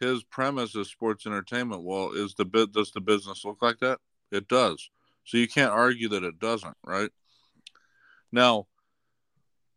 his 0.00 0.22
premise 0.24 0.76
is 0.76 0.88
sports 0.88 1.26
entertainment. 1.26 1.82
Well, 1.82 2.12
is 2.12 2.34
the 2.34 2.44
bit 2.44 2.72
does 2.72 2.92
the 2.92 3.00
business 3.00 3.44
look 3.44 3.60
like 3.60 3.80
that? 3.80 3.98
It 4.30 4.46
does. 4.46 4.88
So 5.24 5.36
you 5.36 5.48
can't 5.48 5.72
argue 5.72 6.08
that 6.10 6.24
it 6.24 6.38
doesn't, 6.38 6.76
right? 6.84 7.10
Now, 8.30 8.66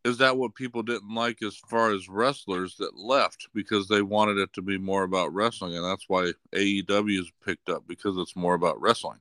is 0.04 0.18
that 0.18 0.38
what 0.38 0.56
people 0.56 0.82
didn't 0.82 1.14
like 1.14 1.44
as 1.44 1.56
far 1.56 1.92
as 1.92 2.10
wrestlers 2.10 2.76
that 2.78 2.98
left 2.98 3.48
because 3.54 3.88
they 3.88 4.02
wanted 4.02 4.38
it 4.38 4.52
to 4.54 4.62
be 4.62 4.78
more 4.78 5.04
about 5.04 5.34
wrestling 5.34 5.76
and 5.76 5.86
that's 5.86 6.06
why 6.08 6.32
AEW 6.54 7.20
is 7.20 7.32
picked 7.46 7.70
up 7.70 7.84
because 7.88 8.18
it's 8.18 8.36
more 8.36 8.54
about 8.56 8.82
wrestling. 8.82 9.20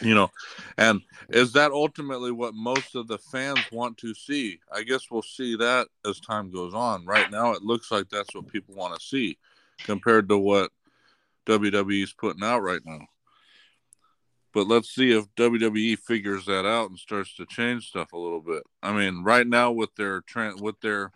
You 0.00 0.14
know, 0.14 0.30
and 0.76 1.02
is 1.28 1.52
that 1.52 1.70
ultimately 1.70 2.32
what 2.32 2.52
most 2.52 2.96
of 2.96 3.06
the 3.06 3.18
fans 3.18 3.60
want 3.70 3.96
to 3.98 4.12
see? 4.12 4.58
I 4.72 4.82
guess 4.82 5.08
we'll 5.08 5.22
see 5.22 5.56
that 5.56 5.86
as 6.04 6.18
time 6.18 6.50
goes 6.50 6.74
on. 6.74 7.06
Right 7.06 7.30
now, 7.30 7.52
it 7.52 7.62
looks 7.62 7.92
like 7.92 8.08
that's 8.08 8.34
what 8.34 8.48
people 8.48 8.74
want 8.74 8.98
to 8.98 9.06
see 9.06 9.38
compared 9.78 10.28
to 10.30 10.38
what 10.38 10.72
WWE's 11.46 12.12
putting 12.12 12.42
out 12.42 12.60
right 12.60 12.80
now. 12.84 13.06
But 14.54 14.68
let's 14.68 14.88
see 14.88 15.10
if 15.10 15.26
WWE 15.34 15.98
figures 15.98 16.46
that 16.46 16.64
out 16.64 16.88
and 16.88 16.98
starts 16.98 17.34
to 17.36 17.46
change 17.46 17.88
stuff 17.88 18.12
a 18.12 18.18
little 18.18 18.40
bit. 18.40 18.62
I 18.82 18.92
mean, 18.92 19.24
right 19.24 19.46
now 19.46 19.72
with 19.72 19.94
their 19.96 20.20
trend 20.20 20.60
with 20.60 20.80
their 20.80 21.10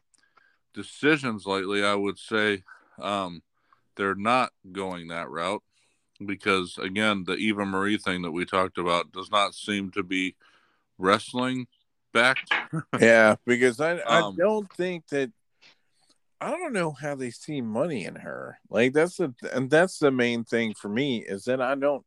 decisions 0.75 1.47
lately, 1.47 1.85
I 1.85 1.95
would 1.95 2.19
say 2.19 2.65
um, 2.99 3.43
they're 3.97 4.17
not 4.17 4.51
going 4.73 5.09
that 5.09 5.31
route 5.31 5.63
because 6.25 6.79
again, 6.79 7.25
the 7.25 7.35
Eva 7.35 7.65
Marie 7.65 7.97
thing 7.97 8.23
that 8.23 8.33
we 8.33 8.45
talked 8.45 8.77
about 8.77 9.13
does 9.13 9.31
not 9.31 9.55
seem 9.55 9.93
to 9.93 10.03
be 10.03 10.35
wrestling 10.99 11.69
backed. 12.13 12.53
yeah, 13.01 13.37
because 13.47 13.81
I 13.81 13.99
I 13.99 14.21
um, 14.23 14.37
don't 14.37 14.73
think 14.73 15.07
that 15.09 15.31
I 16.41 16.51
don't 16.51 16.73
know 16.73 16.93
how 16.93 17.15
they 17.15 17.31
see 17.31 17.61
money 17.61 18.05
in 18.05 18.17
her. 18.17 18.59
Like 18.69 18.93
that's 18.93 19.17
the 19.17 19.33
and 19.53 19.71
that's 19.71 19.99
the 19.99 20.11
main 20.11 20.45
thing 20.45 20.75
for 20.75 20.89
me 20.89 21.19
is 21.19 21.45
that 21.45 21.61
I 21.61 21.77
don't. 21.77 22.05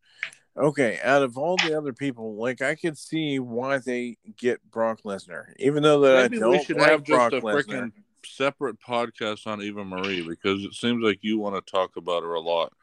Okay, 0.58 1.00
out 1.02 1.24
of 1.24 1.38
all 1.38 1.56
the 1.58 1.78
other 1.78 1.94
people, 1.94 2.36
like 2.36 2.62
I 2.62 2.76
could 2.76 2.98
see 2.98 3.40
why 3.40 3.78
they 3.78 4.18
get 4.38 4.60
Brock 4.70 5.02
Lesnar, 5.06 5.54
even 5.60 5.82
though 5.82 6.02
that 6.02 6.32
Maybe 6.32 6.38
I 6.38 6.40
don't 6.42 6.52
we 6.52 6.64
should 6.64 6.78
like 6.78 6.92
have 6.92 7.06
Brock 7.06 7.32
just 7.32 7.44
a 7.44 7.48
freaking 7.48 7.92
separate 8.26 8.78
podcast 8.82 9.48
on 9.48 9.62
Eva 9.62 9.86
Marie 9.86 10.28
because 10.28 10.64
it 10.64 10.74
seems 10.74 11.02
like 11.04 11.20
you 11.22 11.40
want 11.40 11.56
to 11.56 11.72
talk 11.72 11.96
about 11.96 12.24
her 12.24 12.34
a 12.34 12.42
lot. 12.42 12.74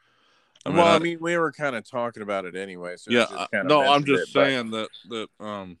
I 0.65 0.69
mean, 0.69 0.77
well, 0.77 0.87
I, 0.87 0.95
I, 0.95 0.99
mean, 0.99 1.19
we 1.21 1.37
were 1.37 1.51
kind 1.51 1.75
of 1.75 1.89
talking 1.89 2.23
about 2.23 2.45
it 2.45 2.55
anyway. 2.55 2.95
So 2.97 3.11
yeah, 3.11 3.45
no, 3.63 3.81
I'm 3.81 4.03
just 4.03 4.29
it, 4.29 4.33
saying 4.33 4.71
but... 4.71 4.89
that 5.09 5.27
that 5.39 5.45
um 5.45 5.77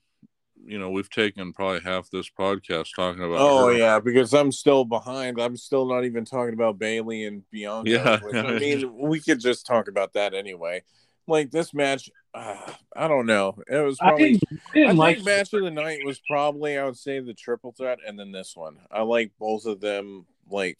you 0.65 0.77
know 0.77 0.89
we've 0.91 1.09
taken 1.09 1.53
probably 1.53 1.81
half 1.81 2.09
this 2.09 2.29
podcast 2.29 2.95
talking 2.95 3.23
about. 3.23 3.39
Oh 3.39 3.67
her. 3.67 3.73
yeah, 3.73 3.99
because 3.99 4.33
I'm 4.33 4.51
still 4.51 4.85
behind. 4.85 5.39
I'm 5.41 5.57
still 5.57 5.87
not 5.87 6.05
even 6.05 6.23
talking 6.23 6.53
about 6.53 6.79
Bailey 6.79 7.25
and 7.25 7.43
Bianca. 7.49 7.89
Yeah, 7.89 8.19
I 8.33 8.59
mean 8.59 8.95
we 8.95 9.19
could 9.19 9.39
just 9.39 9.65
talk 9.65 9.87
about 9.87 10.13
that 10.13 10.33
anyway. 10.33 10.83
Like 11.29 11.51
this 11.51 11.73
match, 11.73 12.09
uh, 12.33 12.73
I 12.95 13.07
don't 13.07 13.25
know. 13.25 13.55
It 13.67 13.77
was 13.77 13.97
probably. 13.97 14.25
I, 14.25 14.27
didn't, 14.27 14.43
I, 14.51 14.73
didn't 14.73 14.89
I 14.89 14.93
like 14.93 15.15
think 15.17 15.27
match 15.27 15.53
of 15.53 15.63
the 15.63 15.71
night 15.71 15.99
was 16.05 16.21
probably 16.27 16.77
I 16.77 16.85
would 16.85 16.97
say 16.97 17.19
the 17.19 17.33
triple 17.33 17.71
threat 17.71 17.99
and 18.05 18.19
then 18.19 18.31
this 18.31 18.55
one. 18.55 18.77
I 18.91 19.01
like 19.01 19.31
both 19.39 19.65
of 19.65 19.79
them. 19.79 20.25
Like, 20.49 20.79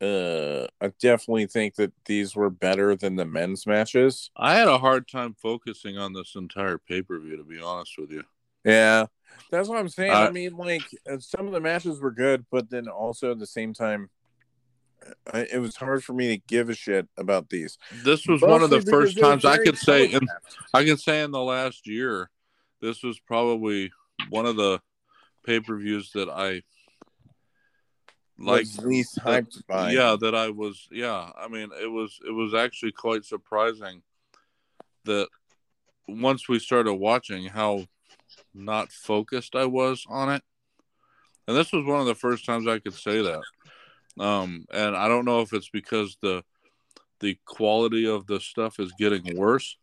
uh, 0.00 0.66
I 0.80 0.92
definitely 1.00 1.46
think 1.46 1.76
that 1.76 1.92
these 2.04 2.36
were 2.36 2.50
better 2.50 2.94
than 2.94 3.16
the 3.16 3.24
men's 3.24 3.66
matches. 3.66 4.30
I 4.36 4.54
had 4.54 4.68
a 4.68 4.78
hard 4.78 5.08
time 5.08 5.34
focusing 5.34 5.98
on 5.98 6.12
this 6.12 6.34
entire 6.36 6.78
pay 6.78 7.02
per 7.02 7.18
view, 7.18 7.36
to 7.36 7.44
be 7.44 7.60
honest 7.60 7.94
with 7.98 8.10
you. 8.10 8.24
Yeah, 8.64 9.06
that's 9.50 9.68
what 9.68 9.78
I'm 9.78 9.88
saying. 9.88 10.12
Uh, 10.12 10.28
I 10.28 10.30
mean, 10.30 10.56
like 10.56 10.82
uh, 11.10 11.18
some 11.18 11.46
of 11.46 11.52
the 11.52 11.60
matches 11.60 12.00
were 12.00 12.10
good, 12.10 12.44
but 12.50 12.70
then 12.70 12.88
also 12.88 13.32
at 13.32 13.38
the 13.38 13.46
same 13.46 13.72
time, 13.72 14.10
uh, 15.32 15.44
it 15.52 15.58
was 15.58 15.76
hard 15.76 16.04
for 16.04 16.12
me 16.12 16.28
to 16.28 16.42
give 16.46 16.68
a 16.68 16.74
shit 16.74 17.08
about 17.16 17.48
these. 17.48 17.78
This 18.04 18.26
was 18.26 18.40
Mostly 18.40 18.48
one 18.50 18.62
of 18.62 18.70
the 18.70 18.82
first 18.82 19.18
times 19.18 19.44
I 19.44 19.58
could 19.58 19.78
say, 19.78 20.06
in, 20.06 20.20
I 20.74 20.84
can 20.84 20.96
say 20.96 21.22
in 21.22 21.30
the 21.30 21.42
last 21.42 21.86
year, 21.86 22.30
this 22.80 23.02
was 23.02 23.18
probably 23.20 23.92
one 24.28 24.46
of 24.46 24.56
the 24.56 24.80
pay 25.44 25.60
per 25.60 25.76
views 25.76 26.12
that 26.12 26.28
I 26.28 26.62
like 28.38 28.66
least 28.82 29.18
hyped 29.18 29.66
by. 29.66 29.92
Yeah, 29.92 30.16
that 30.20 30.34
I 30.34 30.50
was. 30.50 30.88
Yeah, 30.90 31.30
I 31.38 31.48
mean, 31.48 31.70
it 31.80 31.90
was 31.90 32.18
it 32.26 32.32
was 32.32 32.54
actually 32.54 32.92
quite 32.92 33.24
surprising 33.24 34.02
that 35.04 35.28
once 36.08 36.48
we 36.48 36.58
started 36.58 36.94
watching 36.94 37.46
how 37.46 37.86
not 38.54 38.92
focused 38.92 39.54
I 39.54 39.66
was 39.66 40.04
on 40.08 40.30
it. 40.30 40.42
And 41.46 41.56
this 41.56 41.72
was 41.72 41.84
one 41.84 42.00
of 42.00 42.06
the 42.06 42.14
first 42.14 42.44
times 42.44 42.66
I 42.68 42.78
could 42.78 42.94
say 42.94 43.22
that. 43.22 43.40
Um, 44.20 44.66
and 44.72 44.94
I 44.94 45.08
don't 45.08 45.24
know 45.24 45.40
if 45.40 45.52
it's 45.52 45.70
because 45.70 46.16
the 46.20 46.44
the 47.20 47.38
quality 47.44 48.06
of 48.06 48.26
the 48.26 48.40
stuff 48.40 48.78
is 48.78 48.92
getting 48.98 49.36
worse. 49.36 49.76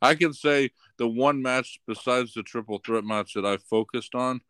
I 0.00 0.14
can 0.14 0.32
say 0.32 0.70
the 0.96 1.08
one 1.08 1.42
match 1.42 1.80
besides 1.86 2.34
the 2.34 2.42
triple 2.42 2.80
threat 2.84 3.04
match 3.04 3.34
that 3.34 3.46
I 3.46 3.56
focused 3.56 4.14
on 4.14 4.40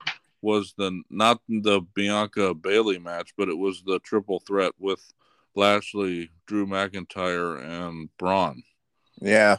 was 0.42 0.74
the 0.76 1.02
not 1.10 1.40
the 1.48 1.80
Bianca 1.94 2.54
Bailey 2.54 2.98
match, 2.98 3.32
but 3.36 3.48
it 3.48 3.56
was 3.56 3.82
the 3.86 3.98
triple 4.00 4.40
threat 4.40 4.72
with 4.78 5.00
Lashley, 5.54 6.30
Drew 6.46 6.66
McIntyre, 6.66 7.62
and 7.62 8.08
Braun. 8.18 8.62
Yeah. 9.20 9.56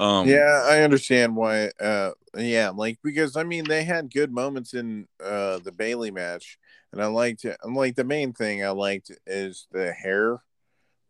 Um, 0.00 0.28
yeah, 0.28 0.62
I 0.64 0.80
understand 0.80 1.36
why. 1.36 1.70
Uh, 1.80 2.12
yeah, 2.36 2.70
like 2.70 2.98
because 3.02 3.36
I 3.36 3.44
mean 3.44 3.64
they 3.64 3.84
had 3.84 4.12
good 4.12 4.32
moments 4.32 4.74
in 4.74 5.06
uh 5.22 5.58
the 5.58 5.72
Bailey 5.72 6.10
match, 6.10 6.58
and 6.94 7.02
I 7.02 7.06
liked 7.06 7.44
it. 7.44 7.56
I'm 7.62 7.74
like 7.74 7.96
the 7.96 8.04
main 8.04 8.32
thing 8.32 8.64
I 8.64 8.70
liked 8.70 9.10
is 9.26 9.66
the 9.72 9.92
hair, 9.92 10.42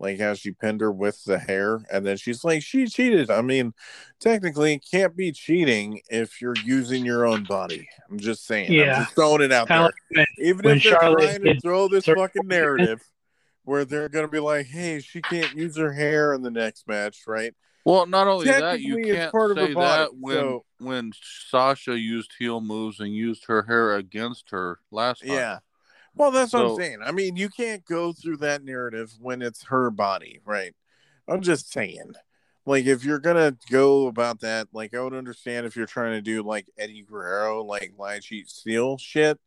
like 0.01 0.18
how 0.18 0.32
she 0.32 0.51
pinned 0.51 0.80
her 0.80 0.91
with 0.91 1.22
the 1.24 1.39
hair, 1.39 1.85
and 1.93 2.07
then 2.07 2.16
she's 2.16 2.43
like 2.43 2.62
she 2.62 2.87
cheated. 2.87 3.30
I 3.30 3.43
mean, 3.43 3.74
technically 4.18 4.74
it 4.74 4.85
can't 4.91 5.14
be 5.14 5.30
cheating 5.30 6.01
if 6.09 6.41
you're 6.41 6.57
using 6.64 7.05
your 7.05 7.26
own 7.26 7.45
body. 7.45 7.87
I'm 8.11 8.18
just 8.18 8.47
saying. 8.47 8.72
Yeah, 8.72 8.97
I'm 8.97 9.05
just 9.05 9.14
throwing 9.14 9.43
it 9.43 9.53
out 9.53 9.68
there. 9.68 9.93
Like 10.16 10.26
Even 10.39 10.61
if 10.61 10.82
they're 10.82 10.93
Charlotte 10.93 11.43
trying 11.43 11.55
to 11.55 11.61
throw 11.61 11.89
this 11.89 12.07
fucking 12.07 12.47
narrative 12.47 13.03
where 13.64 13.85
they're 13.85 14.09
gonna 14.09 14.28
be 14.28 14.41
like, 14.41 14.66
hey, 14.66 15.01
she 15.01 15.20
can't 15.20 15.55
use 15.55 15.76
her 15.76 15.93
hair 15.93 16.32
in 16.32 16.41
the 16.41 16.51
next 16.51 16.89
match, 16.89 17.24
right? 17.26 17.55
Well, 17.85 18.07
not 18.07 18.26
only 18.26 18.47
that, 18.47 18.80
you 18.80 18.97
can't 19.05 19.30
say 19.30 19.74
that 19.74 20.09
when 20.18 20.35
so... 20.35 20.64
when 20.78 21.12
Sasha 21.51 21.99
used 21.99 22.32
heel 22.39 22.62
moves 22.62 22.99
and 23.01 23.14
used 23.14 23.45
her 23.47 23.62
hair 23.64 23.97
against 23.97 24.51
her 24.53 24.78
last 24.91 25.20
time. 25.20 25.30
Yeah. 25.30 25.59
Well, 26.15 26.31
that's 26.31 26.53
so... 26.53 26.62
what 26.62 26.71
I'm 26.73 26.77
saying. 26.77 26.99
I 27.05 27.12
mean, 27.12 27.37
you 27.37 27.49
can't 27.49 27.85
go 27.85 28.12
through 28.12 28.39
that 28.39 28.65
narrative 28.65 29.12
when 29.21 29.43
it's 29.43 29.65
her 29.65 29.91
body, 29.91 30.41
right? 30.45 30.75
I'm 31.29 31.41
just 31.41 31.73
saying. 31.73 32.12
Like, 32.67 32.87
if 32.87 33.05
you're 33.05 33.19
gonna 33.19 33.57
go 33.71 34.07
about 34.07 34.41
that, 34.41 34.69
like, 34.73 34.95
I 34.95 35.01
would 35.01 35.15
understand 35.15 35.67
if 35.67 35.77
you're 35.77 35.87
trying 35.87 36.12
to 36.12 36.23
do 36.23 36.43
like 36.43 36.67
Eddie 36.79 37.03
Guerrero, 37.03 37.62
like 37.62 37.93
lie, 37.99 38.21
cheat, 38.21 38.49
steal 38.49 38.97
shit, 38.97 39.39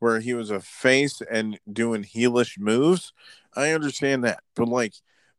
where 0.00 0.20
he 0.20 0.34
was 0.34 0.50
a 0.50 0.60
face 0.60 1.22
and 1.30 1.58
doing 1.70 2.02
heelish 2.02 2.58
moves. 2.58 3.12
I 3.54 3.70
understand 3.70 4.24
that, 4.24 4.40
but 4.56 4.68
like 4.68 4.94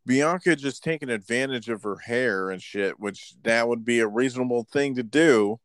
Bianca 0.06 0.56
just 0.56 0.84
taking 0.84 1.10
advantage 1.10 1.68
of 1.68 1.84
her 1.84 1.98
hair 1.98 2.50
and 2.52 2.62
shit, 2.62 3.00
which 3.00 3.34
that 3.44 3.68
would 3.68 3.84
be 3.84 4.00
a 4.00 4.08
reasonable 4.08 4.66
thing 4.72 4.96
to 4.96 5.04
do 5.04 5.60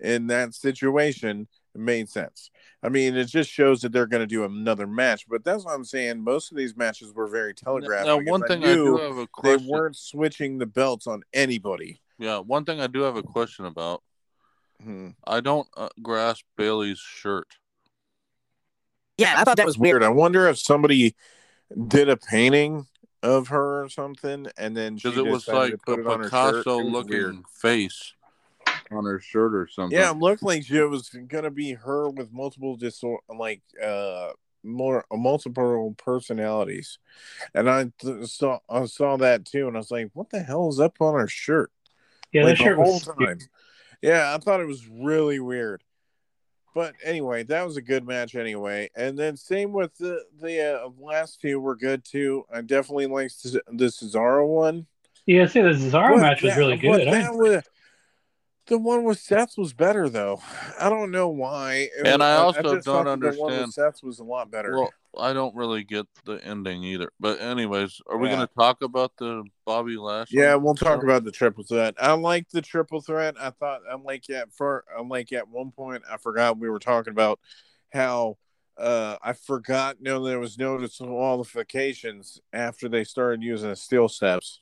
in 0.00 0.28
that 0.28 0.54
situation. 0.54 1.48
It 1.74 1.80
made 1.80 2.08
sense. 2.08 2.50
I 2.82 2.88
mean, 2.88 3.16
it 3.16 3.24
just 3.26 3.50
shows 3.50 3.80
that 3.80 3.92
they're 3.92 4.06
going 4.06 4.22
to 4.22 4.26
do 4.26 4.44
another 4.44 4.86
match. 4.86 5.26
But 5.28 5.44
that's 5.44 5.64
what 5.64 5.74
I'm 5.74 5.84
saying. 5.84 6.22
Most 6.22 6.50
of 6.50 6.58
these 6.58 6.76
matches 6.76 7.12
were 7.14 7.28
very 7.28 7.54
telegraphed. 7.54 8.06
Now, 8.06 8.20
one 8.20 8.42
thing 8.42 8.64
I, 8.64 8.72
I, 8.72 8.74
do 8.74 8.96
have 8.98 9.16
a 9.16 9.26
question. 9.26 9.66
They 9.66 9.72
weren't 9.72 9.96
switching 9.96 10.58
the 10.58 10.66
belts 10.66 11.06
on 11.06 11.22
anybody. 11.32 12.00
Yeah, 12.18 12.38
one 12.38 12.64
thing 12.64 12.80
I 12.80 12.88
do 12.88 13.00
have 13.02 13.16
a 13.16 13.22
question 13.22 13.64
about. 13.64 14.02
Hmm. 14.82 15.10
I 15.26 15.40
don't 15.40 15.68
uh, 15.76 15.88
grasp 16.02 16.44
Bailey's 16.56 16.98
shirt. 16.98 17.56
Yeah, 19.16 19.34
I 19.36 19.44
thought 19.44 19.56
that 19.56 19.66
was 19.66 19.78
weird. 19.78 20.02
I 20.02 20.08
wonder 20.08 20.48
if 20.48 20.58
somebody 20.58 21.14
did 21.88 22.08
a 22.08 22.16
painting 22.16 22.86
of 23.22 23.48
her 23.48 23.84
or 23.84 23.88
something, 23.88 24.48
and 24.56 24.76
then 24.76 24.96
because 24.96 25.16
it 25.16 25.24
was 25.24 25.46
like 25.46 25.74
a 25.86 25.96
Picasso 25.96 26.78
looking 26.78 27.44
face 27.54 28.14
on 28.92 29.04
her 29.04 29.20
shirt 29.20 29.54
or 29.54 29.66
something. 29.66 29.98
Yeah, 29.98 30.10
it 30.10 30.18
looked 30.18 30.42
like 30.42 30.70
it 30.70 30.86
was 30.86 31.08
gonna 31.28 31.50
be 31.50 31.72
her 31.72 32.08
with 32.10 32.32
multiple 32.32 32.76
disorder, 32.76 33.22
like 33.28 33.62
uh, 33.82 34.30
more 34.62 35.04
uh, 35.10 35.16
multiple 35.16 35.94
personalities, 35.98 36.98
and 37.54 37.68
I 37.68 37.92
th- 37.98 38.26
saw 38.26 38.58
I 38.68 38.84
saw 38.86 39.16
that 39.18 39.44
too, 39.44 39.68
and 39.68 39.76
I 39.76 39.80
was 39.80 39.90
like, 39.90 40.10
"What 40.12 40.30
the 40.30 40.40
hell 40.40 40.68
is 40.68 40.80
up 40.80 41.00
on 41.00 41.18
her 41.18 41.28
shirt?" 41.28 41.70
Yeah, 42.32 42.44
like, 42.44 42.58
that 42.58 42.64
shirt 42.64 42.78
was 42.78 43.04
time. 43.04 43.38
Yeah, 44.00 44.34
I 44.34 44.38
thought 44.38 44.60
it 44.60 44.66
was 44.66 44.88
really 44.88 45.38
weird. 45.38 45.82
But 46.74 46.94
anyway, 47.04 47.42
that 47.44 47.66
was 47.66 47.76
a 47.76 47.82
good 47.82 48.06
match 48.06 48.34
anyway. 48.34 48.88
And 48.96 49.18
then 49.18 49.36
same 49.36 49.72
with 49.72 49.96
the 49.98 50.24
the 50.40 50.82
uh, 50.82 50.88
last 50.98 51.40
two 51.40 51.60
were 51.60 51.76
good 51.76 52.04
too. 52.04 52.44
I 52.52 52.62
definitely 52.62 53.06
liked 53.06 53.42
the 53.42 53.62
Cesaro 53.88 54.46
one. 54.46 54.86
Yeah, 55.26 55.46
see, 55.46 55.60
the 55.60 55.68
Cesaro 55.68 56.14
but 56.14 56.20
match 56.20 56.42
was 56.42 56.56
really 56.56 56.76
good. 56.76 57.06
That 57.06 57.34
was, 57.34 57.62
the 58.66 58.78
one 58.78 59.04
with 59.04 59.18
Seth 59.18 59.58
was 59.58 59.72
better 59.72 60.08
though. 60.08 60.40
I 60.80 60.88
don't 60.88 61.10
know 61.10 61.28
why. 61.28 61.88
It 61.96 62.06
and 62.06 62.20
was, 62.20 62.26
I 62.26 62.34
also 62.36 62.76
I 62.76 62.80
don't 62.80 63.08
understand. 63.08 63.36
The 63.36 63.40
one 63.40 63.60
with 63.62 63.72
Seth 63.72 64.02
was 64.02 64.18
a 64.20 64.24
lot 64.24 64.50
better. 64.50 64.72
Well, 64.72 64.92
I 65.18 65.32
don't 65.32 65.54
really 65.54 65.84
get 65.84 66.06
the 66.24 66.42
ending 66.44 66.84
either. 66.84 67.12
But 67.20 67.40
anyways, 67.40 68.00
are 68.08 68.16
we 68.16 68.28
going 68.28 68.40
to 68.40 68.54
talk 68.54 68.82
about 68.82 69.12
the 69.18 69.44
Bobby 69.66 69.96
Lashley? 69.96 70.38
Yeah, 70.38 70.54
we'll 70.54 70.74
talk 70.74 71.02
about 71.02 71.24
the 71.24 71.32
triple 71.32 71.64
threat. 71.64 71.94
I 71.98 72.12
like 72.12 72.48
the 72.50 72.62
triple 72.62 73.00
threat. 73.00 73.34
I 73.38 73.50
thought 73.50 73.82
I'm 73.90 74.04
like 74.04 74.30
at 74.30 74.52
for 74.52 74.84
I'm 74.96 75.08
like 75.08 75.32
at 75.32 75.48
one 75.48 75.72
point 75.72 76.02
I 76.10 76.16
forgot 76.16 76.58
we 76.58 76.70
were 76.70 76.78
talking 76.78 77.10
about 77.10 77.40
how 77.92 78.38
uh 78.78 79.16
I 79.22 79.34
forgot 79.34 79.96
you 79.98 80.04
know 80.04 80.24
there 80.24 80.38
was 80.38 80.56
no 80.56 80.78
disqualifications 80.78 82.40
after 82.54 82.88
they 82.88 83.04
started 83.04 83.42
using 83.42 83.68
the 83.68 83.76
steel 83.76 84.08
steps. 84.08 84.60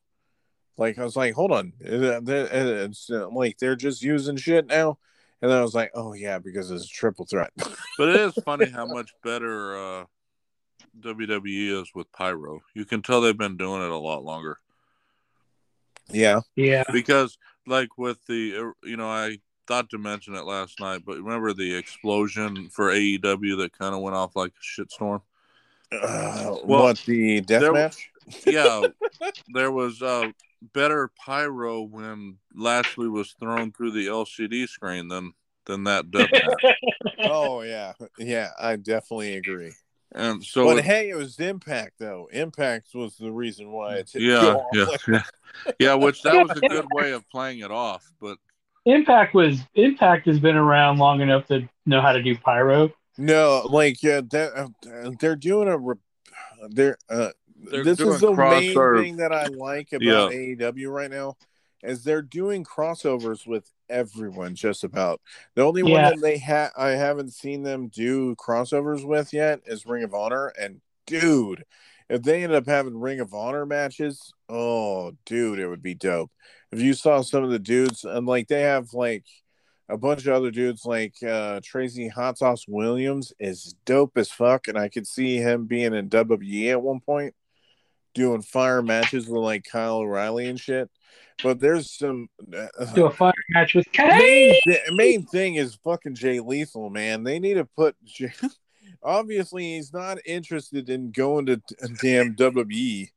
Like 0.81 0.99
I 0.99 1.05
was 1.05 1.15
like, 1.15 1.35
hold 1.35 1.53
on, 1.53 1.75
it's 1.79 3.11
like 3.11 3.59
they're 3.59 3.77
just 3.77 4.03
using 4.03 4.39
shit 4.39 4.67
now. 4.67 4.97
And 5.43 5.51
then 5.51 5.59
I 5.59 5.63
was 5.63 5.75
like, 5.75 5.91
oh 5.93 6.15
yeah, 6.15 6.39
because 6.39 6.71
it's 6.71 6.87
a 6.87 6.89
triple 6.89 7.27
threat. 7.27 7.53
but 7.99 8.09
it 8.09 8.17
is 8.17 8.33
funny 8.47 8.65
how 8.65 8.87
much 8.87 9.13
better 9.23 9.77
uh, 9.77 10.05
WWE 10.99 11.83
is 11.83 11.91
with 11.95 12.11
pyro. 12.13 12.61
You 12.73 12.87
can 12.87 13.03
tell 13.03 13.21
they've 13.21 13.37
been 13.37 13.59
doing 13.59 13.83
it 13.83 13.91
a 13.91 13.97
lot 13.99 14.25
longer. 14.25 14.57
Yeah, 16.09 16.41
yeah. 16.57 16.85
Because 16.91 17.37
like 17.67 17.99
with 17.99 18.25
the, 18.27 18.57
uh, 18.57 18.87
you 18.89 18.97
know, 18.97 19.09
I 19.09 19.39
thought 19.67 19.91
to 19.91 19.99
mention 19.99 20.35
it 20.35 20.47
last 20.47 20.81
night, 20.81 21.03
but 21.05 21.19
remember 21.19 21.53
the 21.53 21.75
explosion 21.75 22.71
for 22.71 22.91
AEW 22.91 23.59
that 23.59 23.77
kind 23.79 23.95
of 23.95 24.01
went 24.01 24.17
off 24.17 24.35
like 24.35 24.53
a 24.53 24.81
shitstorm. 24.81 25.21
Uh, 25.93 26.57
well, 26.65 26.85
what 26.85 26.99
the 27.07 27.43
death 27.43 27.61
there, 27.61 27.73
match? 27.73 28.11
Yeah, 28.47 28.87
there 29.53 29.71
was 29.71 30.01
uh, 30.01 30.31
better 30.61 31.11
pyro 31.17 31.83
when 31.83 32.39
Lashley 32.55 33.09
was 33.09 33.33
thrown 33.33 33.73
through 33.73 33.93
the 33.93 34.07
LCD 34.07 34.69
screen 34.69 35.09
than 35.09 35.33
than 35.67 35.85
that 35.85 36.11
death 36.11 36.31
match. 36.33 36.75
oh 37.25 37.63
yeah, 37.63 37.93
yeah, 38.19 38.49
I 38.59 38.77
definitely 38.77 39.35
agree. 39.35 39.73
And 40.13 40.43
so, 40.43 40.65
but 40.65 40.79
it, 40.79 40.85
hey, 40.85 41.11
it 41.11 41.15
was 41.15 41.39
Impact 41.39 41.95
though. 41.99 42.29
Impact 42.33 42.89
was 42.95 43.17
the 43.17 43.31
reason 43.31 43.71
why 43.71 43.97
it's 43.97 44.15
yeah, 44.15 44.57
yeah, 44.73 44.87
yeah, 45.07 45.23
yeah. 45.79 45.95
Which 45.95 46.23
that 46.23 46.35
was 46.35 46.57
a 46.57 46.61
good 46.69 46.87
way 46.93 47.13
of 47.13 47.29
playing 47.31 47.61
it 47.61 47.71
off. 47.71 48.05
But 48.21 48.39
Impact 48.87 49.35
was 49.35 49.61
Impact 49.75 50.27
has 50.27 50.41
been 50.41 50.57
around 50.57 50.99
long 50.99 51.21
enough 51.21 51.47
to 51.47 51.69
know 51.87 52.01
how 52.01 52.13
to 52.13 52.23
do 52.23 52.37
pyro. 52.37 52.93
No, 53.19 53.67
like 53.71 54.03
yeah, 54.03 54.21
they're, 54.29 54.57
uh, 54.59 55.11
they're 55.21 55.37
doing 55.37 55.69
a 55.69 56.69
they're 56.71 56.99
uh, 57.09 57.31
they're 57.65 57.85
this 57.85 58.01
is 58.01 58.21
the 58.21 58.33
main 58.33 58.75
thing 58.75 59.17
that 59.17 59.33
I 59.33 59.47
like 59.47 59.93
about 59.93 60.03
yeah. 60.03 60.29
AEW 60.29 60.91
right 60.93 61.11
now 61.11 61.37
is 61.83 62.05
they're 62.05 62.23
doing 62.23 62.65
crossovers 62.65 63.47
with 63.47 63.71
everyone 63.89 64.55
just 64.55 64.85
about. 64.85 65.21
The 65.55 65.63
only 65.63 65.83
yeah. 65.83 66.11
one 66.11 66.15
that 66.15 66.21
they 66.23 66.39
have 66.39 66.73
I 66.77 66.91
haven't 66.91 67.33
seen 67.33 67.63
them 67.63 67.89
do 67.89 68.35
crossovers 68.37 69.05
with 69.05 69.33
yet 69.33 69.61
is 69.67 69.87
Ring 69.87 70.05
of 70.05 70.15
Honor 70.15 70.53
and 70.59 70.81
dude, 71.07 71.65
if 72.09 72.23
they 72.23 72.43
end 72.43 72.53
up 72.53 72.67
having 72.67 72.99
Ring 72.99 73.21
of 73.21 73.35
Honor 73.35 73.67
matches, 73.67 74.33
oh 74.49 75.13
dude, 75.27 75.59
it 75.59 75.69
would 75.69 75.83
be 75.83 75.95
dope. 75.95 76.31
If 76.73 76.81
you 76.81 76.95
saw 76.95 77.23
some 77.23 77.45
of 77.45 77.51
the 77.51 77.59
dudes 77.59 78.05
and 78.05 78.27
like 78.27 78.49
they 78.49 78.63
have 78.63 78.93
like 78.93 79.25
a 79.89 79.97
bunch 79.97 80.27
of 80.27 80.35
other 80.35 80.53
dudes 80.53 80.85
like 80.85 81.21
uh 81.23 81.61
Tracy 81.65 82.09
Hot 82.09 82.39
Sauce 82.39 82.67
Williams 82.69 83.33
is 83.41 83.75
dope 83.85 84.17
as 84.17 84.31
fuck 84.31 84.69
and 84.69 84.79
I 84.79 84.89
could 84.89 85.07
see 85.07 85.39
him 85.39 85.67
being 85.67 85.95
in 85.95 86.09
WWE 86.09 86.71
at 86.71 86.83
one 86.83 87.01
point 87.01 87.35
doing 88.15 88.43
fire 88.43 88.83
matches 88.83 89.29
with 89.29 89.43
like 89.43 89.65
Kyle 89.65 89.99
O'Reilly 89.99 90.49
and 90.49 90.59
shit. 90.59 90.91
But 91.43 91.61
there's 91.61 91.91
some 91.91 92.29
uh, 92.55 92.85
do 92.95 93.07
a 93.07 93.11
fire 93.11 93.33
match 93.51 93.75
with 93.75 93.87
Main, 93.97 94.55
main 94.93 95.27
thing 95.27 95.55
is 95.55 95.75
fucking 95.77 96.15
Jay 96.15 96.41
Lethal, 96.41 96.91
man. 96.91 97.25
They 97.25 97.39
need 97.39 97.55
to 97.55 97.65
put. 97.65 97.97
Jay, 98.05 98.33
obviously, 99.03 99.77
he's 99.77 99.93
not 99.93 100.19
interested 100.27 100.91
in 100.91 101.13
going 101.13 101.47
to 101.47 101.63
damn 102.03 102.35
WWE. 102.35 103.09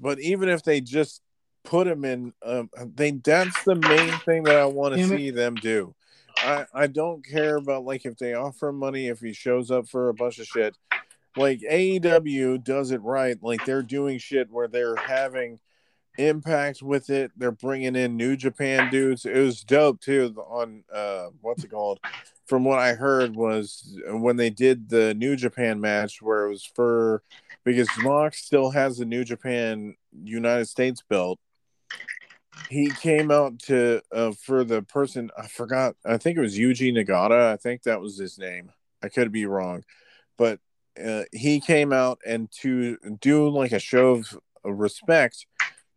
But 0.00 0.18
even 0.20 0.48
if 0.48 0.64
they 0.64 0.80
just 0.80 1.22
put 1.62 1.86
him 1.86 2.04
in, 2.04 2.32
um, 2.44 2.68
they 2.96 3.12
that's 3.12 3.62
the 3.62 3.76
main 3.76 4.10
thing 4.20 4.42
that 4.44 4.56
I 4.56 4.64
want 4.64 4.96
to 4.96 5.06
see 5.06 5.30
them 5.30 5.54
do. 5.54 5.94
I 6.38 6.66
I 6.74 6.86
don't 6.88 7.24
care 7.24 7.56
about 7.56 7.84
like 7.84 8.06
if 8.06 8.16
they 8.16 8.34
offer 8.34 8.70
him 8.70 8.78
money 8.78 9.06
if 9.06 9.20
he 9.20 9.32
shows 9.32 9.70
up 9.70 9.88
for 9.88 10.08
a 10.08 10.14
bunch 10.14 10.40
of 10.40 10.46
shit 10.46 10.76
like 11.36 11.60
AEW 11.60 12.62
does 12.62 12.90
it 12.90 13.02
right. 13.02 13.36
Like 13.42 13.64
they're 13.64 13.82
doing 13.82 14.18
shit 14.18 14.50
where 14.50 14.68
they're 14.68 14.96
having 14.96 15.60
impact 16.18 16.82
with 16.82 17.10
it. 17.10 17.32
They're 17.36 17.50
bringing 17.50 17.96
in 17.96 18.16
New 18.16 18.36
Japan 18.36 18.90
dudes. 18.90 19.24
It 19.24 19.36
was 19.36 19.62
dope 19.62 20.00
too. 20.00 20.34
On 20.48 20.84
uh, 20.92 21.28
what's 21.40 21.64
it 21.64 21.70
called? 21.70 22.00
From 22.46 22.64
what 22.64 22.78
I 22.78 22.94
heard 22.94 23.34
was 23.34 23.98
when 24.08 24.36
they 24.36 24.50
did 24.50 24.88
the 24.88 25.14
New 25.14 25.36
Japan 25.36 25.80
match 25.80 26.20
where 26.20 26.46
it 26.46 26.50
was 26.50 26.64
for 26.64 27.22
because 27.64 27.88
Mox 27.98 28.44
still 28.44 28.70
has 28.70 28.98
the 28.98 29.04
New 29.04 29.24
Japan 29.24 29.94
United 30.22 30.66
States 30.66 31.02
belt. 31.08 31.38
He 32.68 32.90
came 32.90 33.30
out 33.30 33.58
to 33.60 34.02
uh, 34.12 34.32
for 34.32 34.64
the 34.64 34.82
person 34.82 35.30
I 35.38 35.46
forgot. 35.46 35.96
I 36.04 36.18
think 36.18 36.36
it 36.36 36.42
was 36.42 36.58
Yuji 36.58 36.92
Nagata. 36.92 37.52
I 37.52 37.56
think 37.56 37.84
that 37.84 38.00
was 38.00 38.18
his 38.18 38.38
name. 38.38 38.70
I 39.02 39.08
could 39.08 39.32
be 39.32 39.46
wrong, 39.46 39.84
but 40.36 40.60
uh, 41.02 41.22
he 41.32 41.60
came 41.60 41.92
out 41.92 42.18
and 42.26 42.50
to 42.60 42.96
do 43.20 43.48
like 43.48 43.72
a 43.72 43.78
show 43.78 44.12
of 44.12 44.38
respect 44.64 45.46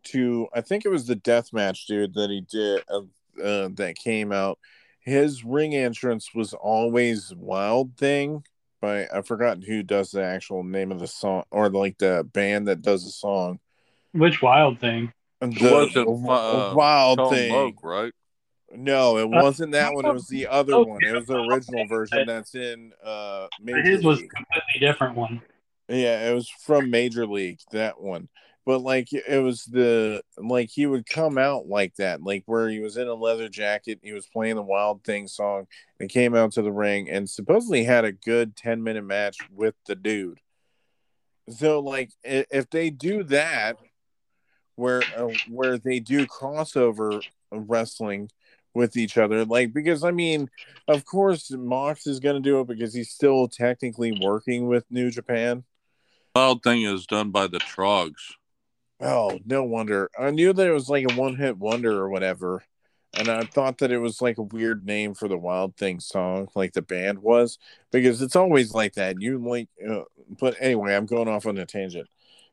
to 0.03 0.47
I 0.53 0.61
think 0.61 0.85
it 0.85 0.89
was 0.89 1.07
the 1.07 1.15
death 1.15 1.51
match 1.51 1.87
dude 1.87 2.13
that 2.13 2.29
he 2.29 2.41
did 2.41 2.83
uh, 2.89 3.01
uh, 3.41 3.69
that 3.73 3.95
came 3.95 4.31
out. 4.31 4.59
His 5.01 5.43
ring 5.43 5.75
entrance 5.75 6.33
was 6.33 6.53
always 6.53 7.33
Wild 7.35 7.95
Thing, 7.97 8.43
but 8.81 9.13
I 9.13 9.21
forgot 9.21 9.63
who 9.63 9.83
does 9.83 10.11
the 10.11 10.23
actual 10.23 10.63
name 10.63 10.91
of 10.91 10.99
the 10.99 11.07
song 11.07 11.43
or 11.51 11.69
like 11.69 11.97
the 11.97 12.27
band 12.33 12.67
that 12.67 12.81
does 12.81 13.05
the 13.05 13.11
song. 13.11 13.59
Which 14.13 14.41
Wild 14.41 14.79
Thing? 14.79 15.11
The, 15.41 15.47
was 15.47 15.95
it, 15.95 16.07
uh, 16.07 16.73
Wild 16.75 17.29
Thing, 17.29 17.51
Loc, 17.51 17.83
right? 17.83 18.13
No, 18.73 19.17
it 19.17 19.25
uh, 19.25 19.41
wasn't 19.43 19.71
that 19.73 19.93
one. 19.93 20.05
It 20.05 20.13
was 20.13 20.27
the 20.27 20.47
other 20.47 20.83
one. 20.83 21.03
It 21.03 21.13
was 21.13 21.25
the 21.25 21.37
original 21.37 21.85
version 21.87 22.25
that's 22.27 22.55
in 22.55 22.93
uh 23.03 23.47
Major 23.61 23.81
His 23.83 24.03
was 24.03 24.19
League. 24.19 24.29
completely 24.29 24.79
different 24.79 25.15
one. 25.15 25.41
Yeah, 25.87 26.29
it 26.29 26.33
was 26.33 26.49
from 26.49 26.89
Major 26.89 27.27
League, 27.27 27.59
that 27.71 28.01
one. 28.01 28.27
But 28.65 28.79
like 28.79 29.13
it 29.13 29.43
was 29.43 29.63
the 29.65 30.23
like 30.37 30.69
he 30.71 30.87
would 30.87 31.05
come 31.05 31.37
out 31.37 31.67
like 31.67 31.95
that, 31.97 32.23
like 32.23 32.43
where 32.47 32.67
he 32.67 32.79
was 32.79 32.97
in 32.97 33.07
a 33.07 33.13
leather 33.13 33.47
jacket, 33.47 33.99
he 34.01 34.11
was 34.11 34.25
playing 34.25 34.55
the 34.55 34.63
Wild 34.63 35.03
Thing 35.03 35.27
song, 35.27 35.67
and 35.99 36.09
came 36.09 36.35
out 36.35 36.53
to 36.53 36.63
the 36.63 36.71
ring 36.71 37.09
and 37.09 37.29
supposedly 37.29 37.83
had 37.83 38.05
a 38.05 38.11
good 38.11 38.55
10 38.55 38.81
minute 38.81 39.03
match 39.03 39.37
with 39.51 39.75
the 39.85 39.95
dude. 39.95 40.39
So 41.49 41.79
like 41.79 42.09
if 42.23 42.67
they 42.71 42.89
do 42.89 43.23
that 43.25 43.77
where 44.75 45.03
uh, 45.15 45.29
where 45.47 45.77
they 45.77 45.99
do 45.99 46.25
crossover 46.25 47.21
wrestling 47.51 48.29
with 48.75 48.97
each 48.97 49.17
other. 49.17 49.45
Like, 49.45 49.73
because 49.73 50.03
I 50.03 50.11
mean, 50.11 50.49
of 50.87 51.05
course, 51.05 51.49
Mox 51.49 52.05
is 52.05 52.19
going 52.19 52.35
to 52.35 52.41
do 52.41 52.59
it 52.59 52.67
because 52.67 52.93
he's 52.93 53.09
still 53.09 53.47
technically 53.47 54.19
working 54.21 54.67
with 54.67 54.85
New 54.91 55.09
Japan. 55.09 55.63
Wild 56.35 56.61
thing 56.61 56.83
is 56.83 57.07
done 57.07 57.31
by 57.31 57.47
the 57.47 57.59
Troggs. 57.59 58.33
Oh, 58.99 59.39
no 59.45 59.63
wonder. 59.63 60.11
I 60.19 60.29
knew 60.31 60.53
that 60.53 60.67
it 60.67 60.71
was 60.71 60.89
like 60.89 61.09
a 61.09 61.15
one 61.15 61.35
hit 61.35 61.57
wonder 61.57 61.97
or 61.97 62.09
whatever. 62.09 62.63
And 63.17 63.29
I 63.29 63.43
thought 63.43 63.77
that 63.77 63.91
it 63.91 63.99
was 63.99 64.21
like 64.21 64.37
a 64.37 64.43
weird 64.43 64.85
name 64.85 65.13
for 65.13 65.29
the 65.29 65.37
Wild 65.37 65.77
Thing 65.77 66.01
song, 66.01 66.49
like 66.53 66.73
the 66.73 66.81
band 66.81 67.19
was, 67.19 67.57
because 67.89 68.21
it's 68.21 68.35
always 68.35 68.73
like 68.73 68.95
that. 68.95 69.21
You 69.21 69.37
like, 69.37 69.69
uh, 69.89 70.01
but 70.37 70.57
anyway, 70.59 70.93
I'm 70.93 71.05
going 71.05 71.29
off 71.29 71.45
on 71.45 71.57
a 71.57 71.65
tangent. 71.65 72.09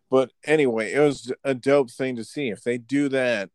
But 0.08 0.30
anyway, 0.44 0.92
it 0.92 1.00
was 1.00 1.32
a 1.42 1.54
dope 1.54 1.90
thing 1.90 2.14
to 2.16 2.24
see. 2.24 2.50
If 2.50 2.62
they 2.62 2.78
do 2.78 3.08
that 3.08 3.50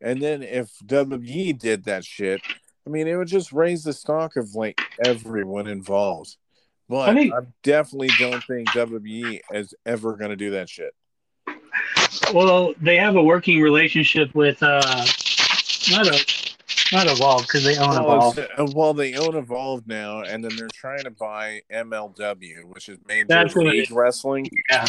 and 0.00 0.20
then 0.20 0.42
if 0.42 0.70
WWE 0.84 1.58
did 1.58 1.84
that 1.84 2.04
shit, 2.04 2.40
I 2.86 2.90
mean, 2.90 3.06
it 3.06 3.16
would 3.16 3.28
just 3.28 3.52
raise 3.52 3.82
the 3.82 3.92
stock 3.92 4.36
of 4.36 4.54
like 4.54 4.80
everyone 5.04 5.66
involved. 5.66 6.36
But 6.88 7.10
I, 7.10 7.12
mean, 7.12 7.32
I 7.32 7.40
definitely 7.62 8.10
don't 8.18 8.42
think 8.44 8.68
WWE 8.70 9.40
is 9.52 9.74
ever 9.84 10.16
going 10.16 10.30
to 10.30 10.36
do 10.36 10.52
that 10.52 10.70
shit. 10.70 10.94
Well, 12.32 12.72
they 12.80 12.96
have 12.96 13.16
a 13.16 13.22
working 13.22 13.60
relationship 13.60 14.34
with 14.34 14.62
uh, 14.62 15.04
not 15.90 16.06
a 16.06 16.24
not 16.90 17.06
Evolve 17.06 17.42
because 17.42 17.64
they 17.64 17.76
own 17.76 17.90
Evolve. 17.90 18.38
Uh, 18.38 18.66
well, 18.74 18.94
they 18.94 19.14
own 19.16 19.36
Evolve 19.36 19.86
now, 19.86 20.22
and 20.22 20.42
then 20.42 20.56
they're 20.56 20.68
trying 20.72 21.04
to 21.04 21.10
buy 21.10 21.60
MLW, 21.70 22.64
which 22.64 22.88
is 22.88 22.98
Major 23.06 23.62
League 23.62 23.90
Wrestling. 23.90 24.48
Yeah 24.70 24.86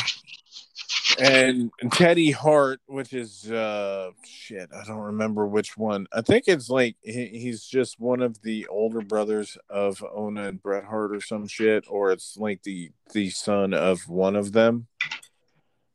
and 1.18 1.72
Teddy 1.92 2.32
Hart, 2.32 2.82
which 2.88 3.14
is 3.14 3.52
uh 3.52 4.12
shit, 4.24 4.70
I 4.74 4.86
don't 4.86 5.00
remember 5.00 5.48
which 5.48 5.78
one. 5.78 6.08
I 6.12 6.22
think 6.22 6.46
it's 6.48 6.70
like 6.70 6.98
he, 7.02 7.28
he's 7.28 7.66
just 7.66 8.00
one 8.00 8.22
of 8.22 8.42
the 8.42 8.68
older 8.68 9.02
brothers 9.02 9.58
of 9.70 10.04
Owen 10.14 10.38
and 10.38 10.62
Bret 10.62 10.86
Hart 10.86 11.16
or 11.16 11.22
some 11.22 11.48
shit, 11.48 11.86
or 11.88 12.12
it's 12.12 12.38
like 12.38 12.64
the 12.64 12.92
the 13.14 13.30
son 13.30 13.74
of 13.74 14.08
one 14.08 14.36
of 14.36 14.52
them. 14.52 14.88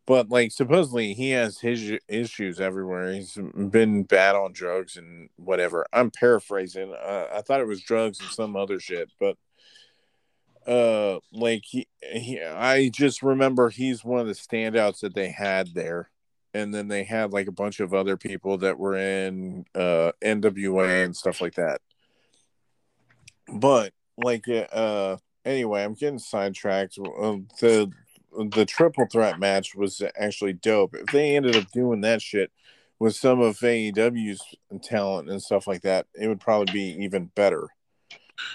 But 0.07 0.29
like 0.29 0.53
supposedly 0.53 1.15
he 1.15 1.31
has 1.31 1.61
his 1.61 1.99
issues 2.09 2.61
everywhere. 2.61 3.13
He's 3.13 3.39
been 3.71 4.03
bad 4.03 4.35
on 4.35 4.53
drugs 4.53 4.97
and 4.97 5.31
whatever. 5.37 5.87
I'm 5.93 6.11
paraphrasing. 6.11 6.93
Uh, 6.93 7.27
I 7.33 7.41
thought 7.41 7.61
it 7.61 7.67
was 7.67 7.81
drugs 7.81 8.21
and 8.21 8.29
some 8.31 8.55
other 8.57 8.79
shit, 8.81 9.11
but 9.19 9.37
uh 10.67 11.19
like 11.33 11.63
he, 11.65 11.87
he 12.01 12.43
i 12.43 12.89
just 12.89 13.23
remember 13.23 13.69
he's 13.69 14.05
one 14.05 14.21
of 14.21 14.27
the 14.27 14.33
standouts 14.33 15.01
that 15.01 15.15
they 15.15 15.31
had 15.31 15.75
there. 15.75 16.11
And 16.57 16.73
then 16.73 16.87
they 16.87 17.03
had 17.03 17.33
like 17.33 17.49
a 17.49 17.53
bunch 17.53 17.81
of 17.81 17.93
other 17.93 18.17
people 18.17 18.59
that 18.59 18.79
were 18.79 18.97
in 18.97 19.67
uh 19.75 20.13
nwa 20.23 21.05
and 21.05 21.17
stuff 21.17 21.41
like 21.41 21.55
that. 21.55 21.81
But 23.53 23.93
like 24.17 24.45
uh 24.49 25.17
anyway 25.45 25.83
i'm 25.83 25.95
getting 25.95 26.19
sidetracked. 26.19 26.97
The 26.97 27.91
the 28.51 28.65
triple 28.67 29.07
threat 29.11 29.39
match 29.39 29.75
was 29.75 30.03
actually 30.17 30.55
dope. 30.55 30.95
If 30.95 31.07
they 31.07 31.37
ended 31.37 31.57
up 31.57 31.71
doing 31.73 32.01
that 32.03 32.23
shit 32.23 32.51
with 32.99 33.15
some 33.17 33.41
of 33.41 33.59
AEW's 33.59 34.43
talent 34.83 35.31
and 35.31 35.43
stuff 35.43 35.67
like 35.67 35.83
that, 35.83 36.07
it 36.15 36.29
would 36.29 36.41
probably 36.41 36.73
be 36.73 37.05
even 37.05 37.27
better. 37.35 37.69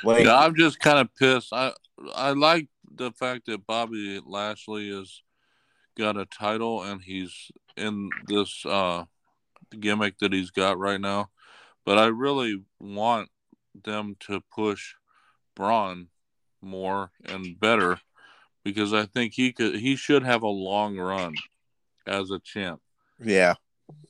Like, 0.04 0.26
yeah, 0.26 0.38
I'm 0.38 0.56
just 0.56 0.80
kind 0.80 1.00
of 1.00 1.14
pissed. 1.16 1.54
I 1.54 1.72
I 2.16 2.32
like 2.32 2.68
the 2.94 3.12
fact 3.12 3.46
that 3.48 3.66
Bobby 3.66 4.20
Lashley 4.26 4.96
has 4.96 5.22
got 5.98 6.18
a 6.18 6.26
title 6.26 6.84
and 6.84 7.02
he's 7.02 7.52
in 7.76 8.10
this 8.28 8.66
uh, 8.66 9.04
gimmick 9.80 10.18
that 10.20 10.34
he's 10.34 10.52
got 10.52 10.78
right 10.78 11.00
now, 11.00 11.30
but 11.86 11.98
I 11.98 12.08
really 12.08 12.64
want 12.80 13.30
them 13.84 14.16
to 14.22 14.42
push 14.54 14.94
Braun 15.56 16.08
more 16.62 17.12
and 17.26 17.60
better 17.60 18.00
because 18.64 18.94
I 18.94 19.06
think 19.06 19.34
he 19.34 19.52
could 19.52 19.76
he 19.76 19.96
should 19.96 20.24
have 20.24 20.44
a 20.44 20.48
long 20.48 20.98
run 20.98 21.34
as 22.06 22.32
a 22.32 22.40
champ. 22.40 22.82
Yeah. 23.24 23.56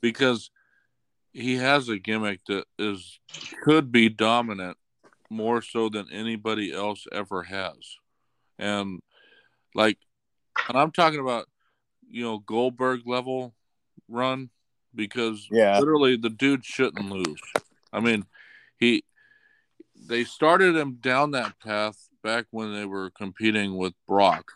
Because 0.02 0.52
he 1.32 1.56
has 1.58 1.90
a 1.90 2.00
gimmick 2.00 2.42
that 2.48 2.66
is 2.78 3.20
could 3.64 3.92
be 3.92 4.10
dominant 4.10 4.78
more 5.30 5.62
so 5.62 5.90
than 5.90 6.08
anybody 6.12 6.74
else 6.74 7.06
ever 7.12 7.44
has. 7.44 7.98
And 8.58 9.02
like 9.76 9.98
and 10.68 10.78
I'm 10.78 10.92
talking 10.92 11.20
about 11.20 11.48
you 12.10 12.24
know 12.24 12.40
Goldberg 12.40 13.02
level 13.06 13.54
run 14.08 14.50
because 14.94 15.48
yeah. 15.52 15.80
literally 15.80 16.18
the 16.18 16.30
dude 16.30 16.66
shouldn't 16.66 17.10
lose. 17.10 17.42
I 17.94 18.00
mean, 18.00 18.26
he 18.80 19.04
they 19.96 20.24
started 20.24 20.76
him 20.76 20.98
down 21.02 21.32
that 21.32 21.60
path 21.60 22.10
back 22.24 22.46
when 22.52 22.74
they 22.74 22.86
were 22.86 23.12
competing 23.12 23.78
with 23.78 23.94
Brock, 24.08 24.52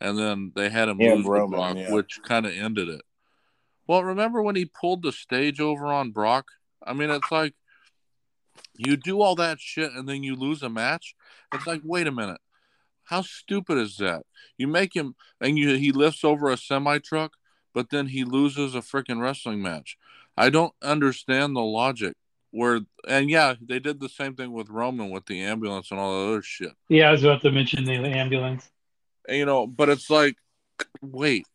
and 0.00 0.18
then 0.18 0.52
they 0.54 0.68
had 0.68 0.88
him 0.88 1.00
yeah, 1.00 1.14
lose 1.14 1.26
Roman, 1.26 1.58
Brock, 1.58 1.76
yeah. 1.76 1.92
which 1.92 2.20
kind 2.22 2.46
of 2.46 2.52
ended 2.52 2.88
it. 2.88 3.02
Well, 3.86 4.04
remember 4.04 4.42
when 4.42 4.56
he 4.56 4.66
pulled 4.66 5.02
the 5.02 5.12
stage 5.12 5.60
over 5.60 5.86
on 5.86 6.10
Brock? 6.10 6.48
I 6.84 6.92
mean, 6.92 7.10
it's 7.10 7.32
like 7.32 7.54
you 8.78 8.96
do 8.96 9.20
all 9.20 9.34
that 9.34 9.60
shit 9.60 9.92
and 9.92 10.08
then 10.08 10.22
you 10.22 10.36
lose 10.36 10.62
a 10.62 10.70
match. 10.70 11.14
It's 11.52 11.66
like, 11.66 11.82
wait 11.84 12.06
a 12.06 12.12
minute, 12.12 12.40
how 13.04 13.22
stupid 13.22 13.76
is 13.76 13.96
that? 13.96 14.22
You 14.56 14.68
make 14.68 14.94
him 14.94 15.14
and 15.40 15.58
you 15.58 15.74
he 15.74 15.92
lifts 15.92 16.24
over 16.24 16.48
a 16.48 16.56
semi 16.56 16.98
truck, 16.98 17.32
but 17.74 17.90
then 17.90 18.06
he 18.06 18.24
loses 18.24 18.74
a 18.74 18.80
freaking 18.80 19.20
wrestling 19.20 19.60
match. 19.60 19.96
I 20.36 20.50
don't 20.50 20.72
understand 20.82 21.56
the 21.56 21.60
logic 21.60 22.14
where 22.50 22.80
and 23.06 23.28
yeah, 23.28 23.54
they 23.60 23.80
did 23.80 23.98
the 23.98 24.08
same 24.08 24.34
thing 24.34 24.52
with 24.52 24.70
Roman 24.70 25.10
with 25.10 25.26
the 25.26 25.42
ambulance 25.42 25.90
and 25.90 25.98
all 25.98 26.12
the 26.12 26.32
other 26.32 26.42
shit. 26.42 26.72
Yeah, 26.88 27.08
I 27.08 27.12
was 27.12 27.24
about 27.24 27.42
to 27.42 27.50
mention 27.50 27.84
the 27.84 27.94
ambulance. 27.94 28.70
You 29.28 29.44
know, 29.44 29.66
but 29.66 29.88
it's 29.88 30.08
like, 30.08 30.36
wait, 31.02 31.46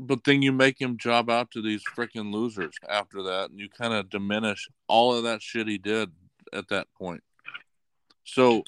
but 0.00 0.24
then 0.24 0.40
you 0.40 0.52
make 0.52 0.80
him 0.80 0.96
job 0.96 1.30
out 1.30 1.50
to 1.52 1.62
these 1.62 1.84
freaking 1.96 2.32
losers 2.32 2.74
after 2.88 3.22
that, 3.24 3.50
and 3.50 3.60
you 3.60 3.68
kind 3.68 3.92
of 3.92 4.08
diminish 4.08 4.68
all 4.88 5.14
of 5.14 5.24
that 5.24 5.42
shit 5.42 5.68
he 5.68 5.78
did 5.78 6.10
at 6.52 6.68
that 6.68 6.86
point. 6.98 7.22
So 8.24 8.62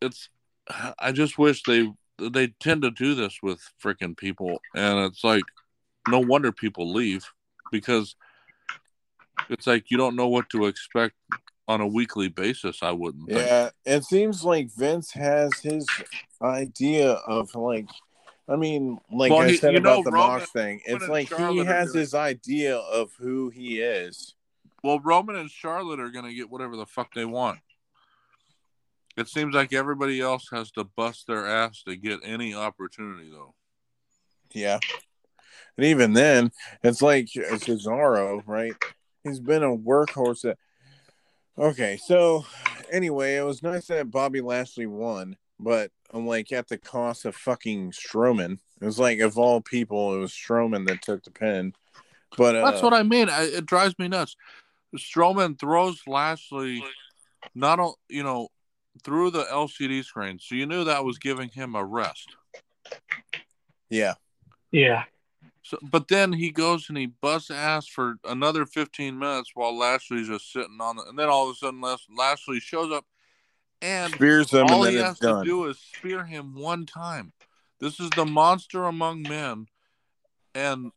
it's, 0.00 0.28
I 0.98 1.12
just 1.12 1.38
wish 1.38 1.62
they 1.64 1.90
they 2.18 2.48
tend 2.60 2.82
to 2.82 2.90
do 2.90 3.14
this 3.14 3.38
with 3.42 3.60
freaking 3.82 4.16
people, 4.16 4.60
and 4.76 5.00
it's 5.00 5.24
like, 5.24 5.42
no 6.08 6.20
wonder 6.20 6.52
people 6.52 6.92
leave 6.92 7.24
because 7.70 8.14
it's 9.48 9.66
like 9.66 9.90
you 9.90 9.96
don't 9.96 10.16
know 10.16 10.28
what 10.28 10.48
to 10.50 10.66
expect 10.66 11.14
on 11.68 11.80
a 11.80 11.86
weekly 11.86 12.28
basis. 12.28 12.78
I 12.82 12.92
wouldn't. 12.92 13.28
Yeah, 13.28 13.70
it 13.84 14.04
seems 14.04 14.44
like 14.44 14.70
Vince 14.76 15.12
has 15.12 15.52
his 15.60 15.86
idea 16.40 17.12
of 17.12 17.54
like. 17.54 17.86
I 18.48 18.56
mean, 18.56 18.98
like 19.10 19.30
well, 19.30 19.40
I 19.40 19.54
said 19.54 19.76
about 19.76 19.98
know, 19.98 20.02
the 20.02 20.10
Roman, 20.10 20.38
Mox 20.38 20.50
thing, 20.50 20.80
it's 20.84 21.06
like 21.06 21.32
he 21.32 21.64
has 21.64 21.94
his 21.94 22.12
idea 22.12 22.76
of 22.76 23.12
who 23.18 23.50
he 23.50 23.80
is. 23.80 24.34
Well, 24.82 25.00
Roman 25.00 25.36
and 25.36 25.50
Charlotte 25.50 26.00
are 26.00 26.10
going 26.10 26.24
to 26.24 26.34
get 26.34 26.50
whatever 26.50 26.76
the 26.76 26.86
fuck 26.86 27.14
they 27.14 27.24
want. 27.24 27.60
It 29.16 29.28
seems 29.28 29.54
like 29.54 29.72
everybody 29.72 30.20
else 30.20 30.48
has 30.52 30.70
to 30.72 30.84
bust 30.84 31.26
their 31.26 31.46
ass 31.46 31.82
to 31.86 31.96
get 31.96 32.20
any 32.24 32.54
opportunity, 32.54 33.30
though. 33.30 33.54
Yeah. 34.52 34.78
And 35.76 35.86
even 35.86 36.14
then, 36.14 36.50
it's 36.82 37.02
like 37.02 37.26
Cesaro, 37.26 38.42
right? 38.46 38.74
he's 39.24 39.40
been 39.40 39.62
a 39.62 39.76
workhorse. 39.76 40.42
That... 40.42 40.58
Okay, 41.58 41.98
so 42.04 42.44
anyway, 42.90 43.36
it 43.36 43.44
was 43.44 43.62
nice 43.62 43.86
that 43.86 44.10
Bobby 44.10 44.40
Lashley 44.40 44.86
won, 44.86 45.36
but 45.58 45.90
I'm 46.12 46.26
like 46.26 46.52
at 46.52 46.68
the 46.68 46.78
cost 46.78 47.24
of 47.24 47.36
fucking 47.36 47.92
Strowman. 47.92 48.58
It 48.80 48.84
was 48.84 48.98
like 48.98 49.20
of 49.20 49.38
all 49.38 49.60
people, 49.60 50.14
it 50.14 50.18
was 50.18 50.32
Strowman 50.32 50.86
that 50.88 51.02
took 51.02 51.22
the 51.24 51.30
pin. 51.30 51.74
But 52.36 52.56
uh, 52.56 52.70
that's 52.70 52.82
what 52.82 52.94
I 52.94 53.02
mean. 53.02 53.28
I, 53.28 53.42
it 53.42 53.66
drives 53.66 53.98
me 53.98 54.08
nuts. 54.08 54.36
Strowman 54.96 55.58
throws 55.58 56.02
Lashley, 56.06 56.84
not 57.54 57.78
a, 57.78 57.92
you 58.08 58.22
know, 58.22 58.48
through 59.02 59.30
the 59.30 59.44
LCD 59.44 60.04
screen, 60.04 60.38
so 60.38 60.54
you 60.54 60.66
knew 60.66 60.84
that 60.84 61.04
was 61.04 61.18
giving 61.18 61.48
him 61.48 61.74
a 61.74 61.84
rest. 61.84 62.36
Yeah. 63.88 64.14
Yeah. 64.70 65.04
So, 65.62 65.78
but 65.82 66.08
then 66.08 66.32
he 66.32 66.50
goes 66.50 66.88
and 66.88 66.98
he 66.98 67.06
busts 67.06 67.50
ass 67.50 67.86
for 67.86 68.16
another 68.24 68.66
15 68.66 69.18
minutes 69.18 69.52
while 69.54 69.76
Lashley's 69.76 70.28
just 70.28 70.52
sitting 70.52 70.78
on 70.80 70.98
it. 70.98 71.04
And 71.08 71.18
then 71.18 71.28
all 71.28 71.48
of 71.48 71.54
a 71.54 71.58
sudden, 71.58 71.82
Lashley 72.16 72.60
shows 72.60 72.92
up 72.92 73.04
and 73.80 74.12
spears 74.12 74.50
him. 74.50 74.66
All 74.68 74.82
he 74.82 74.96
has 74.96 75.18
to 75.20 75.42
do 75.44 75.66
is 75.66 75.78
spear 75.78 76.24
him 76.24 76.54
one 76.54 76.84
time. 76.84 77.32
This 77.80 78.00
is 78.00 78.10
the 78.10 78.26
monster 78.26 78.84
among 78.84 79.22
men. 79.22 79.66
And 80.54 80.90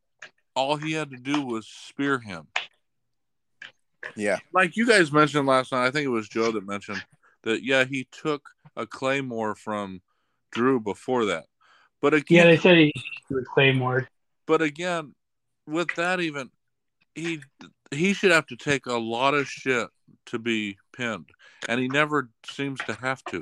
all 0.56 0.78
he 0.78 0.94
had 0.94 1.12
to 1.12 1.18
do 1.18 1.42
was 1.42 1.68
spear 1.68 2.20
him. 2.20 2.48
Yeah. 4.16 4.40
Like 4.54 4.78
you 4.78 4.88
guys 4.88 5.12
mentioned 5.12 5.48
last 5.48 5.72
night, 5.72 5.86
I 5.86 5.92
think 5.92 6.06
it 6.06 6.10
was 6.10 6.30
Joe 6.30 6.52
that 6.52 6.66
mentioned 6.66 7.04
that, 7.44 7.64
yeah, 7.64 7.84
he 7.84 8.08
took 8.12 8.50
a 8.76 8.88
Claymore 8.88 9.56
from 9.56 10.02
Drew 10.52 10.80
before 10.80 11.26
that. 11.26 11.46
But 12.02 12.14
again, 12.14 12.46
yeah, 12.48 12.52
they 12.52 12.58
said 12.58 12.78
he 12.78 12.94
was 13.30 13.46
Claymore. 13.54 14.08
But 14.46 14.62
again, 14.62 15.14
with 15.68 15.94
that 15.96 16.20
even 16.20 16.52
he 17.16 17.42
he 17.92 18.14
should 18.14 18.32
have 18.32 18.46
to 18.48 18.56
take 18.56 18.86
a 18.86 18.98
lot 18.98 19.34
of 19.34 19.48
shit 19.48 19.88
to 20.28 20.40
be 20.40 20.78
pinned, 20.96 21.30
and 21.68 21.80
he 21.80 21.88
never 21.88 22.30
seems 22.50 22.80
to 22.82 22.94
have 22.94 23.24
to. 23.26 23.40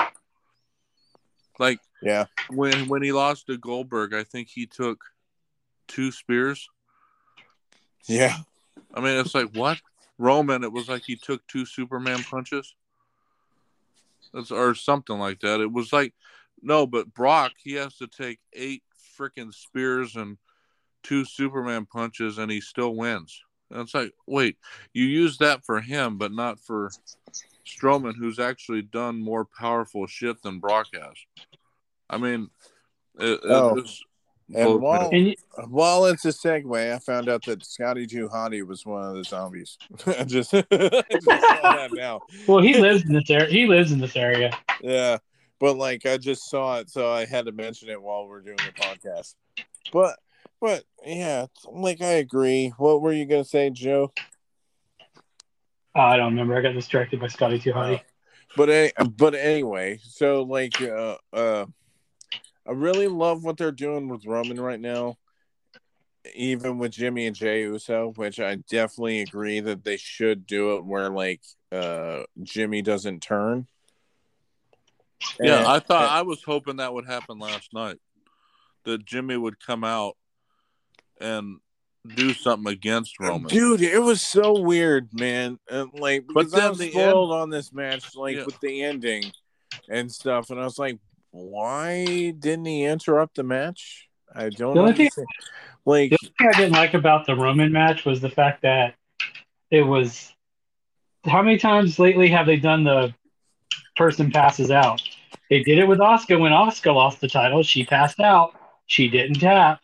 Like 1.60 1.80
yeah, 2.02 2.26
when 2.50 2.88
when 2.88 3.04
he 3.04 3.12
lost 3.12 3.48
to 3.48 3.58
Goldberg, 3.58 4.14
I 4.14 4.24
think 4.24 4.50
he 4.50 4.66
took 4.66 5.04
two 5.88 6.12
spears. 6.12 6.70
Yeah, 8.08 8.38
I 8.94 9.02
mean 9.02 9.20
it's 9.20 9.36
like 9.36 9.56
what 9.56 9.80
Roman? 10.18 10.64
It 10.64 10.72
was 10.72 10.90
like 10.90 11.04
he 11.04 11.16
took 11.16 11.46
two 11.48 11.66
Superman 11.66 12.24
punches, 12.24 12.76
That's, 14.34 14.52
or 14.52 14.76
something 14.76 15.18
like 15.18 15.40
that. 15.42 15.62
It 15.62 15.72
was 15.72 15.94
like 15.94 16.14
no, 16.62 16.88
but 16.88 17.14
Brock 17.14 17.54
he 17.62 17.74
has 17.74 17.96
to 17.98 18.08
take 18.08 18.40
eight 18.54 18.84
freaking 19.20 19.54
spears 19.54 20.16
and 20.16 20.38
two 21.04 21.26
Superman 21.26 21.86
punches 21.86 22.38
and 22.38 22.52
he 22.52 22.62
still 22.62 22.96
wins. 22.96 23.42
And 23.70 23.82
it's 23.82 23.94
like, 23.94 24.14
wait, 24.28 24.58
you 24.94 25.06
use 25.06 25.38
that 25.40 25.66
for 25.66 25.82
him, 25.82 26.18
but 26.18 26.32
not 26.32 26.60
for 26.60 26.92
Strowman, 27.66 28.16
who's 28.16 28.40
actually 28.40 28.84
done 28.84 29.22
more 29.22 29.46
powerful 29.46 30.06
shit 30.08 30.42
than 30.42 30.60
Brock 30.60 30.88
has. 30.94 31.48
I 32.10 32.18
mean, 32.18 32.50
it, 33.20 33.40
oh. 33.44 33.78
it 33.78 33.90
and 34.56 34.82
while, 34.82 35.12
while 35.68 36.06
it's 36.06 36.26
a 36.26 36.30
segue, 36.30 36.94
I 36.94 37.00
found 37.00 37.30
out 37.30 37.46
that 37.46 37.66
Scotty 37.66 38.08
Too 38.08 38.30
Hottie 38.30 38.66
was 38.66 38.86
one 38.86 39.04
of 39.04 39.16
the 39.16 39.24
zombies. 39.24 39.78
I 40.06 40.24
just, 40.26 40.52
just 40.52 40.52
saw 40.52 40.68
that 40.72 41.90
now. 41.94 42.22
Well, 42.48 42.62
he 42.62 42.76
lives 42.76 43.04
in 43.06 43.14
this 43.14 43.30
area. 43.30 43.50
He 43.50 43.66
lives 43.66 43.92
in 43.92 44.00
this 44.00 44.16
area. 44.16 44.58
Yeah, 44.82 45.18
but 45.60 45.78
like 45.78 46.06
I 46.06 46.18
just 46.18 46.50
saw 46.50 46.80
it, 46.80 46.90
so 46.90 47.12
I 47.12 47.26
had 47.26 47.46
to 47.46 47.52
mention 47.52 47.90
it 47.90 48.02
while 48.02 48.28
we're 48.28 48.42
doing 48.42 48.58
the 48.58 48.82
podcast. 48.82 49.36
But 49.92 50.18
but 50.60 50.84
yeah, 51.06 51.48
like 51.72 52.02
I 52.02 52.14
agree. 52.14 52.74
What 52.78 53.02
were 53.02 53.14
you 53.14 53.26
gonna 53.26 53.46
say, 53.46 53.70
Joe? 53.70 54.12
Uh, 55.96 56.00
I 56.00 56.18
don't 56.18 56.32
remember. 56.32 56.58
I 56.58 56.62
got 56.62 56.74
distracted 56.74 57.20
by 57.20 57.28
Scotty 57.28 57.60
Too 57.60 57.74
Hottie. 57.74 58.00
Uh, 58.00 58.04
but 58.56 58.94
but 59.18 59.36
anyway, 59.36 60.00
so 60.04 60.44
like 60.44 60.82
uh, 60.82 61.18
uh, 61.32 61.66
I 62.68 62.72
really 62.72 63.08
love 63.08 63.44
what 63.44 63.58
they're 63.58 63.72
doing 63.72 64.08
with 64.08 64.26
Roman 64.26 64.60
right 64.60 64.80
now. 64.80 65.18
Even 66.36 66.78
with 66.78 66.94
Jimmy 66.94 67.28
and 67.28 67.36
Jay 67.36 67.64
Uso, 67.64 68.14
which 68.16 68.40
I 68.40 68.56
definitely 68.56 69.22
agree 69.22 69.60
that 69.60 69.84
they 69.84 69.98
should 69.98 70.48
do 70.48 70.78
it 70.78 70.86
where 70.86 71.10
like 71.10 71.42
uh 71.70 72.24
Jimmy 72.42 72.82
doesn't 72.82 73.22
turn. 73.22 73.68
Yeah, 75.40 75.60
and, 75.60 75.68
I 75.68 75.80
thought 75.80 76.04
and, 76.04 76.12
I 76.12 76.22
was 76.22 76.42
hoping 76.44 76.78
that 76.78 76.94
would 76.94 77.06
happen 77.06 77.40
last 77.40 77.74
night. 77.74 77.98
That 78.86 79.06
Jimmy 79.06 79.36
would 79.36 79.60
come 79.60 79.84
out 79.84 80.16
and 81.20 81.58
do 82.16 82.34
something 82.34 82.72
against 82.72 83.20
Roman. 83.20 83.50
Dude, 83.50 83.82
it 83.82 84.02
was 84.02 84.22
so 84.22 84.60
weird, 84.60 85.10
man. 85.14 85.60
And 85.70 85.90
like, 85.94 86.26
but 86.34 86.52
then 86.52 86.62
I 86.62 86.70
was 86.70 86.80
spoiled 86.80 87.32
end, 87.32 87.42
on 87.42 87.50
this 87.50 87.74
match, 87.74 88.16
like 88.16 88.38
yeah. 88.38 88.46
with 88.46 88.60
the 88.60 88.82
ending 88.82 89.26
and 89.90 90.12
stuff, 90.12 90.50
and 90.50 90.60
I 90.60 90.64
was 90.64 90.78
like, 90.78 91.00
why 91.34 92.06
didn't 92.38 92.66
he 92.66 92.86
interrupt 92.86 93.36
the 93.36 93.44
match? 93.44 94.08
I 94.34 94.50
don't 94.50 94.76
The 94.76 94.80
only 94.82 94.94
thing- 94.94 95.10
like, 95.16 95.16
The 95.16 95.18
thing, 95.18 95.28
like, 95.86 96.10
the 96.12 96.18
only 96.22 96.34
thing 96.38 96.48
I 96.48 96.52
didn't 96.58 96.74
like 96.74 96.94
about 96.94 97.26
the 97.26 97.36
Roman 97.36 97.72
match 97.72 98.06
was 98.06 98.22
the 98.22 98.30
fact 98.30 98.62
that 98.62 98.94
it 99.72 99.82
was. 99.82 100.32
How 101.26 101.42
many 101.42 101.58
times 101.58 101.98
lately 102.00 102.28
have 102.30 102.46
they 102.46 102.58
done 102.58 102.84
the 102.84 103.14
person 103.96 104.30
passes 104.32 104.70
out? 104.70 105.02
They 105.50 105.64
did 105.64 105.80
it 105.80 105.88
with 105.88 106.00
Asuka 106.00 106.40
when 106.40 106.52
Asuka 106.52 106.94
lost 106.94 107.20
the 107.22 107.28
title. 107.28 107.64
She 107.64 107.84
passed 107.86 108.20
out. 108.20 108.54
She 108.86 109.10
didn't 109.10 109.40
tap. 109.40 109.80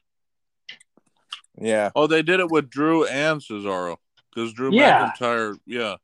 yeah, 1.58 1.90
Oh, 1.96 2.08
they 2.08 2.22
did 2.22 2.40
it 2.40 2.50
with 2.52 2.70
Drew 2.70 3.06
and 3.06 3.42
Cesaro 3.42 3.98
because 4.30 4.54
Drew 4.54 4.72
Yeah. 4.74 5.12
McIntyre, 5.20 5.58
yeah, 5.66 5.96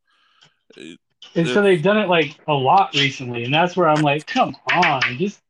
And 1.35 1.47
so 1.47 1.61
they've 1.61 1.81
done 1.81 1.97
it 1.97 2.07
like 2.07 2.37
a 2.47 2.53
lot 2.53 2.93
recently, 2.93 3.43
and 3.43 3.53
that's 3.53 3.75
where 3.75 3.89
I'm 3.89 4.01
like, 4.01 4.25
come 4.25 4.55
on, 4.71 5.01
just 5.17 5.41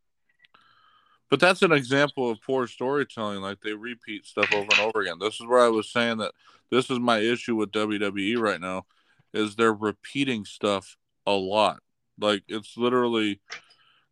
But 1.29 1.39
that's 1.39 1.61
an 1.61 1.71
example 1.71 2.29
of 2.29 2.41
poor 2.41 2.65
storytelling. 2.67 3.41
Like 3.41 3.61
they 3.61 3.73
repeat 3.73 4.25
stuff 4.25 4.51
over 4.53 4.67
and 4.71 4.79
over 4.79 5.01
again. 5.01 5.19
This 5.19 5.35
is 5.35 5.45
where 5.45 5.59
I 5.59 5.69
was 5.69 5.91
saying 5.91 6.17
that 6.17 6.33
this 6.71 6.89
is 6.89 6.99
my 6.99 7.19
issue 7.19 7.55
with 7.55 7.71
WWE 7.71 8.39
right 8.39 8.59
now, 8.59 8.85
is 9.33 9.55
they're 9.55 9.73
repeating 9.73 10.45
stuff 10.45 10.97
a 11.27 11.33
lot. 11.33 11.81
Like 12.19 12.43
it's 12.47 12.77
literally 12.77 13.41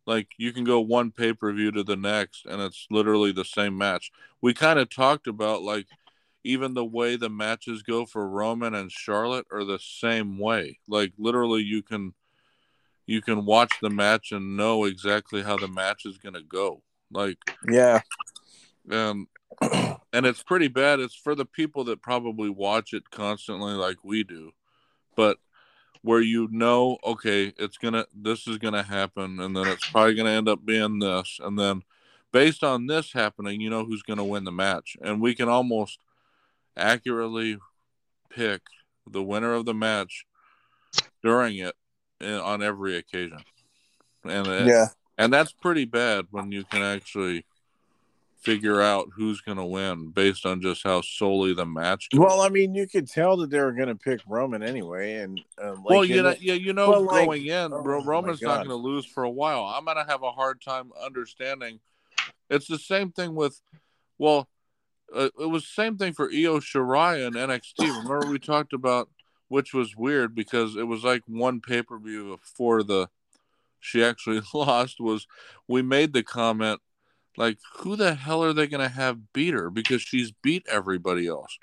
like 0.06 0.28
you 0.36 0.52
can 0.52 0.64
go 0.64 0.80
one 0.80 1.10
pay 1.10 1.32
per 1.32 1.52
view 1.52 1.72
to 1.72 1.82
the 1.82 1.96
next, 1.96 2.46
and 2.46 2.60
it's 2.60 2.86
literally 2.90 3.32
the 3.32 3.44
same 3.44 3.76
match. 3.76 4.12
We 4.40 4.54
kind 4.54 4.78
of 4.78 4.90
talked 4.90 5.26
about 5.26 5.62
like 5.62 5.86
even 6.44 6.74
the 6.74 6.84
way 6.84 7.16
the 7.16 7.30
matches 7.30 7.82
go 7.82 8.04
for 8.04 8.28
Roman 8.28 8.74
and 8.74 8.92
Charlotte 8.92 9.46
are 9.50 9.64
the 9.64 9.78
same 9.78 10.38
way. 10.38 10.78
Like 10.86 11.12
literally, 11.18 11.62
you 11.62 11.82
can 11.82 12.14
you 13.06 13.22
can 13.22 13.44
watch 13.44 13.72
the 13.82 13.90
match 13.90 14.32
and 14.32 14.56
know 14.56 14.84
exactly 14.84 15.42
how 15.42 15.56
the 15.56 15.68
match 15.68 16.06
is 16.06 16.18
gonna 16.18 16.42
go. 16.42 16.82
Like 17.10 17.38
yeah, 17.68 18.02
um, 18.90 19.28
and 19.60 19.96
and 20.12 20.26
it's 20.26 20.42
pretty 20.42 20.68
bad. 20.68 21.00
It's 21.00 21.14
for 21.14 21.34
the 21.34 21.46
people 21.46 21.84
that 21.84 22.02
probably 22.02 22.50
watch 22.50 22.92
it 22.92 23.10
constantly 23.10 23.72
like 23.72 24.04
we 24.04 24.22
do, 24.22 24.52
but 25.16 25.38
where 26.02 26.20
you 26.20 26.48
know, 26.50 26.98
okay, 27.04 27.52
it's 27.56 27.78
gonna 27.78 28.06
this 28.14 28.46
is 28.46 28.58
gonna 28.58 28.82
happen, 28.82 29.40
and 29.40 29.56
then 29.56 29.66
it's 29.66 29.88
probably 29.88 30.14
gonna 30.14 30.30
end 30.30 30.48
up 30.48 30.64
being 30.64 30.98
this, 30.98 31.40
and 31.42 31.58
then 31.58 31.82
based 32.32 32.62
on 32.62 32.86
this 32.86 33.12
happening, 33.12 33.60
you 33.60 33.70
know 33.70 33.84
who's 33.84 34.02
gonna 34.02 34.24
win 34.24 34.44
the 34.44 34.52
match, 34.52 34.96
and 35.00 35.20
we 35.20 35.34
can 35.34 35.48
almost 35.48 35.98
accurately 36.76 37.58
pick 38.30 38.62
the 39.06 39.22
winner 39.22 39.52
of 39.52 39.64
the 39.64 39.74
match 39.74 40.26
during 41.22 41.58
it 41.58 41.74
in, 42.20 42.34
on 42.34 42.62
every 42.62 42.96
occasion, 42.96 43.38
and 44.24 44.46
it, 44.46 44.66
yeah. 44.66 44.86
and 45.18 45.32
that's 45.32 45.52
pretty 45.52 45.84
bad 45.84 46.26
when 46.30 46.52
you 46.52 46.64
can 46.64 46.82
actually 46.82 47.44
figure 48.44 48.80
out 48.82 49.08
who's 49.16 49.40
going 49.40 49.56
to 49.56 49.64
win 49.64 50.10
based 50.10 50.44
on 50.44 50.60
just 50.60 50.82
how 50.84 51.00
solely 51.00 51.54
the 51.54 51.64
match 51.64 52.08
goes. 52.10 52.20
Well, 52.20 52.42
I 52.42 52.50
mean, 52.50 52.74
you 52.74 52.86
could 52.86 53.08
tell 53.08 53.38
that 53.38 53.48
they 53.48 53.58
were 53.58 53.72
going 53.72 53.88
to 53.88 53.94
pick 53.94 54.20
Roman 54.28 54.62
anyway, 54.62 55.14
and 55.14 55.40
uh, 55.60 55.70
like, 55.72 55.84
well, 55.84 56.04
you 56.04 56.22
know, 56.22 56.34
yeah, 56.38 56.52
you 56.52 56.74
know, 56.74 56.90
well, 56.90 57.02
like- 57.02 57.24
going 57.24 57.46
in, 57.46 57.72
oh 57.72 57.80
Roman's 57.82 58.42
not 58.42 58.58
going 58.58 58.68
to 58.68 58.74
lose 58.74 59.06
for 59.06 59.24
a 59.24 59.30
while. 59.30 59.64
I'm 59.64 59.84
going 59.84 59.96
to 59.96 60.04
have 60.04 60.22
a 60.22 60.30
hard 60.30 60.60
time 60.60 60.92
understanding. 61.02 61.80
It's 62.50 62.68
the 62.68 62.78
same 62.78 63.10
thing 63.10 63.34
with, 63.34 63.58
well, 64.18 64.46
uh, 65.14 65.28
it 65.38 65.50
was 65.50 65.62
the 65.62 65.82
same 65.82 65.96
thing 65.96 66.12
for 66.12 66.26
Io 66.26 66.60
Shirai 66.60 67.26
and 67.26 67.34
NXT. 67.34 67.78
Remember 68.04 68.26
we 68.28 68.38
talked 68.38 68.72
about, 68.72 69.08
which 69.48 69.74
was 69.74 69.96
weird 69.96 70.34
because 70.34 70.76
it 70.76 70.86
was 70.86 71.04
like 71.04 71.22
one 71.26 71.60
pay 71.60 71.82
per 71.82 71.98
view 71.98 72.36
before 72.36 72.82
the 72.82 73.08
she 73.80 74.02
actually 74.02 74.40
lost. 74.54 75.00
Was 75.00 75.26
we 75.68 75.82
made 75.82 76.12
the 76.12 76.22
comment 76.22 76.80
like, 77.36 77.58
who 77.78 77.96
the 77.96 78.14
hell 78.14 78.44
are 78.44 78.52
they 78.52 78.68
going 78.68 78.80
to 78.80 78.94
have 78.94 79.32
beat 79.32 79.54
her 79.54 79.68
because 79.68 80.00
she's 80.00 80.32
beat 80.42 80.64
everybody 80.70 81.26
else, 81.26 81.58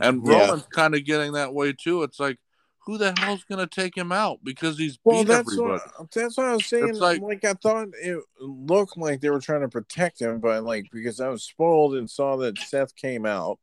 and 0.00 0.26
Yeah. 0.26 0.40
Roman's 0.40 0.66
kind 0.66 0.94
of 0.94 1.04
getting 1.04 1.32
that 1.32 1.54
way 1.54 1.72
too. 1.72 2.02
It's 2.02 2.20
like 2.20 2.38
who 2.86 2.96
the 2.96 3.12
hell's 3.18 3.44
gonna 3.44 3.66
take 3.66 3.96
him 3.96 4.12
out 4.12 4.38
because 4.44 4.78
he's 4.78 4.98
Well, 5.04 5.22
beat 5.24 5.28
that's 5.28 5.52
everybody. 5.52 5.82
what 5.98 6.10
that's 6.12 6.36
what 6.36 6.46
I 6.46 6.54
was 6.54 6.66
saying. 6.66 6.94
Like, 6.94 7.20
like- 7.20 7.44
I 7.44 7.54
thought 7.54 7.88
it 8.00 8.22
looked 8.40 8.96
like 8.96 9.20
they 9.20 9.30
were 9.30 9.40
trying 9.40 9.62
to 9.62 9.68
protect 9.68 10.20
him, 10.20 10.38
but 10.40 10.62
like 10.64 10.86
because 10.92 11.20
I 11.20 11.28
was 11.28 11.42
spoiled 11.42 11.96
and 11.96 12.08
saw 12.08 12.36
that 12.36 12.58
Seth 12.58 12.94
came 12.94 13.26
out 13.26 13.58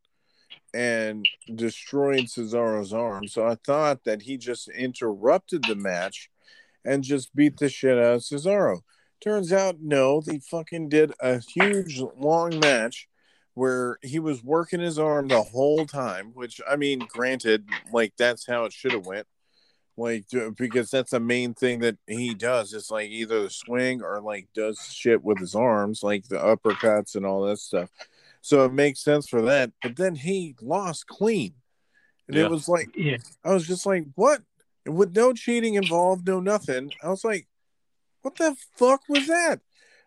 and 0.74 1.26
destroyed 1.56 2.26
Cesaro's 2.26 2.94
arm, 2.94 3.28
so 3.28 3.46
I 3.48 3.56
thought 3.66 4.04
that 4.04 4.24
he 4.24 4.38
just 4.38 4.68
interrupted 4.70 5.64
the 5.64 5.76
match 5.76 6.30
and 6.84 7.04
just 7.04 7.34
beat 7.36 7.58
the 7.58 7.70
shit 7.70 7.98
out 7.98 8.16
of 8.16 8.22
Cesaro. 8.22 8.82
Turns 9.22 9.54
out, 9.54 9.78
no, 9.80 10.20
they 10.20 10.40
fucking 10.40 10.90
did 10.90 11.14
a 11.22 11.40
huge 11.40 12.02
long 12.18 12.60
match 12.60 13.08
where 13.56 13.98
he 14.02 14.20
was 14.20 14.44
working 14.44 14.80
his 14.80 14.98
arm 14.98 15.28
the 15.28 15.44
whole 15.44 15.86
time. 15.86 16.32
Which 16.34 16.60
I 16.70 16.76
mean, 16.76 17.00
granted, 17.10 17.68
like 17.92 18.14
that's 18.18 18.48
how 18.48 18.66
it 18.66 18.74
should 18.74 18.92
have 18.94 19.06
went 19.06 19.28
like 19.96 20.26
because 20.58 20.90
that's 20.90 21.12
the 21.12 21.20
main 21.20 21.54
thing 21.54 21.80
that 21.80 21.98
he 22.08 22.34
does 22.34 22.74
it's 22.74 22.90
like 22.90 23.10
either 23.10 23.44
the 23.44 23.50
swing 23.50 24.02
or 24.02 24.20
like 24.22 24.48
does 24.56 24.80
shit 24.92 25.24
with 25.24 25.38
his 25.38 25.54
arms 25.54 26.02
like 26.02 26.28
the 26.28 26.36
uppercuts 26.36 27.16
and 27.16 27.26
all 27.26 27.44
that 27.46 27.60
stuff 27.60 27.90
so 28.42 28.66
it 28.66 28.74
makes 28.74 29.04
sense 29.04 29.30
for 29.30 29.44
that 29.44 29.72
but 29.84 29.96
then 29.96 30.16
he 30.16 30.56
lost 30.62 31.06
clean 31.06 31.54
and 32.28 32.36
Yeah. 32.38 32.46
it 32.46 32.50
was 32.50 32.68
like 32.68 32.90
yeah. 32.96 33.18
i 33.46 33.54
was 33.54 33.68
just 33.68 33.86
like 33.86 34.06
what 34.16 34.42
with 34.88 35.16
no 35.16 35.32
cheating 35.32 35.76
involved 35.76 36.26
no 36.28 36.40
nothing 36.40 36.92
i 37.04 37.10
was 37.10 37.24
like 37.24 37.48
what 38.24 38.36
the 38.38 38.56
fuck 38.76 39.02
was 39.08 39.28
that 39.28 39.62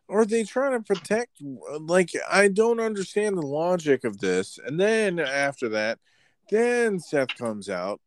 are 0.08 0.24
they 0.24 0.44
trying 0.44 0.72
to 0.72 0.94
protect 0.94 1.42
like 1.80 2.10
i 2.30 2.48
don't 2.48 2.80
understand 2.80 3.36
the 3.36 3.46
logic 3.46 4.04
of 4.04 4.18
this 4.18 4.58
and 4.64 4.78
then 4.78 5.18
after 5.18 5.68
that 5.68 5.98
then 6.50 6.98
seth 7.00 7.36
comes 7.36 7.68
out 7.68 8.00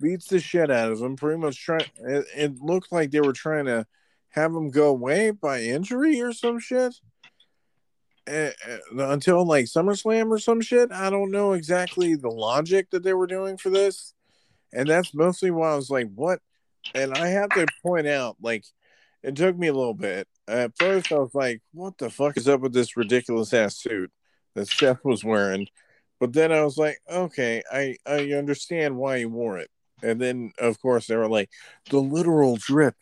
beats 0.00 0.28
the 0.28 0.40
shit 0.40 0.70
out 0.70 0.92
of 0.92 1.00
him. 1.00 1.16
Pretty 1.16 1.38
much 1.38 1.60
trying. 1.60 1.86
It, 1.98 2.26
it 2.34 2.60
looked 2.60 2.92
like 2.92 3.10
they 3.10 3.20
were 3.20 3.32
trying 3.32 3.66
to 3.66 3.86
have 4.30 4.52
him 4.52 4.70
go 4.70 4.88
away 4.88 5.30
by 5.30 5.62
injury 5.62 6.20
or 6.20 6.32
some 6.32 6.58
shit. 6.58 6.94
Uh, 8.26 8.50
until 8.96 9.44
like 9.44 9.66
SummerSlam 9.66 10.30
or 10.30 10.38
some 10.38 10.62
shit. 10.62 10.90
I 10.90 11.10
don't 11.10 11.30
know 11.30 11.52
exactly 11.52 12.14
the 12.14 12.30
logic 12.30 12.90
that 12.90 13.02
they 13.02 13.12
were 13.12 13.26
doing 13.26 13.58
for 13.58 13.68
this, 13.68 14.14
and 14.72 14.88
that's 14.88 15.12
mostly 15.12 15.50
why 15.50 15.72
I 15.72 15.76
was 15.76 15.90
like, 15.90 16.08
"What?" 16.14 16.40
And 16.94 17.12
I 17.12 17.28
have 17.28 17.50
to 17.50 17.66
point 17.82 18.06
out, 18.06 18.36
like, 18.40 18.64
it 19.24 19.36
took 19.36 19.56
me 19.58 19.68
a 19.68 19.74
little 19.74 19.94
bit. 19.94 20.28
At 20.48 20.76
first, 20.78 21.12
I 21.12 21.18
was 21.18 21.34
like, 21.34 21.62
"What 21.72 21.98
the 21.98 22.10
fuck 22.10 22.36
is 22.36 22.48
up 22.48 22.60
with 22.60 22.74
this 22.74 22.96
ridiculous 22.96 23.52
ass 23.54 23.76
suit 23.78 24.12
that 24.54 24.68
Seth 24.68 25.04
was 25.04 25.24
wearing?" 25.24 25.68
But 26.20 26.32
then 26.32 26.52
I 26.52 26.64
was 26.64 26.78
like, 26.78 26.98
"Okay, 27.10 27.62
I 27.72 27.96
I 28.06 28.32
understand 28.32 28.96
why 28.96 29.18
he 29.20 29.26
wore 29.26 29.58
it." 29.58 29.70
And 30.02 30.20
then, 30.20 30.52
of 30.58 30.80
course, 30.80 31.06
they 31.06 31.16
were 31.16 31.28
like, 31.28 31.50
the 31.90 31.98
literal 31.98 32.56
drip 32.56 32.94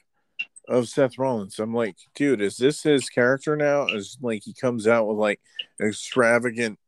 of 0.69 0.89
Seth 0.89 1.19
Rollins. 1.19 1.59
I'm 1.59 1.75
like, 1.75 1.97
dude, 2.15 2.41
is 2.41 2.57
this 2.57 2.83
his 2.83 3.09
character 3.11 3.57
now? 3.57 3.87
Is 3.87 4.17
like 4.21 4.43
he 4.45 4.55
comes 4.55 4.87
out 4.87 5.09
with 5.09 5.19
like 5.19 5.41
extravagant 5.81 6.79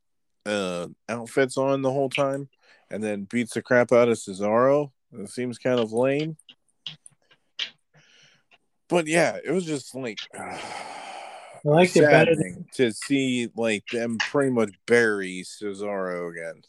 uh, 0.47 0.89
outfits 1.09 1.57
on 1.57 1.83
the 1.83 1.91
whole 1.91 2.11
time 2.11 2.49
and 2.91 3.03
then 3.03 3.25
beats 3.25 3.55
the 3.55 3.63
crap 3.63 3.93
out 3.93 4.09
of 4.09 4.17
Cesaro? 4.17 4.93
It 5.13 5.29
seems 5.31 5.59
kind 5.59 5.81
of 5.81 5.93
lame. 5.93 6.37
But 8.95 9.09
yeah, 9.09 9.39
it 9.45 9.51
was 9.51 9.65
just 9.65 9.93
like. 9.97 10.19
I 10.39 10.61
liked 11.65 11.97
it 11.97 12.03
better 12.03 12.37
than 12.37 12.65
to 12.75 12.93
see 12.93 13.49
like 13.57 13.85
them 13.89 14.19
pretty 14.19 14.53
much 14.53 14.71
bury 14.87 15.43
Cesaro 15.45 16.31
again. 16.31 16.63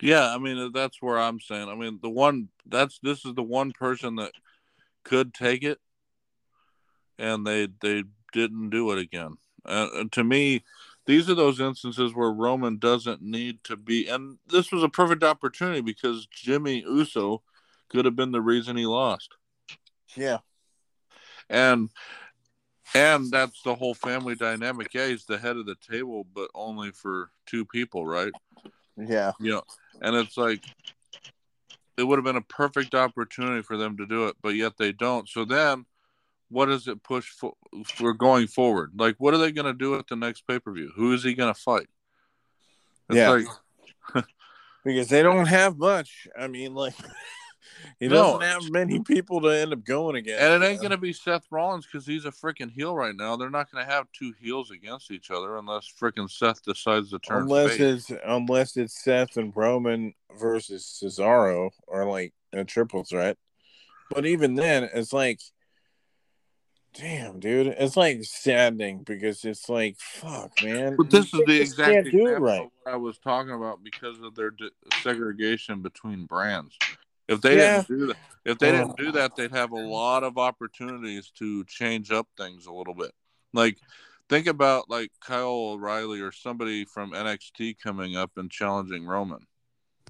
Yeah, 0.00 0.32
I 0.32 0.38
mean 0.38 0.70
that's 0.70 1.02
where 1.02 1.18
I'm 1.18 1.40
saying. 1.40 1.68
I 1.68 1.74
mean 1.74 1.98
the 2.00 2.10
one 2.10 2.50
that's 2.64 3.00
this 3.02 3.24
is 3.24 3.34
the 3.34 3.42
one 3.42 3.72
person 3.72 4.14
that 4.16 4.30
could 5.02 5.34
take 5.34 5.64
it, 5.64 5.80
and 7.18 7.44
they 7.44 7.66
they 7.80 8.04
didn't 8.32 8.70
do 8.70 8.92
it 8.92 9.00
again. 9.00 9.38
Uh, 9.64 9.88
and 9.94 10.12
to 10.12 10.22
me, 10.22 10.62
these 11.06 11.28
are 11.28 11.34
those 11.34 11.58
instances 11.58 12.14
where 12.14 12.30
Roman 12.30 12.78
doesn't 12.78 13.20
need 13.20 13.64
to 13.64 13.76
be. 13.76 14.06
And 14.06 14.38
this 14.46 14.70
was 14.70 14.84
a 14.84 14.88
perfect 14.88 15.24
opportunity 15.24 15.80
because 15.80 16.28
Jimmy 16.30 16.84
Uso 16.86 17.42
could 17.88 18.04
have 18.04 18.14
been 18.14 18.30
the 18.30 18.40
reason 18.40 18.76
he 18.76 18.86
lost. 18.86 19.34
Yeah. 20.14 20.38
and 21.48 21.90
and 22.94 23.30
that's 23.30 23.60
the 23.62 23.74
whole 23.74 23.94
family 23.94 24.34
dynamic. 24.36 24.94
Yeah, 24.94 25.08
he's 25.08 25.24
the 25.24 25.38
head 25.38 25.56
of 25.56 25.66
the 25.66 25.76
table, 25.90 26.26
but 26.34 26.50
only 26.54 26.92
for 26.92 27.30
two 27.46 27.64
people, 27.66 28.06
right? 28.06 28.32
Yeah. 28.96 29.32
You 29.40 29.52
know, 29.52 29.62
and 30.00 30.16
it's 30.16 30.36
like 30.36 30.62
it 31.96 32.04
would 32.04 32.18
have 32.18 32.24
been 32.24 32.36
a 32.36 32.42
perfect 32.42 32.94
opportunity 32.94 33.62
for 33.62 33.76
them 33.76 33.96
to 33.96 34.06
do 34.06 34.26
it, 34.28 34.36
but 34.42 34.50
yet 34.50 34.76
they 34.78 34.92
don't. 34.92 35.28
So 35.28 35.44
then, 35.44 35.86
what 36.48 36.66
does 36.66 36.88
it 36.88 37.02
push 37.02 37.28
for, 37.30 37.54
for 37.84 38.12
going 38.12 38.46
forward? 38.46 38.92
Like, 38.96 39.16
what 39.18 39.34
are 39.34 39.38
they 39.38 39.50
going 39.52 39.66
to 39.66 39.72
do 39.72 39.94
at 39.96 40.06
the 40.06 40.16
next 40.16 40.46
pay 40.46 40.58
per 40.58 40.72
view? 40.72 40.92
Who 40.96 41.12
is 41.12 41.24
he 41.24 41.34
going 41.34 41.52
to 41.52 41.60
fight? 41.60 41.88
It's 43.08 43.16
Yeah. 43.16 43.30
like, 43.30 44.24
because 44.84 45.08
they 45.08 45.22
don't 45.22 45.46
have 45.46 45.78
much. 45.78 46.28
I 46.38 46.46
mean, 46.48 46.74
like 46.74 46.94
He 47.98 48.08
doesn't 48.08 48.42
have 48.42 48.70
many 48.70 49.00
people 49.00 49.40
to 49.40 49.48
end 49.48 49.72
up 49.72 49.82
going 49.82 50.16
against. 50.16 50.42
And 50.42 50.62
it 50.62 50.66
ain't 50.66 50.80
going 50.80 50.90
to 50.90 50.98
be 50.98 51.14
Seth 51.14 51.46
Rollins 51.50 51.86
because 51.86 52.06
he's 52.06 52.26
a 52.26 52.30
freaking 52.30 52.70
heel 52.70 52.94
right 52.94 53.16
now. 53.16 53.36
They're 53.36 53.48
not 53.48 53.72
going 53.72 53.86
to 53.86 53.90
have 53.90 54.06
two 54.12 54.34
heels 54.38 54.70
against 54.70 55.10
each 55.10 55.30
other 55.30 55.56
unless 55.56 55.90
freaking 55.98 56.30
Seth 56.30 56.62
decides 56.62 57.10
to 57.10 57.18
turn 57.18 57.42
unless 57.42 57.78
face. 57.78 58.10
it's 58.10 58.20
unless 58.26 58.76
it's 58.76 59.02
Seth 59.02 59.38
and 59.38 59.52
Roman 59.56 60.12
versus 60.38 61.00
Cesaro 61.02 61.70
or 61.86 62.04
like 62.04 62.34
a 62.52 62.64
triple 62.64 63.02
threat. 63.04 63.38
But 64.10 64.26
even 64.26 64.54
then, 64.54 64.88
it's 64.92 65.14
like, 65.14 65.40
damn, 66.94 67.40
dude, 67.40 67.68
it's 67.68 67.96
like 67.96 68.24
saddening 68.24 69.04
because 69.04 69.44
it's 69.44 69.68
like, 69.68 69.96
fuck, 69.98 70.62
man. 70.62 70.96
But 70.96 71.10
this 71.10 71.32
You 71.32 71.40
is 71.40 71.46
the 71.46 71.60
exact 71.60 71.92
can't 71.92 72.10
do 72.10 72.26
it 72.26 72.28
example 72.28 72.46
right. 72.46 72.68
I 72.86 72.96
was 72.96 73.18
talking 73.18 73.52
about 73.52 73.82
because 73.82 74.20
of 74.20 74.34
their 74.34 74.50
di- 74.50 74.70
segregation 75.02 75.80
between 75.80 76.26
brands. 76.26 76.76
If 77.28 77.40
they 77.40 77.56
Yeah. 77.56 77.82
didn't 77.82 77.98
do 77.98 78.06
that, 78.08 78.16
if 78.44 78.58
they 78.58 78.68
Oh. 78.70 78.72
didn't 78.72 78.96
do 78.96 79.12
that, 79.12 79.34
they'd 79.36 79.50
have 79.52 79.72
a 79.72 79.76
lot 79.80 80.22
of 80.24 80.38
opportunities 80.38 81.30
to 81.38 81.64
change 81.64 82.10
up 82.12 82.28
things 82.36 82.66
a 82.66 82.72
little 82.72 82.94
bit. 82.94 83.12
Like, 83.52 83.78
think 84.28 84.46
about 84.46 84.88
like 84.90 85.10
Kyle 85.20 85.48
O'Reilly 85.72 86.20
or 86.20 86.32
somebody 86.32 86.84
from 86.84 87.12
NXT 87.14 87.74
coming 87.74 88.16
up 88.16 88.32
and 88.36 88.50
challenging 88.50 89.06
Roman, 89.06 89.46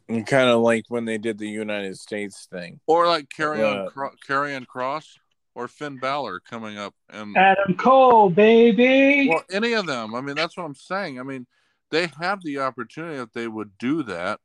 And 0.08 0.26
kind 0.26 0.48
of 0.48 0.60
like 0.60 0.84
when 0.88 1.04
they 1.04 1.18
did 1.18 1.38
the 1.38 1.48
United 1.48 1.98
States 1.98 2.46
thing. 2.46 2.80
or 2.86 3.06
like 3.06 3.28
Carry 3.30 3.62
on 3.62 3.78
Uh, 3.78 3.90
Cro- 3.90 4.14
Karrion 4.26 4.66
Cross 4.66 5.18
or 5.54 5.68
Finn 5.68 5.98
Balor 5.98 6.40
coming 6.40 6.76
up 6.76 6.94
and 7.08 7.36
Adam 7.36 7.76
Cole, 7.76 8.28
baby. 8.30 9.28
Well, 9.30 9.42
any 9.50 9.72
of 9.72 9.86
them. 9.86 10.14
I 10.14 10.20
mean, 10.20 10.36
that's 10.36 10.56
what 10.56 10.64
I'm 10.64 10.74
saying. 10.74 11.18
I 11.18 11.22
mean, 11.22 11.46
they 11.90 12.08
have 12.20 12.42
the 12.42 12.58
opportunity 12.58 13.16
if 13.20 13.32
they 13.32 13.48
would 13.48 13.78
do 13.78 14.02
that 14.02 14.40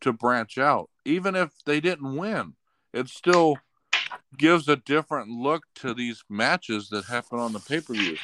to 0.00 0.12
branch 0.12 0.58
out. 0.58 0.90
Even 1.04 1.34
if 1.34 1.50
they 1.64 1.80
didn't 1.80 2.16
win, 2.16 2.54
it 2.92 3.08
still 3.08 3.58
gives 4.36 4.68
a 4.68 4.76
different 4.76 5.28
look 5.30 5.64
to 5.76 5.94
these 5.94 6.22
matches 6.28 6.88
that 6.90 7.04
happen 7.06 7.38
on 7.38 7.52
the 7.52 7.60
pay 7.60 7.80
per 7.80 7.94
view. 7.94 8.16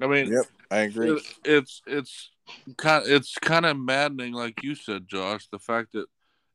I 0.00 0.06
mean, 0.06 0.32
Yep, 0.32 0.46
I 0.70 0.78
agree. 0.78 1.10
it- 1.12 1.22
it's 1.44 1.82
it's 1.86 2.30
kind 2.76 3.04
it's 3.06 3.36
kind 3.38 3.66
of 3.66 3.78
maddening, 3.78 4.32
like 4.32 4.62
you 4.62 4.74
said, 4.74 5.08
Josh. 5.08 5.48
The 5.48 5.58
fact 5.58 5.92
that 5.92 6.06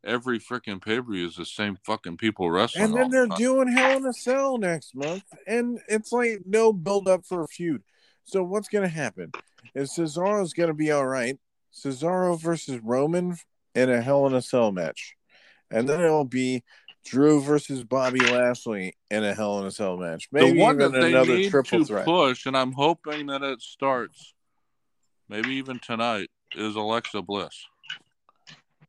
every 0.04 0.40
freaking 0.40 0.82
pay 0.84 1.00
per 1.00 1.12
view 1.12 1.28
is 1.28 1.36
the 1.36 1.46
same 1.46 1.78
fucking 1.86 2.18
people 2.18 2.50
wrestling. 2.52 2.86
And 2.86 2.96
then 2.96 3.10
they're 3.10 3.28
time. 3.28 3.38
doing 3.38 3.68
Hell 3.70 3.98
in 3.98 4.06
a 4.06 4.14
Cell 4.14 4.58
next 4.58 4.96
month, 4.96 5.24
and 5.46 5.80
it's 5.88 6.12
like 6.12 6.42
no 6.46 6.74
build 6.74 7.08
up 7.08 7.26
for 7.26 7.44
a 7.44 7.48
feud. 7.48 7.84
So 8.26 8.44
what's 8.44 8.68
gonna 8.68 8.88
happen? 8.88 9.34
Is 9.74 9.92
Cesaro's 9.92 10.54
gonna 10.54 10.74
be 10.74 10.92
all 10.92 11.08
right? 11.08 11.40
Cesaro 11.74 12.40
versus 12.40 12.80
Roman 12.80 13.38
in 13.78 13.90
a 13.90 14.02
Hell 14.02 14.26
in 14.28 14.34
a 14.34 14.42
Cell 14.42 14.72
match, 14.72 15.16
and 15.72 15.88
then 15.88 16.02
it'll 16.02 16.26
be 16.26 16.64
Drew 17.06 17.42
versus 17.42 17.84
Bobby 17.84 18.20
Lashley 18.20 18.96
in 19.12 19.24
a 19.24 19.34
Hell 19.34 19.60
in 19.60 19.66
a 19.68 19.72
Cell 19.72 19.98
match. 19.98 20.28
Maybe 20.32 20.54
the 20.58 20.62
one 20.64 20.76
even 20.76 20.92
that 20.92 21.00
they 21.02 21.10
another 21.14 21.36
need 21.38 21.50
triple 21.52 21.80
to 21.80 21.86
threat. 21.86 22.06
push, 22.06 22.46
and 22.46 22.58
I'm 22.58 22.72
hoping 22.74 23.28
that 23.28 23.44
it 23.44 23.62
starts, 23.62 24.34
maybe 25.30 25.50
even 25.56 25.80
tonight, 25.80 26.30
is 26.56 26.76
Alexa 26.76 27.22
Bliss. 27.22 27.66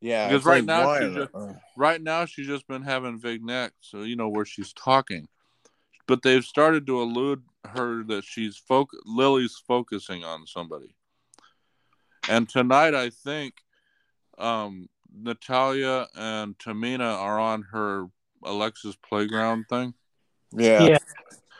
yeah, 0.01 0.29
because 0.29 0.45
right 0.45 0.65
now 0.65 0.87
why- 0.87 1.01
she's 1.01 1.15
just- 1.15 1.35
uh, 1.35 1.53
Right 1.77 2.03
now, 2.03 2.25
she's 2.25 2.47
just 2.47 2.67
been 2.67 2.83
having 2.83 3.21
vignette, 3.21 3.73
so 3.81 4.03
you 4.03 4.17
know 4.17 4.29
where 4.29 4.45
she's 4.45 4.73
talking. 4.73 5.29
But 6.09 6.23
they've 6.23 6.45
started 6.45 6.87
to 6.87 7.01
allude 7.03 7.45
her 7.65 8.03
that 8.05 8.25
she's 8.25 8.59
foc- 8.59 8.87
Lily's 9.05 9.57
focusing 9.67 10.25
on 10.25 10.47
somebody. 10.47 10.95
And 12.29 12.49
tonight, 12.49 12.95
I 12.95 13.11
think 13.11 13.55
um, 14.39 14.89
Natalya 15.15 16.07
and 16.15 16.57
Tamina 16.59 17.17
are 17.17 17.39
on 17.39 17.63
her 17.73 18.07
Alexa's 18.45 18.97
playground 18.97 19.67
thing. 19.69 19.95
yeah, 20.53 20.85
Yeah. 20.85 20.99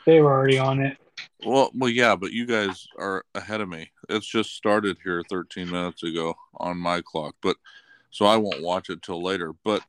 They 0.07 0.21
were 0.21 0.33
already 0.33 0.59
on 0.59 0.81
it. 0.81 0.97
Well, 1.45 1.71
well, 1.75 1.91
yeah, 1.91 2.17
but 2.17 2.33
you 2.33 2.47
guys 2.47 2.87
are 2.99 3.25
ahead 3.35 3.61
of 3.61 3.69
me. 3.69 3.91
It's 4.09 4.27
just 4.27 4.55
started 4.55 4.97
here 5.05 5.23
13 5.29 5.71
minutes 5.71 6.03
ago 6.03 6.35
on 6.55 6.79
my 6.79 7.03
clock, 7.03 7.35
but 7.43 7.57
so 8.11 8.25
I 8.25 8.37
won't 8.37 8.63
watch 8.63 8.91
it 8.91 9.03
till 9.03 9.23
later. 9.23 9.53
But 9.65 9.83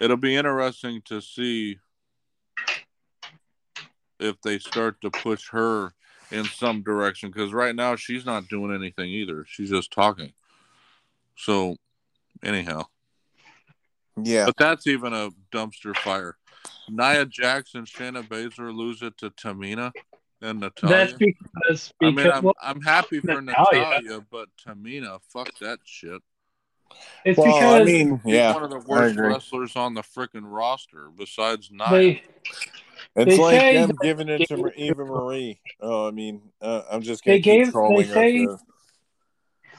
it'll 0.00 0.16
be 0.16 0.36
interesting 0.36 1.00
to 1.06 1.20
see 1.20 1.78
if 4.20 4.40
they 4.42 4.58
start 4.58 5.00
to 5.00 5.10
push 5.10 5.48
her 5.50 5.94
in 6.30 6.44
some 6.44 6.82
direction 6.82 7.30
because 7.30 7.52
right 7.52 7.74
now 7.74 7.96
she's 7.96 8.26
not 8.26 8.48
doing 8.48 8.74
anything 8.74 9.10
either. 9.10 9.44
She's 9.48 9.70
just 9.70 9.92
talking. 9.92 10.32
So, 11.36 11.76
anyhow, 12.44 12.84
yeah. 14.22 14.46
but 14.46 14.56
that's 14.56 14.86
even 14.86 15.12
a 15.12 15.30
dumpster 15.52 15.96
fire. 15.96 16.36
Nia 16.88 17.24
Jackson, 17.26 17.84
Shayna 17.84 18.22
Baszler 18.26 18.74
lose 18.74 19.02
it 19.02 19.16
to 19.18 19.30
Tamina 19.30 19.92
and 20.42 20.60
Natalya. 20.60 20.96
That's 20.96 21.12
because 21.14 21.92
I 22.02 22.10
mean, 22.10 22.30
I'm, 22.30 22.42
well, 22.44 22.54
I'm 22.62 22.80
happy 22.82 23.20
for 23.20 23.40
Natalya. 23.40 24.00
Natalya, 24.02 24.26
but 24.30 24.48
Tamina, 24.66 25.18
fuck 25.30 25.50
that 25.60 25.78
shit. 25.84 26.20
it's 27.24 27.38
Well, 27.38 27.46
because 27.46 27.80
I 27.80 27.84
mean, 27.84 28.20
She's 28.24 28.34
yeah, 28.34 28.52
one 28.54 28.64
of 28.64 28.70
the 28.70 28.78
worst 28.80 29.18
wrestlers 29.18 29.76
on 29.76 29.94
the 29.94 30.02
freaking 30.02 30.42
roster, 30.44 31.08
besides 31.16 31.70
Nia. 31.72 31.88
they 31.90 32.22
it's 33.16 33.36
they 33.36 33.38
like 33.38 33.60
them 33.74 33.88
that 33.88 33.96
giving 34.02 34.28
it 34.28 34.46
to 34.48 34.56
they- 34.56 34.82
Eva 34.82 35.04
Marie. 35.04 35.60
Oh, 35.80 36.08
I 36.08 36.10
mean, 36.10 36.40
uh, 36.60 36.82
I'm 36.90 37.00
just 37.02 37.24
They 37.24 37.40
gonna 37.40 37.56
keep 37.58 37.64
gave- 37.66 37.72
trolling 37.72 37.96
they 37.98 38.02
her 38.08 38.14
say- 38.14 38.44
for- 38.46 38.58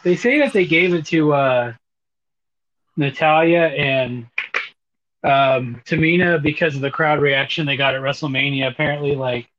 they 0.03 0.15
say 0.15 0.39
that 0.39 0.53
they 0.53 0.65
gave 0.65 0.93
it 0.93 1.05
to 1.07 1.33
uh, 1.33 1.73
Natalya 2.97 3.61
and 3.61 4.27
um, 5.23 5.81
Tamina 5.85 6.41
because 6.41 6.75
of 6.75 6.81
the 6.81 6.91
crowd 6.91 7.19
reaction 7.19 7.65
they 7.65 7.77
got 7.77 7.95
at 7.95 8.01
WrestleMania. 8.01 8.69
Apparently, 8.69 9.15
like 9.15 9.49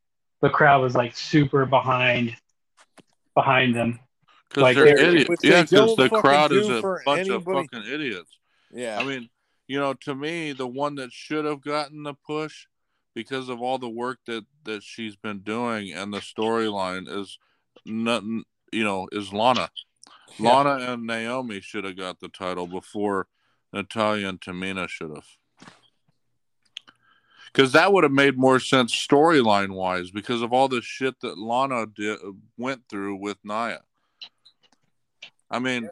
the 0.41 0.51
crowd 0.51 0.83
was 0.83 0.95
like 0.95 1.17
super 1.17 1.67
behind 1.67 2.37
behind 3.35 3.75
them. 3.75 3.99
Because 4.49 4.63
like, 4.63 4.77
they're 4.77 4.97
they're- 4.97 5.17
idiots. 5.17 5.45
Yeah, 5.45 5.63
because 5.63 5.97
the 5.97 6.09
crowd 6.09 6.53
is 6.53 6.69
a 6.69 6.81
bunch 6.81 7.29
anybody. 7.29 7.35
of 7.35 7.45
fucking 7.45 7.93
idiots. 7.93 8.39
Yeah, 8.73 8.99
I 8.99 9.05
mean, 9.05 9.29
you 9.67 9.79
know, 9.79 9.95
to 9.95 10.15
me, 10.15 10.53
the 10.53 10.67
one 10.67 10.97
that 10.97 11.13
should 11.13 11.45
have 11.45 11.61
gotten 11.61 12.03
the 12.03 12.15
push 12.15 12.67
because 13.15 13.49
of 13.49 13.61
all 13.61 13.79
the 13.79 13.89
work 13.89 14.19
that 14.27 14.45
that 14.65 14.83
she's 14.83 15.17
been 15.17 15.41
doing 15.41 15.93
and 15.93 16.13
the 16.13 16.19
storyline 16.19 17.09
is 17.09 17.39
nothing. 17.85 18.45
You 18.73 18.85
know, 18.85 19.09
is 19.13 19.33
Lana. 19.33 19.71
Yeah. 20.39 20.53
Lana 20.53 20.93
and 20.93 21.07
Naomi 21.07 21.61
should 21.61 21.85
have 21.85 21.97
got 21.97 22.21
the 22.21 22.29
title 22.29 22.67
before 22.67 23.29
Natalya 23.73 24.29
and 24.29 24.41
Tamina 24.41 24.89
should 24.89 25.11
have. 25.11 25.27
Because 27.47 27.73
that 27.73 27.93
would 27.93 28.05
have 28.05 28.13
made 28.13 28.37
more 28.37 28.61
sense 28.61 28.95
storyline 28.95 29.71
wise 29.71 30.11
because 30.11 30.43
of 30.43 30.53
all 30.53 30.69
the 30.69 30.83
shit 30.83 31.19
that 31.21 31.39
Lana 31.39 31.87
did, 31.87 32.19
went 32.59 32.83
through 32.89 33.17
with 33.17 33.39
Nia. 33.45 33.81
I 35.51 35.59
mean, 35.59 35.89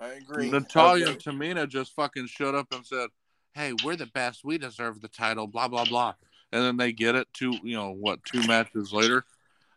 I 0.00 0.08
agree. 0.14 0.50
Natalya 0.50 1.04
Okay. 1.04 1.12
and 1.12 1.22
Tamina 1.22 1.68
just 1.68 1.94
fucking 1.94 2.28
showed 2.28 2.54
up 2.54 2.72
and 2.72 2.86
said, 2.86 3.10
"Hey, 3.52 3.74
we're 3.84 3.96
the 3.96 4.06
best. 4.06 4.42
We 4.44 4.56
deserve 4.56 5.00
the 5.00 5.08
title." 5.08 5.46
Blah 5.46 5.68
blah 5.68 5.84
blah. 5.84 6.14
And 6.50 6.62
then 6.62 6.76
they 6.76 6.92
get 6.92 7.14
it 7.14 7.28
two, 7.32 7.52
you 7.62 7.76
know, 7.76 7.90
what 7.90 8.24
two 8.24 8.46
matches 8.46 8.92
later. 8.92 9.24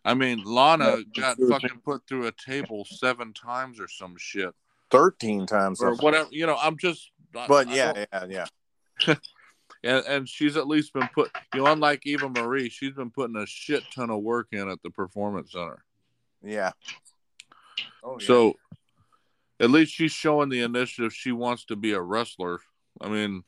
I 0.05 0.13
mean, 0.13 0.43
Lana 0.45 0.97
got 1.17 1.37
fucking 1.37 1.81
put 1.83 2.07
through 2.07 2.27
a 2.27 2.31
table 2.31 2.85
seven 2.85 3.33
times 3.33 3.79
or 3.79 3.87
some 3.87 4.15
shit 4.17 4.53
thirteen 4.91 5.47
times, 5.47 5.81
or 5.81 5.95
whatever. 5.95 6.29
You 6.31 6.45
know, 6.45 6.57
I'm 6.61 6.77
just. 6.77 7.11
But 7.33 7.67
I 7.67 7.73
yeah, 7.73 7.93
don't- 7.93 8.29
yeah, 8.29 8.45
yeah. 9.07 9.15
and, 9.83 10.05
and 10.05 10.29
she's 10.29 10.55
at 10.57 10.67
least 10.67 10.93
been 10.93 11.09
put. 11.13 11.31
You 11.53 11.63
know, 11.63 11.71
unlike 11.71 12.05
Eva 12.05 12.29
Marie, 12.29 12.69
she's 12.69 12.93
been 12.93 13.09
putting 13.09 13.35
a 13.35 13.47
shit 13.47 13.83
ton 13.93 14.11
of 14.11 14.21
work 14.21 14.47
in 14.51 14.69
at 14.69 14.81
the 14.83 14.91
performance 14.91 15.51
center. 15.51 15.83
Yeah. 16.43 16.71
Oh, 18.03 18.17
yeah. 18.19 18.27
So 18.27 18.53
at 19.59 19.71
least 19.71 19.93
she's 19.93 20.11
showing 20.11 20.49
the 20.49 20.61
initiative. 20.61 21.13
She 21.13 21.31
wants 21.31 21.65
to 21.65 21.75
be 21.75 21.93
a 21.93 22.01
wrestler. 22.01 22.59
I 23.01 23.09
mean, 23.09 23.43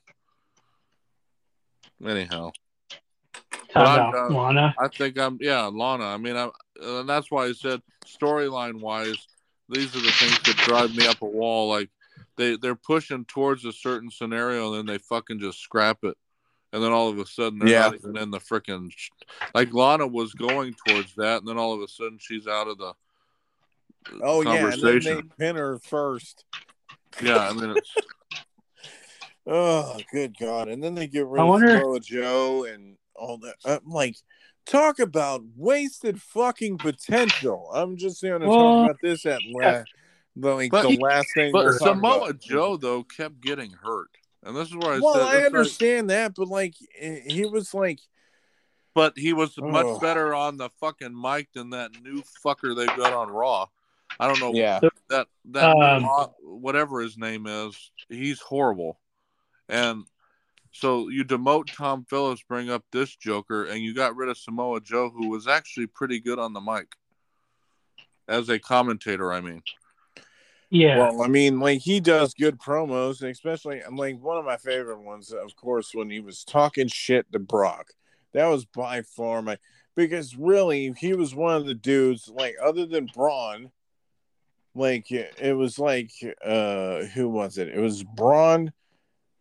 anyhow, 2.05 2.51
Talk 3.78 3.86
Well, 3.86 3.99
I'm 3.99 4.09
about. 4.09 4.32
Uh, 4.32 4.34
Lana. 4.36 4.75
I 4.80 4.88
think 4.88 5.17
I'm 5.19 5.38
yeah, 5.41 5.63
Lana. 5.65 6.05
I 6.05 6.17
mean, 6.17 6.36
I 6.36 6.49
and 6.82 7.07
that's 7.09 7.30
why 7.32 7.45
I 7.45 7.53
said 7.53 7.82
storyline 8.05 8.80
wise, 8.82 9.28
these 9.69 9.95
are 9.95 10.01
the 10.01 10.11
things 10.11 10.39
that 10.43 10.57
drive 10.65 10.95
me 10.95 11.07
up 11.07 11.21
a 11.21 11.25
wall. 11.25 11.69
Like 11.69 11.89
they 12.38 12.55
they're 12.57 12.75
pushing 12.75 13.25
towards 13.25 13.65
a 13.65 13.71
certain 13.73 14.09
scenario, 14.11 14.73
and 14.73 14.78
then 14.80 14.86
they 14.86 14.97
fucking 14.99 15.39
just 15.39 15.59
scrap 15.59 15.99
it. 16.03 16.17
And 16.73 16.84
then 16.84 16.91
all 16.91 17.07
of 17.09 17.17
a 17.17 17.25
sudden, 17.25 17.59
they're 17.59 17.69
Yeah. 17.69 17.80
not 17.84 17.95
even 17.95 18.17
in 18.17 18.30
the 18.30 18.39
freaking. 18.39 18.91
Like 19.55 19.73
Lana 19.73 20.05
was 20.05 20.34
going 20.34 20.75
towards 20.86 21.15
that, 21.15 21.39
and 21.39 21.47
then 21.47 21.57
all 21.57 21.73
of 21.73 21.82
a 21.82 21.88
sudden, 21.88 22.17
she's 22.19 22.45
out 22.47 22.67
of 22.67 22.78
the 22.78 22.93
oh 24.21 24.41
yeah, 24.41 24.49
and 24.55 24.73
then 24.73 24.80
they 24.82 24.89
conversation. 24.99 25.32
pin 25.39 25.55
her 25.55 25.80
first. 25.80 26.43
Yeah, 27.21 27.38
I 27.38 27.53
mean, 27.53 27.71
it's, 27.71 27.93
Oh, 29.49 29.97
good 30.11 30.38
God! 30.38 30.67
And 30.67 30.84
then 30.84 30.93
they 30.93 31.07
get 31.07 31.25
rid 31.25 31.39
I 31.39 31.43
of 31.43 31.49
wonder- 31.49 31.78
Samoa 31.80 31.99
Joe 32.01 32.65
and 32.65 32.97
all 33.18 33.38
that. 33.39 33.55
I'm 33.65 33.89
like, 33.89 34.15
talk 34.65 34.99
about 34.99 35.41
wasted 35.55 36.22
fucking 36.22 36.78
potential. 36.78 37.70
I'm 37.74 37.97
just 37.97 38.22
going 38.22 38.41
to 38.41 38.47
Well, 38.47 38.57
talk 38.57 38.86
about 38.91 39.01
this 39.01 39.26
at 39.26 39.41
last. 39.51 39.88
Like 40.36 40.70
But- 40.72 40.84
the 40.84 40.97
last 40.97 41.28
thing. 41.34 41.51
but 41.51 41.65
we'll 41.65 41.80
Samoa 41.80 42.30
about. 42.30 42.39
Joe 42.39 42.78
though 42.78 43.03
kept 43.03 43.41
getting 43.41 43.72
hurt, 43.72 44.09
And 44.43 44.55
this 44.55 44.68
is 44.70 44.76
where 44.76 44.93
I 44.93 44.99
well, 44.99 45.13
said, 45.15 45.22
I 45.24 45.26
it's 45.26 45.36
like- 45.36 45.45
understand 45.47 46.09
that, 46.11 46.36
but 46.36 46.47
like 46.47 46.76
he 46.99 47.45
was 47.45 47.74
like, 47.74 47.99
but 48.93 49.13
he 49.18 49.34
was 49.34 49.57
much 49.57 49.86
Oh. 49.86 49.99
better 49.99 50.34
on 50.36 50.57
the 50.57 50.70
fucking 50.80 51.20
mic 51.20 51.51
than 51.53 51.72
that 51.72 51.91
new 52.03 52.22
fucker 52.45 52.76
they've 52.76 52.86
got 52.97 53.13
on 53.13 53.30
Raw. 53.32 53.65
I 54.20 54.28
don't 54.28 54.39
know. 54.39 54.53
yeah, 54.53 54.80
that 55.09 55.28
that 55.45 55.76
Um, 55.76 56.03
whatever 56.41 57.01
his 57.01 57.18
name 57.18 57.45
is, 57.47 57.91
he's 58.09 58.39
horrible. 58.39 58.99
And 59.70 60.05
so 60.78 61.09
you 61.09 61.25
demote 61.25 61.75
Tom 61.75 62.05
Phillips, 62.07 62.43
bring 62.47 62.69
up 62.69 62.84
this 62.91 63.15
Joker, 63.15 63.65
and 63.65 63.82
you 63.82 63.95
got 63.95 64.15
rid 64.15 64.30
of 64.30 64.38
Samoa 64.38 64.80
Joe, 64.80 65.09
who 65.09 65.30
was 65.30 65.47
actually 65.47 65.88
pretty 65.88 66.19
good 66.19 66.38
on 66.38 66.53
the 66.53 66.61
mic 66.61 66.88
as 68.28 68.49
a 68.49 68.59
commentator. 68.59 69.34
I 69.34 69.41
mean, 69.41 69.63
Yeah. 70.69 70.97
Well, 70.99 71.23
I 71.23 71.28
mean, 71.28 71.59
like 71.59 71.80
he 71.80 71.99
does 71.99 72.36
good 72.36 72.59
promos, 72.59 73.21
and 73.21 73.32
especially 73.32 73.82
I'm 73.82 73.95
like 73.95 74.21
one 74.21 74.38
of 74.38 74.45
my 74.45 74.57
favorite 74.57 75.01
ones, 75.01 75.32
of 75.32 75.55
course, 75.55 75.95
when 75.95 76.11
he 76.11 76.19
was 76.19 76.43
talking 76.43 76.88
shit 76.88 77.32
to 77.32 77.39
Brock. 77.39 77.93
That 78.34 78.45
was 78.45 78.65
by 78.65 79.01
far 79.01 79.41
my 79.41 79.57
because 79.95 80.36
really 80.36 80.93
he 80.95 81.15
was 81.15 81.34
one 81.34 81.55
of 81.55 81.65
the 81.65 81.73
dudes, 81.73 82.30
like 82.30 82.55
other 82.63 82.86
than 82.86 83.09
Braun, 83.15 83.71
like 84.75 85.09
it 85.09 85.57
was 85.57 85.80
like 85.80 86.11
uh 86.45 87.05
who 87.15 87.30
was 87.30 87.57
it? 87.57 87.69
It 87.69 87.80
was 87.80 88.03
Braun, 88.03 88.73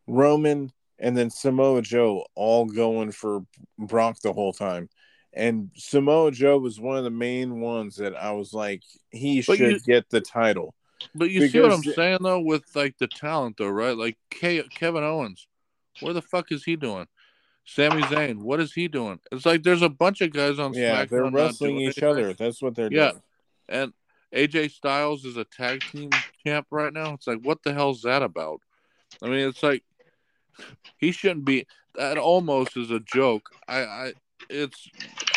Roman, 0.07 0.73
and 0.99 1.17
then 1.17 1.31
Samoa 1.31 1.83
Joe 1.83 2.25
all 2.35 2.65
going 2.67 3.13
for 3.13 3.45
Brock 3.79 4.21
the 4.21 4.33
whole 4.33 4.53
time. 4.53 4.89
And 5.33 5.71
Samoa 5.77 6.31
Joe 6.31 6.59
was 6.59 6.81
one 6.81 6.97
of 6.97 7.05
the 7.05 7.11
main 7.11 7.61
ones 7.61 7.97
that 7.97 8.17
I 8.17 8.33
was 8.33 8.55
like, 8.55 8.83
he 9.11 9.43
But 9.43 9.59
should 9.59 9.73
you- 9.73 9.81
get 9.81 10.09
the 10.09 10.21
title. 10.23 10.75
but 11.15 11.31
you 11.31 11.47
see 11.49 11.61
what 11.61 11.73
I'm 11.73 11.83
saying 11.83 12.19
though 12.23 12.41
with 12.41 12.65
like 12.75 12.97
the 12.99 13.07
talent 13.07 13.57
though, 13.59 13.69
right? 13.69 13.97
Like 13.97 14.17
Ke- 14.31 14.69
Kevin 14.71 15.05
Owens, 15.05 15.47
where 16.01 16.15
the 16.15 16.23
fuck 16.23 16.51
is 16.53 16.65
he 16.65 16.77
doing? 16.77 17.07
Sami 17.67 18.03
Zayn, 18.05 18.39
what 18.39 18.61
is 18.61 18.73
he 18.73 18.87
doing? 18.89 19.19
It's 19.33 19.45
like 19.45 19.63
there's 19.63 19.83
a 19.83 19.89
bunch 19.91 20.21
of 20.21 20.33
guys 20.33 20.59
on 20.59 20.73
Yeah, 20.73 21.05
SmackDown 21.05 21.09
they're 21.11 21.31
wrestling 21.31 21.77
each 21.81 21.99
anything. 21.99 22.05
other. 22.09 22.33
That's 22.33 22.63
what 22.63 22.75
they're 22.75 22.91
Yeah. 22.93 23.11
doing. 23.11 23.23
and 23.69 23.93
AJ 24.33 24.69
Styles 24.71 25.25
is 25.25 25.37
a 25.37 25.45
tag 25.45 25.81
team 25.91 26.11
champ 26.47 26.67
right 26.71 26.93
now. 26.93 27.15
It's 27.15 27.27
like, 27.27 27.41
what 27.43 27.63
the 27.63 27.75
hell's 27.75 28.03
that 28.03 28.23
about? 28.23 28.61
I 29.23 29.27
mean, 29.29 29.49
it's 29.49 29.63
like 29.63 29.83
he 30.99 31.13
shouldn't 31.13 31.45
be. 31.45 31.67
That 31.95 32.19
almost 32.19 32.77
is 32.77 32.91
a 32.91 33.01
joke. 33.01 33.49
I, 33.69 33.79
I, 33.85 34.13
it's, 34.51 34.89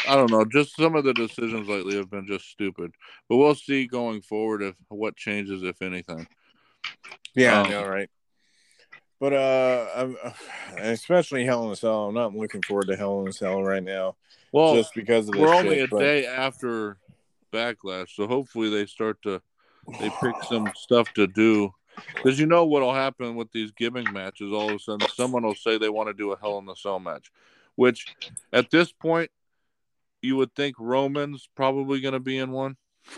I 0.07 0.15
don't 0.15 0.29
know. 0.31 0.43
Just 0.45 0.75
some 0.75 0.95
of 0.95 1.03
the 1.05 1.13
decisions 1.13 1.67
lately 1.69 1.95
have 1.95 2.09
been 2.09 2.27
just 2.27 2.49
stupid. 2.49 2.91
But 3.29 3.37
we'll 3.37 3.55
see 3.55 3.87
going 3.87 4.21
forward 4.21 4.61
if 4.61 4.75
what 4.89 5.15
changes, 5.15 5.63
if 5.63 5.81
anything. 5.81 6.27
Yeah, 7.35 7.61
Um, 7.61 7.67
I 7.67 7.69
know, 7.69 7.85
right? 7.87 8.09
But 9.19 9.33
uh, 9.33 9.87
I'm, 9.95 10.17
especially 10.77 11.45
Hell 11.45 11.65
in 11.65 11.71
a 11.71 11.75
Cell. 11.75 12.07
I'm 12.07 12.13
not 12.15 12.35
looking 12.35 12.61
forward 12.61 12.87
to 12.87 12.95
Hell 12.95 13.21
in 13.21 13.27
a 13.29 13.33
Cell 13.33 13.61
right 13.63 13.83
now, 13.83 14.15
Well, 14.51 14.75
just 14.75 14.93
because 14.93 15.27
of 15.27 15.33
this. 15.33 15.41
we're 15.41 15.53
only 15.53 15.75
shit, 15.77 15.85
a 15.85 15.87
but- 15.91 15.99
day 15.99 16.25
after 16.25 16.97
Backlash, 17.53 18.09
so 18.15 18.27
hopefully 18.27 18.69
they 18.69 18.85
start 18.85 19.21
to 19.23 19.41
they 19.99 20.09
pick 20.21 20.35
some 20.47 20.71
stuff 20.75 21.11
to 21.15 21.25
do. 21.25 21.73
Because 22.15 22.39
you 22.39 22.45
know 22.45 22.65
what'll 22.65 22.93
happen 22.93 23.35
with 23.35 23.51
these 23.51 23.71
gimmick 23.71 24.11
matches? 24.11 24.51
All 24.51 24.69
of 24.69 24.75
a 24.75 24.79
sudden, 24.79 25.07
someone 25.13 25.43
will 25.43 25.55
say 25.55 25.77
they 25.77 25.89
want 25.89 26.07
to 26.09 26.13
do 26.13 26.31
a 26.31 26.39
Hell 26.39 26.57
in 26.59 26.65
the 26.65 26.75
Cell 26.75 26.99
match, 26.99 27.31
which 27.75 28.15
at 28.53 28.69
this 28.71 28.91
point 28.91 29.31
you 30.21 30.35
would 30.35 30.53
think 30.55 30.75
Roman's 30.79 31.47
probably 31.55 32.01
going 32.01 32.13
to 32.13 32.19
be 32.19 32.37
in 32.37 32.51
one. 32.51 32.77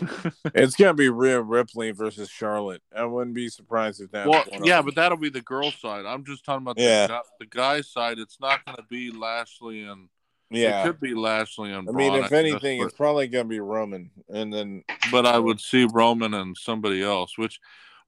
It's 0.54 0.76
gonna 0.76 0.94
be 0.94 1.08
Rhea 1.08 1.40
Ripley 1.40 1.90
versus 1.92 2.28
Charlotte. 2.28 2.82
I 2.94 3.04
wouldn't 3.04 3.34
be 3.34 3.48
surprised 3.48 4.00
if 4.00 4.10
that. 4.12 4.26
well, 4.26 4.44
yeah, 4.62 4.82
but 4.82 4.94
that'll 4.94 5.18
be 5.18 5.30
the 5.30 5.40
girl 5.40 5.70
side. 5.70 6.04
I'm 6.04 6.24
just 6.24 6.44
talking 6.44 6.62
about 6.62 6.76
the, 6.76 6.82
Yeah. 6.82 7.08
guy, 7.08 7.20
the 7.40 7.46
guy 7.46 7.80
side. 7.80 8.18
It's 8.18 8.38
not 8.40 8.64
going 8.64 8.76
to 8.76 8.84
be 8.84 9.10
Lashley 9.10 9.82
and 9.82 10.08
yeah. 10.50 10.82
it 10.82 10.86
could 10.86 11.00
be 11.00 11.14
Lashley 11.14 11.72
and 11.72 11.88
I 11.88 11.92
mean, 11.92 12.10
Braun, 12.10 12.24
if 12.24 12.30
guess, 12.30 12.38
anything, 12.38 12.80
but- 12.80 12.86
it's 12.86 12.96
probably 12.96 13.26
gonna 13.28 13.44
be 13.48 13.60
Roman, 13.60 14.10
and 14.28 14.52
then 14.52 14.84
but 15.10 15.26
I 15.26 15.38
would 15.38 15.60
see 15.60 15.86
Roman 15.90 16.34
and 16.34 16.56
somebody 16.56 17.02
else, 17.02 17.36
which 17.38 17.58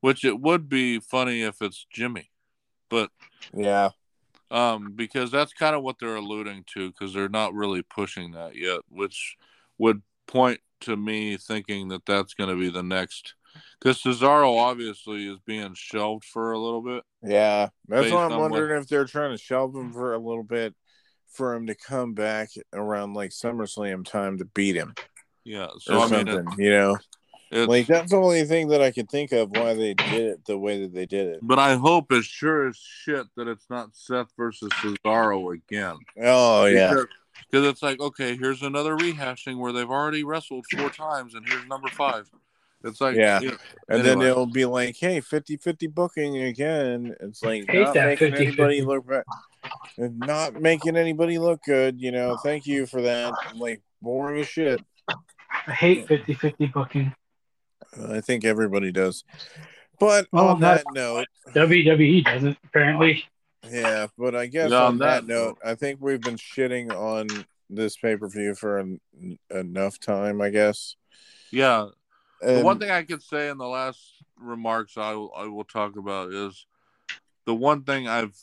which 0.04 0.22
it 0.22 0.38
would 0.38 0.68
be 0.68 1.00
funny 1.00 1.40
if 1.40 1.62
it's 1.62 1.86
Jimmy, 1.90 2.30
but 2.90 3.08
yeah, 3.54 3.88
um, 4.50 4.92
because 4.94 5.30
that's 5.30 5.54
kind 5.54 5.74
of 5.74 5.82
what 5.82 5.96
they're 5.98 6.16
alluding 6.16 6.64
to, 6.74 6.90
because 6.90 7.14
they're 7.14 7.30
not 7.30 7.54
really 7.54 7.80
pushing 7.80 8.32
that 8.32 8.54
yet, 8.54 8.80
which 8.90 9.36
would 9.78 10.02
point 10.26 10.60
to 10.80 10.94
me 10.94 11.38
thinking 11.38 11.88
that 11.88 12.04
that's 12.04 12.34
going 12.34 12.50
to 12.50 12.60
be 12.60 12.68
the 12.68 12.82
next. 12.82 13.34
Because 13.80 14.02
Cesaro 14.02 14.58
obviously 14.58 15.26
is 15.26 15.38
being 15.46 15.72
shelved 15.74 16.24
for 16.24 16.52
a 16.52 16.58
little 16.58 16.82
bit. 16.82 17.02
yeah. 17.22 17.68
That's 17.88 18.10
why 18.12 18.24
I'm 18.24 18.32
on 18.32 18.40
what- 18.40 18.50
wondering 18.50 18.82
if 18.82 18.88
they're 18.88 19.06
trying 19.06 19.30
to 19.30 19.42
shelve 19.42 19.74
him 19.74 19.90
for 19.94 20.12
a 20.12 20.18
little 20.18 20.42
bit, 20.42 20.74
for 21.30 21.54
him 21.54 21.68
to 21.68 21.74
come 21.74 22.12
back 22.12 22.50
around 22.74 23.14
like 23.14 23.30
SummerSlam 23.30 24.04
time 24.04 24.36
to 24.38 24.44
beat 24.44 24.76
him 24.76 24.94
Yeah, 25.44 25.68
or 25.88 25.96
I 25.96 26.08
mean, 26.08 26.26
something. 26.26 26.46
it, 26.58 26.58
you 26.58 26.70
know, 26.70 26.98
it's, 27.54 27.68
like 27.68 27.86
that's 27.86 28.10
the 28.10 28.16
only 28.16 28.44
thing 28.44 28.68
that 28.68 28.82
I 28.82 28.90
can 28.90 29.06
think 29.06 29.32
of 29.32 29.50
why 29.50 29.74
they 29.74 29.94
did 29.94 30.12
it 30.12 30.44
the 30.46 30.58
way 30.58 30.82
that 30.82 30.92
they 30.94 31.06
did 31.06 31.28
it. 31.28 31.38
but 31.42 31.58
I 31.58 31.76
hope 31.76 32.10
as 32.12 32.24
sure 32.24 32.68
as 32.68 32.76
shit 32.76 33.26
that 33.36 33.48
it's 33.48 33.66
not 33.70 33.90
Seth 33.94 34.28
versus 34.36 34.70
Cesaro 34.82 35.54
again. 35.54 35.96
Oh 36.22 36.66
yeah, 36.66 36.94
Because 37.50 37.66
it's 37.66 37.82
like, 37.82 38.00
okay, 38.00 38.36
here's 38.36 38.62
another 38.62 38.96
rehashing 38.96 39.58
where 39.58 39.72
they've 39.72 39.90
already 39.90 40.24
wrestled 40.24 40.66
four 40.76 40.90
times, 40.90 41.34
and 41.34 41.48
here's 41.48 41.66
number 41.66 41.88
five. 41.88 42.28
It's 42.82 43.00
like, 43.00 43.16
Yeah. 43.16 43.40
you 43.40 43.50
know, 43.52 43.56
and 43.88 44.00
then 44.02 44.18
anyway. 44.18 44.26
it'll 44.28 44.46
be 44.46 44.66
like, 44.66 44.96
hey, 44.98 45.20
50-50 45.22 45.94
booking 45.94 46.36
again. 46.42 47.14
It's 47.20 47.42
like 47.42 47.64
not 47.72 47.94
that 47.94 48.06
making 48.20 48.32
50-50. 48.32 48.40
anybody 48.40 48.82
look 48.82 49.06
bad, 49.06 49.24
not 49.96 50.60
making 50.60 50.96
anybody 50.96 51.38
look 51.38 51.62
good. 51.64 51.98
You 52.00 52.12
know, 52.12 52.36
thank 52.42 52.66
you 52.66 52.84
for 52.86 53.00
that. 53.02 53.32
Like 53.54 53.80
boring 54.02 54.40
as 54.40 54.48
shit. 54.48 54.82
I 55.66 55.72
hate 55.72 56.06
50 56.08 56.34
50 56.34 56.66
booking. 56.66 57.14
I 58.08 58.20
think 58.20 58.44
everybody 58.44 58.92
does. 58.92 59.24
But 60.00 60.26
Well, 60.32 60.48
on 60.48 60.60
not- 60.60 60.76
that 60.78 60.84
note, 60.94 61.26
WWE 61.54 62.24
doesn't, 62.24 62.58
apparently. 62.64 63.24
yeah. 63.70 64.08
But 64.18 64.34
I 64.34 64.46
guess 64.46 64.70
Yeah, 64.70 64.78
on 64.78 64.84
on 64.94 64.98
that 64.98 65.26
that 65.26 65.32
note, 65.32 65.58
I 65.64 65.74
think 65.74 66.00
we've 66.00 66.20
been 66.20 66.36
shitting 66.36 66.90
on 66.92 67.26
this 67.70 67.96
pay 67.96 68.16
per 68.16 68.28
view 68.28 68.54
for 68.54 68.78
en- 68.78 69.00
enough 69.50 69.98
time. 70.00 70.40
I 70.40 70.50
guess. 70.50 70.96
yeah. 71.50 71.86
The 72.40 72.60
one 72.62 72.78
thing 72.78 72.90
I 72.90 73.04
could 73.04 73.22
say 73.22 73.48
in 73.48 73.56
the 73.56 73.66
last 73.66 74.22
remarks 74.36 74.98
I 74.98 75.14
will, 75.14 75.32
I 75.34 75.46
will 75.46 75.64
talk 75.64 75.96
about 75.96 76.30
is 76.32 76.66
the 77.46 77.54
one 77.54 77.84
thing 77.84 78.06
I've 78.06 78.36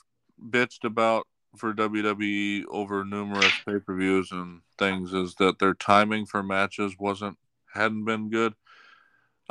bitched 0.50 0.86
about 0.86 1.28
for 1.58 1.72
WWE 1.74 2.64
over 2.70 3.04
numerous 3.06 3.52
pay 3.66 3.78
per 3.80 3.96
views 3.96 4.32
and 4.32 4.62
things 4.80 5.14
is 5.14 5.36
that 5.36 5.60
their 5.60 5.76
timing 5.76 6.26
for 6.26 6.42
matches 6.42 6.96
wasn't 6.98 7.38
hadn't 7.76 8.06
been 8.06 8.30
good. 8.30 8.54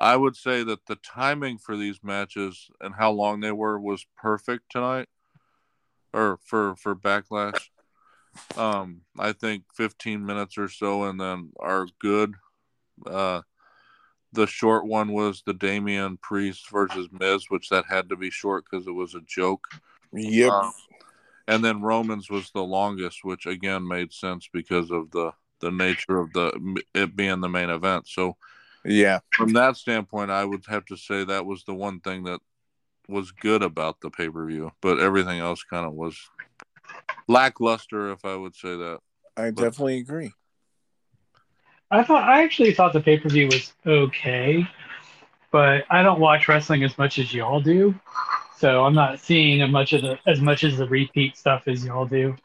I 0.01 0.17
would 0.17 0.35
say 0.35 0.65
that 0.65 0.87
the 0.87 0.97
timing 0.97 1.59
for 1.59 1.77
these 1.77 2.03
matches 2.03 2.71
and 2.81 2.95
how 2.95 3.13
long 3.13 3.41
they 3.41 3.53
were 3.53 3.79
was 3.79 4.07
perfect 4.17 4.71
tonight, 4.71 5.09
or 6.15 6.39
for 6.43 6.75
for 6.77 6.97
backlash. 6.97 7.69
Um, 8.57 9.03
I 9.19 9.33
think 9.33 9.65
15 9.75 10.25
minutes 10.25 10.57
or 10.57 10.69
so, 10.69 11.05
and 11.05 11.21
then 11.21 11.51
are 11.59 11.87
good. 12.01 12.35
Uh, 13.05 13.43
the 14.33 14.47
short 14.47 14.87
one 14.87 15.13
was 15.13 15.43
the 15.45 15.53
Damian 15.53 16.17
Priest 16.17 16.71
versus 16.71 17.09
Miz, 17.11 17.47
which 17.49 17.69
that 17.69 17.85
had 17.87 18.09
to 18.09 18.17
be 18.17 18.31
short 18.31 18.65
because 18.71 18.87
it 18.87 18.93
was 18.93 19.15
a 19.15 19.21
joke. 19.27 19.67
Yep. 20.13 20.51
Um, 20.51 20.73
and 21.49 21.65
then 21.65 21.83
Romans 21.83 22.31
was 22.31 22.51
the 22.53 22.63
longest, 22.63 23.25
which 23.25 23.47
again 23.47 23.87
made 23.87 24.13
sense 24.13 24.49
because 24.51 24.91
of 24.91 25.11
the 25.11 25.33
the 25.61 25.71
nature 25.71 26.19
of 26.19 26.33
the 26.33 26.81
it 26.95 27.15
being 27.15 27.41
the 27.41 27.49
main 27.49 27.69
event. 27.69 28.09
So 28.09 28.37
yeah. 28.85 29.21
from 29.33 29.53
that 29.55 29.77
standpoint, 29.77 30.31
I 30.31 30.45
would 30.45 30.65
have 30.69 30.85
to 30.87 30.97
say 30.97 31.25
that 31.25 31.47
was 31.47 31.65
the 31.65 31.75
one 31.75 32.01
thing 32.01 32.25
that 32.25 32.41
was 33.09 33.33
good 33.33 33.63
about 33.63 34.01
the 34.01 34.11
pay 34.11 34.29
per 34.29 34.47
view, 34.47 34.71
but 34.81 34.99
everything 34.99 35.41
else 35.41 35.63
kind 35.65 35.87
of 35.87 35.93
was 35.93 36.17
lackluster, 37.29 38.13
if 38.13 38.25
I 38.25 38.37
would 38.37 38.55
say 38.55 38.77
that. 38.77 39.01
I 39.37 39.51
definitely 39.51 39.99
agree. 39.99 40.33
I 41.91 42.05
thought 42.05 42.23
I 42.23 42.43
actually 42.45 42.73
thought 42.73 42.93
the 42.93 43.01
pay 43.01 43.19
per 43.19 43.29
view 43.29 43.47
was 43.47 43.73
okay, 43.85 44.67
but 45.51 45.85
I 45.91 46.03
don't 46.03 46.21
watch 46.21 46.47
wrestling 46.47 46.85
as 46.85 46.97
much 46.99 47.19
as 47.19 47.35
y'all 47.35 47.61
do, 47.61 47.95
so 48.57 48.85
I'm 48.85 48.95
not 48.95 49.19
seeing 49.19 49.61
as 49.63 49.71
much 49.71 49.93
of 49.93 50.03
the 50.03 50.19
as 50.27 50.41
much 50.41 50.63
as 50.63 50.79
the 50.79 50.87
repeat 50.87 51.37
stuff 51.37 51.67
as 51.67 51.85
y'all 51.85 52.07
do. 52.07 52.37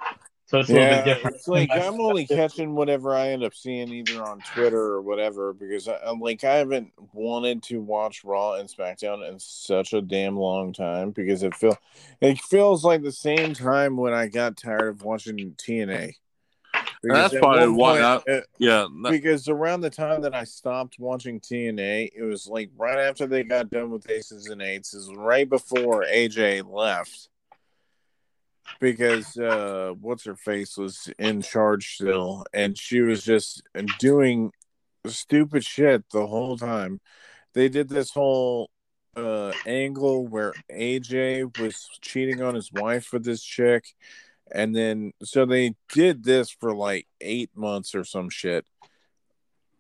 So 0.48 0.60
it's 0.60 0.70
a 0.70 0.74
little 0.74 0.88
Yeah, 0.88 1.04
bit 1.04 1.06
different. 1.06 1.36
it's 1.38 1.48
like 1.48 1.70
I'm 1.76 2.00
only 2.00 2.26
catching 2.28 2.76
whatever 2.76 3.16
I 3.16 3.30
end 3.30 3.44
up 3.44 3.56
seeing 3.56 3.90
either 3.92 4.22
on 4.24 4.42
Twitter 4.54 4.80
or 4.80 5.02
whatever 5.02 5.54
because 5.54 5.88
I, 5.88 5.98
I'm 6.06 6.20
like 6.20 6.44
I 6.44 6.56
haven't 6.56 6.92
wanted 7.14 7.64
to 7.64 7.82
watch 7.82 8.24
Raw 8.24 8.54
and 8.54 8.70
SmackDown 8.70 9.28
in 9.28 9.40
such 9.40 9.94
a 9.94 10.02
damn 10.02 10.38
long 10.38 10.72
time 10.72 11.12
because 11.12 11.42
it 11.44 11.56
feel 11.56 11.78
it 12.22 12.40
feels 12.40 12.86
like 12.86 13.02
the 13.02 13.12
same 13.12 13.54
time 13.54 13.98
when 13.98 14.14
I 14.14 14.28
got 14.28 14.58
tired 14.58 14.90
of 14.90 15.04
watching 15.04 15.56
TNA. 15.58 16.14
Because 17.02 17.18
That's 17.18 17.34
at 17.36 17.40
probably 17.40 17.68
one 17.70 17.76
why 17.78 18.02
point, 18.26 18.38
uh, 18.38 18.42
Yeah, 18.60 18.88
that- 19.04 19.12
because 19.12 19.48
around 19.48 19.82
the 19.82 19.90
time 19.90 20.22
that 20.22 20.34
I 20.36 20.44
stopped 20.44 20.98
watching 21.00 21.40
TNA, 21.40 22.12
it 22.16 22.24
was 22.24 22.48
like 22.48 22.70
right 22.78 22.98
after 23.00 23.28
they 23.28 23.44
got 23.44 23.70
done 23.70 23.90
with 23.92 24.10
Aces 24.10 24.48
and 24.48 24.62
Eights, 24.62 24.94
is 24.94 25.12
right 25.16 25.48
before 25.50 26.04
AJ 26.06 26.62
left. 26.72 27.30
Because 28.80 29.38
uh, 29.38 29.94
what's 30.00 30.26
her 30.26 30.36
face 30.36 30.78
was 30.78 31.10
in 31.18 31.42
charge 31.42 31.96
still, 31.96 32.46
and 32.54 32.78
she 32.78 33.02
was 33.02 33.24
just 33.24 33.64
doing 34.00 34.52
stupid 35.08 35.64
shit 35.66 36.04
the 36.12 36.26
whole 36.26 36.58
time. 36.58 37.00
They 37.54 37.70
did 37.70 37.90
this 37.90 38.12
whole 38.12 38.70
uh, 39.16 39.54
angle 39.66 40.28
where 40.28 40.54
AJ 40.72 41.58
was 41.58 41.88
cheating 42.02 42.42
on 42.42 42.56
his 42.56 42.72
wife 42.72 43.14
with 43.14 43.24
this 43.24 43.44
chick, 43.44 43.86
and 44.52 44.76
then 44.76 45.14
so 45.24 45.46
they 45.46 45.76
did 45.94 46.24
this 46.24 46.50
for 46.50 46.76
like 46.76 47.08
eight 47.22 47.52
months 47.56 47.96
or 47.96 48.04
some 48.04 48.30
shit 48.30 48.66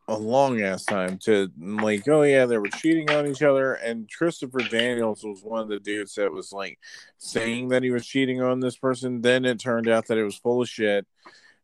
a 0.07 0.17
long 0.17 0.61
ass 0.61 0.85
time 0.85 1.17
to 1.17 1.49
like, 1.57 2.07
oh 2.07 2.21
yeah, 2.21 2.45
they 2.45 2.57
were 2.57 2.67
cheating 2.67 3.09
on 3.11 3.27
each 3.27 3.41
other, 3.41 3.73
and 3.73 4.09
Christopher 4.15 4.59
Daniels 4.59 5.23
was 5.23 5.41
one 5.43 5.61
of 5.61 5.67
the 5.69 5.79
dudes 5.79 6.15
that 6.15 6.31
was 6.31 6.51
like 6.51 6.79
saying 7.17 7.69
that 7.69 7.83
he 7.83 7.91
was 7.91 8.05
cheating 8.05 8.41
on 8.41 8.59
this 8.59 8.77
person. 8.77 9.21
Then 9.21 9.45
it 9.45 9.59
turned 9.59 9.87
out 9.87 10.07
that 10.07 10.17
it 10.17 10.23
was 10.23 10.37
full 10.37 10.61
of 10.61 10.69
shit. 10.69 11.05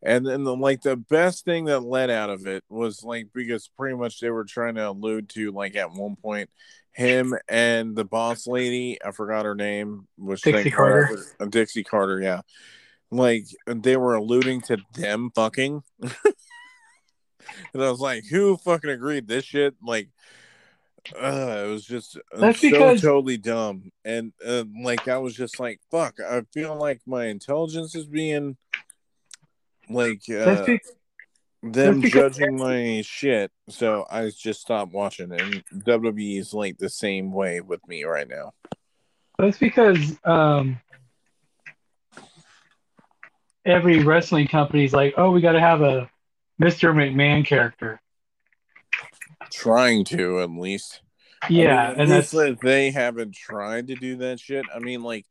And 0.03 0.25
then 0.25 0.43
the, 0.43 0.55
like 0.55 0.81
the 0.81 0.97
best 0.97 1.45
thing 1.45 1.65
that 1.65 1.81
led 1.81 2.09
out 2.09 2.31
of 2.31 2.47
it 2.47 2.63
was 2.69 3.03
like 3.03 3.27
because 3.33 3.69
pretty 3.77 3.95
much 3.95 4.19
they 4.19 4.31
were 4.31 4.45
trying 4.45 4.75
to 4.75 4.89
allude 4.89 5.29
to 5.29 5.51
like 5.51 5.75
at 5.75 5.91
one 5.91 6.15
point 6.15 6.49
him 6.93 7.35
and 7.47 7.95
the 7.95 8.03
boss 8.03 8.47
lady, 8.47 8.97
I 9.03 9.11
forgot 9.11 9.45
her 9.45 9.55
name, 9.55 10.07
was 10.17 10.41
Dixie 10.41 10.71
Carter. 10.71 11.23
Uh, 11.39 11.45
Dixie 11.45 11.83
Carter, 11.83 12.19
yeah. 12.19 12.41
Like 13.11 13.45
they 13.67 13.97
were 13.97 14.15
alluding 14.15 14.61
to 14.61 14.77
them 14.95 15.31
fucking. 15.35 15.83
and 17.73 17.83
I 17.83 17.89
was 17.89 17.99
like, 17.99 18.25
who 18.25 18.57
fucking 18.57 18.89
agreed 18.89 19.27
this 19.27 19.45
shit? 19.45 19.75
Like, 19.81 20.09
uh, 21.15 21.63
it 21.65 21.69
was 21.69 21.83
just 21.85 22.17
uh, 22.17 22.39
That's 22.39 22.61
so 22.61 22.69
because- 22.69 23.01
totally 23.01 23.37
dumb. 23.37 23.91
And 24.05 24.33
uh, 24.45 24.65
like, 24.83 25.07
I 25.07 25.17
was 25.17 25.35
just 25.35 25.59
like, 25.59 25.79
fuck, 25.89 26.15
I 26.19 26.41
feel 26.53 26.75
like 26.75 27.01
my 27.05 27.25
intelligence 27.25 27.95
is 27.95 28.05
being 28.05 28.57
like 29.89 30.21
uh, 30.29 30.63
be- 30.65 30.79
them 31.63 32.01
because- 32.01 32.37
judging 32.37 32.55
my 32.57 33.01
shit. 33.03 33.51
So 33.69 34.05
I 34.11 34.29
just 34.29 34.61
stopped 34.61 34.93
watching 34.93 35.31
it. 35.31 35.41
And 35.41 35.63
WWE 35.85 36.37
is 36.39 36.53
like 36.53 36.77
the 36.77 36.89
same 36.89 37.31
way 37.31 37.61
with 37.61 37.85
me 37.87 38.03
right 38.03 38.27
now. 38.27 38.53
That's 39.39 39.57
because 39.57 40.19
um, 40.23 40.79
every 43.65 44.03
wrestling 44.03 44.47
company's 44.47 44.93
like, 44.93 45.15
oh, 45.17 45.31
we 45.31 45.41
got 45.41 45.53
to 45.53 45.59
have 45.59 45.81
a 45.81 46.10
Mr. 46.61 46.93
McMahon 46.93 47.45
character. 47.45 47.99
Trying 49.51 50.05
to, 50.05 50.41
at 50.41 50.51
least. 50.51 51.01
Yeah, 51.49 51.87
I 51.87 51.89
mean, 51.89 51.99
and 52.01 52.01
at 52.01 52.15
that's 52.15 52.31
that 52.31 52.59
they 52.61 52.91
haven't 52.91 53.33
tried 53.33 53.87
to 53.87 53.95
do 53.95 54.17
that 54.17 54.39
shit. 54.39 54.65
I 54.73 54.77
mean, 54.79 55.01
like 55.01 55.25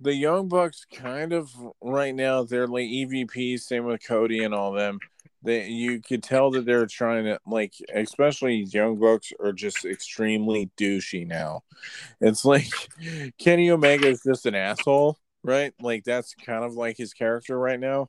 the 0.00 0.14
Young 0.14 0.48
Bucks, 0.48 0.86
kind 0.92 1.32
of 1.34 1.50
right 1.82 2.14
now, 2.14 2.44
they're 2.44 2.66
like 2.66 2.86
EVPs. 2.86 3.60
Same 3.60 3.84
with 3.84 4.06
Cody 4.06 4.42
and 4.42 4.54
all 4.54 4.72
them. 4.72 4.98
They, 5.42 5.68
you 5.68 6.00
could 6.00 6.22
tell 6.22 6.50
that 6.52 6.64
they're 6.64 6.86
trying 6.86 7.24
to 7.24 7.38
like, 7.46 7.74
especially 7.94 8.64
Young 8.64 8.98
Bucks 8.98 9.34
are 9.38 9.52
just 9.52 9.84
extremely 9.84 10.70
douchey 10.78 11.26
now. 11.26 11.62
It's 12.22 12.46
like 12.46 12.72
Kenny 13.38 13.70
Omega 13.70 14.08
is 14.08 14.22
just 14.26 14.46
an 14.46 14.54
asshole, 14.54 15.18
right? 15.42 15.74
Like 15.78 16.04
that's 16.04 16.34
kind 16.34 16.64
of 16.64 16.72
like 16.72 16.96
his 16.96 17.12
character 17.12 17.58
right 17.58 17.78
now, 17.78 18.08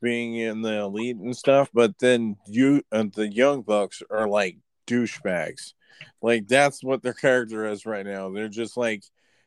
being 0.00 0.36
in 0.36 0.62
the 0.62 0.80
elite 0.80 1.16
and 1.16 1.36
stuff. 1.36 1.70
But 1.72 1.98
then 1.98 2.36
you 2.46 2.82
and 2.92 3.12
the 3.12 3.28
Young 3.28 3.62
Bucks 3.62 4.02
are 4.10 4.28
like 4.28 4.58
douchebags. 4.86 5.74
Like 6.22 6.48
that's 6.48 6.82
what 6.82 7.02
their 7.02 7.12
character 7.12 7.66
is 7.66 7.86
right 7.86 8.06
now. 8.06 8.30
They're 8.30 8.48
just 8.48 8.76
like, 8.76 9.04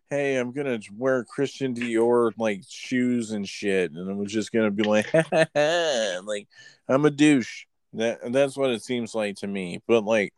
hey, 0.10 0.38
I'm 0.38 0.52
gonna 0.52 0.80
wear 0.96 1.24
Christian 1.24 1.74
Dior 1.74 2.32
like 2.38 2.64
shoes 2.68 3.32
and 3.32 3.48
shit, 3.48 3.92
and 3.92 4.10
I'm 4.10 4.26
just 4.26 4.52
gonna 4.52 4.72
be 4.72 4.84
like, 4.84 5.14
like 5.56 6.48
I'm 6.88 7.06
a 7.06 7.12
douche. 7.12 7.66
That 7.94 8.32
that's 8.32 8.56
what 8.56 8.70
it 8.70 8.84
seems 8.84 9.16
like 9.16 9.38
to 9.38 9.48
me. 9.48 9.82
But 9.88 10.04
like 10.04 10.34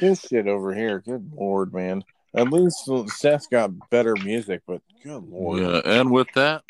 this 0.00 0.20
shit 0.20 0.46
over 0.46 0.74
here, 0.74 1.00
good 1.00 1.30
lord, 1.34 1.72
man. 1.72 2.04
At 2.34 2.50
least 2.50 2.90
Seth 3.08 3.50
got 3.50 3.90
better 3.90 4.16
music, 4.16 4.62
but 4.66 4.80
good 5.02 5.24
lord. 5.28 5.60
Yeah, 5.60 5.80
and 5.84 6.10
with 6.10 6.28
that, 6.34 6.62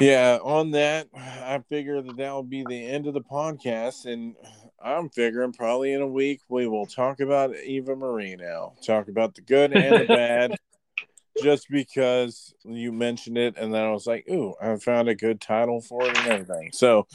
Yeah, 0.00 0.38
on 0.42 0.70
that, 0.72 1.08
I 1.14 1.60
figure 1.68 2.00
that 2.00 2.16
that 2.16 2.32
will 2.32 2.44
be 2.44 2.62
the 2.62 2.86
end 2.86 3.08
of 3.08 3.14
the 3.14 3.20
podcast, 3.20 4.06
and 4.06 4.36
I'm 4.80 5.08
figuring 5.10 5.52
probably 5.52 5.92
in 5.92 6.02
a 6.02 6.06
week 6.06 6.40
we 6.48 6.68
will 6.68 6.86
talk 6.86 7.18
about 7.18 7.56
Eva 7.56 7.96
Marie 7.96 8.36
now, 8.36 8.74
talk 8.86 9.08
about 9.08 9.34
the 9.34 9.40
good 9.40 9.72
and 9.72 10.00
the 10.00 10.06
bad, 10.06 10.56
just 11.42 11.68
because 11.68 12.54
you 12.64 12.92
mentioned 12.92 13.38
it, 13.38 13.56
and 13.56 13.74
then 13.74 13.82
I 13.82 13.90
was 13.90 14.06
like, 14.06 14.28
"Ooh, 14.30 14.54
I 14.62 14.76
found 14.76 15.08
a 15.08 15.16
good 15.16 15.40
title 15.40 15.80
for 15.80 16.04
it 16.04 16.16
and 16.16 16.28
everything." 16.28 16.70
So, 16.72 17.08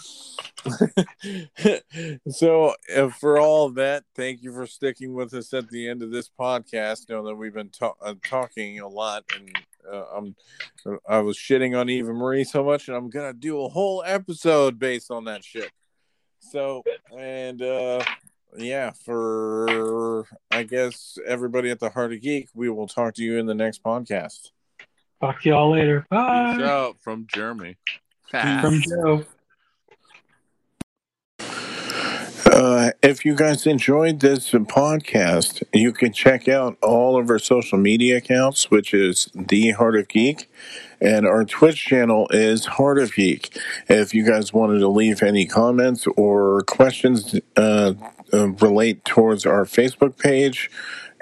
so 2.30 2.74
uh, 2.94 3.10
for 3.12 3.40
all 3.40 3.66
of 3.66 3.76
that, 3.76 4.04
thank 4.14 4.44
you 4.44 4.52
for 4.52 4.68
sticking 4.68 5.14
with 5.14 5.34
us 5.34 5.54
at 5.54 5.70
the 5.70 5.88
end 5.88 6.04
of 6.04 6.12
this 6.12 6.30
podcast. 6.38 7.08
Know 7.08 7.24
that 7.26 7.36
we've 7.36 7.54
been 7.54 7.70
ta- 7.70 7.96
uh, 8.02 8.16
talking 8.26 8.82
a 8.82 8.90
lot, 8.90 9.24
and 9.34 9.58
uh, 9.92 10.06
I'm 10.16 10.36
I 11.08 11.20
was 11.20 11.38
shitting 11.38 11.80
on 11.80 11.90
Eva 11.90 12.14
Marie 12.14 12.44
so 12.44 12.64
much, 12.64 12.88
and 12.88 12.98
I'm 12.98 13.10
gonna 13.10 13.34
do 13.34 13.64
a 13.64 13.70
whole 13.70 14.04
episode 14.06 14.80
based 14.80 15.12
on 15.12 15.26
that 15.26 15.44
shit. 15.44 15.72
So, 16.40 16.84
and 17.18 17.62
uh, 17.62 18.04
yeah, 18.58 18.92
for 18.92 20.26
I 20.52 20.64
guess 20.64 21.18
everybody 21.26 21.72
at 21.72 21.80
the 21.80 21.90
Heart 21.90 22.14
of 22.14 22.22
Geek, 22.22 22.50
we 22.54 22.70
will 22.70 22.88
talk 22.88 23.16
to 23.16 23.24
you 23.24 23.38
in 23.38 23.46
the 23.46 23.56
next 23.56 23.84
podcast. 23.84 24.50
talk 25.20 25.42
to 25.42 25.50
y'all 25.50 25.72
later. 25.72 26.06
Bye. 26.10 26.56
peace 26.56 26.66
out 26.66 27.02
from 27.02 27.28
Jeremy. 27.34 27.78
From 28.30 28.82
Joe. 28.82 29.26
Uh, 32.54 32.92
if 33.02 33.26
you 33.26 33.36
guys 33.36 33.66
enjoyed 33.66 34.20
this 34.20 34.52
podcast, 34.52 35.64
you 35.74 35.92
can 35.92 36.14
check 36.14 36.48
out 36.48 36.78
all 36.84 37.20
of 37.20 37.28
our 37.32 37.40
social 37.40 37.80
media 37.80 38.18
accounts, 38.18 38.70
which 38.70 38.94
is 38.94 39.28
The 39.34 39.72
Heart 39.72 39.96
of 39.96 40.08
Geek, 40.08 40.52
and 41.02 41.26
our 41.26 41.46
Twitch 41.46 41.84
channel 41.84 42.28
is 42.30 42.68
Heart 42.68 43.00
of 43.00 43.16
Geek. 43.16 43.58
If 43.90 44.14
you 44.14 44.24
guys 44.24 44.54
wanted 44.54 44.78
to 44.82 44.88
leave 44.88 45.24
any 45.24 45.48
comments 45.48 46.06
or 46.16 46.62
questions 46.68 47.34
uh, 47.58 47.96
uh, 48.32 48.50
relate 48.50 49.04
towards 49.04 49.48
our 49.48 49.66
Facebook 49.66 50.20
page, 50.20 50.70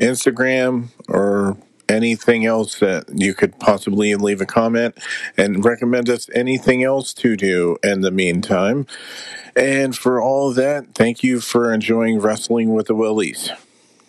Instagram, 0.01 0.89
or 1.07 1.55
anything 1.91 2.45
else 2.45 2.79
that 2.79 3.05
you 3.13 3.33
could 3.33 3.59
possibly 3.59 4.15
leave 4.15 4.41
a 4.41 4.45
comment 4.45 4.97
and 5.37 5.63
recommend 5.65 6.09
us 6.09 6.29
anything 6.33 6.83
else 6.83 7.13
to 7.15 7.35
do 7.37 7.77
in 7.83 8.01
the 8.01 8.11
meantime. 8.11 8.87
And 9.55 9.95
for 9.95 10.21
all 10.21 10.49
of 10.49 10.55
that, 10.55 10.95
thank 10.95 11.23
you 11.23 11.41
for 11.41 11.73
enjoying 11.73 12.19
Wrestling 12.19 12.73
with 12.73 12.87
the 12.87 12.95
Willies. 12.95 13.51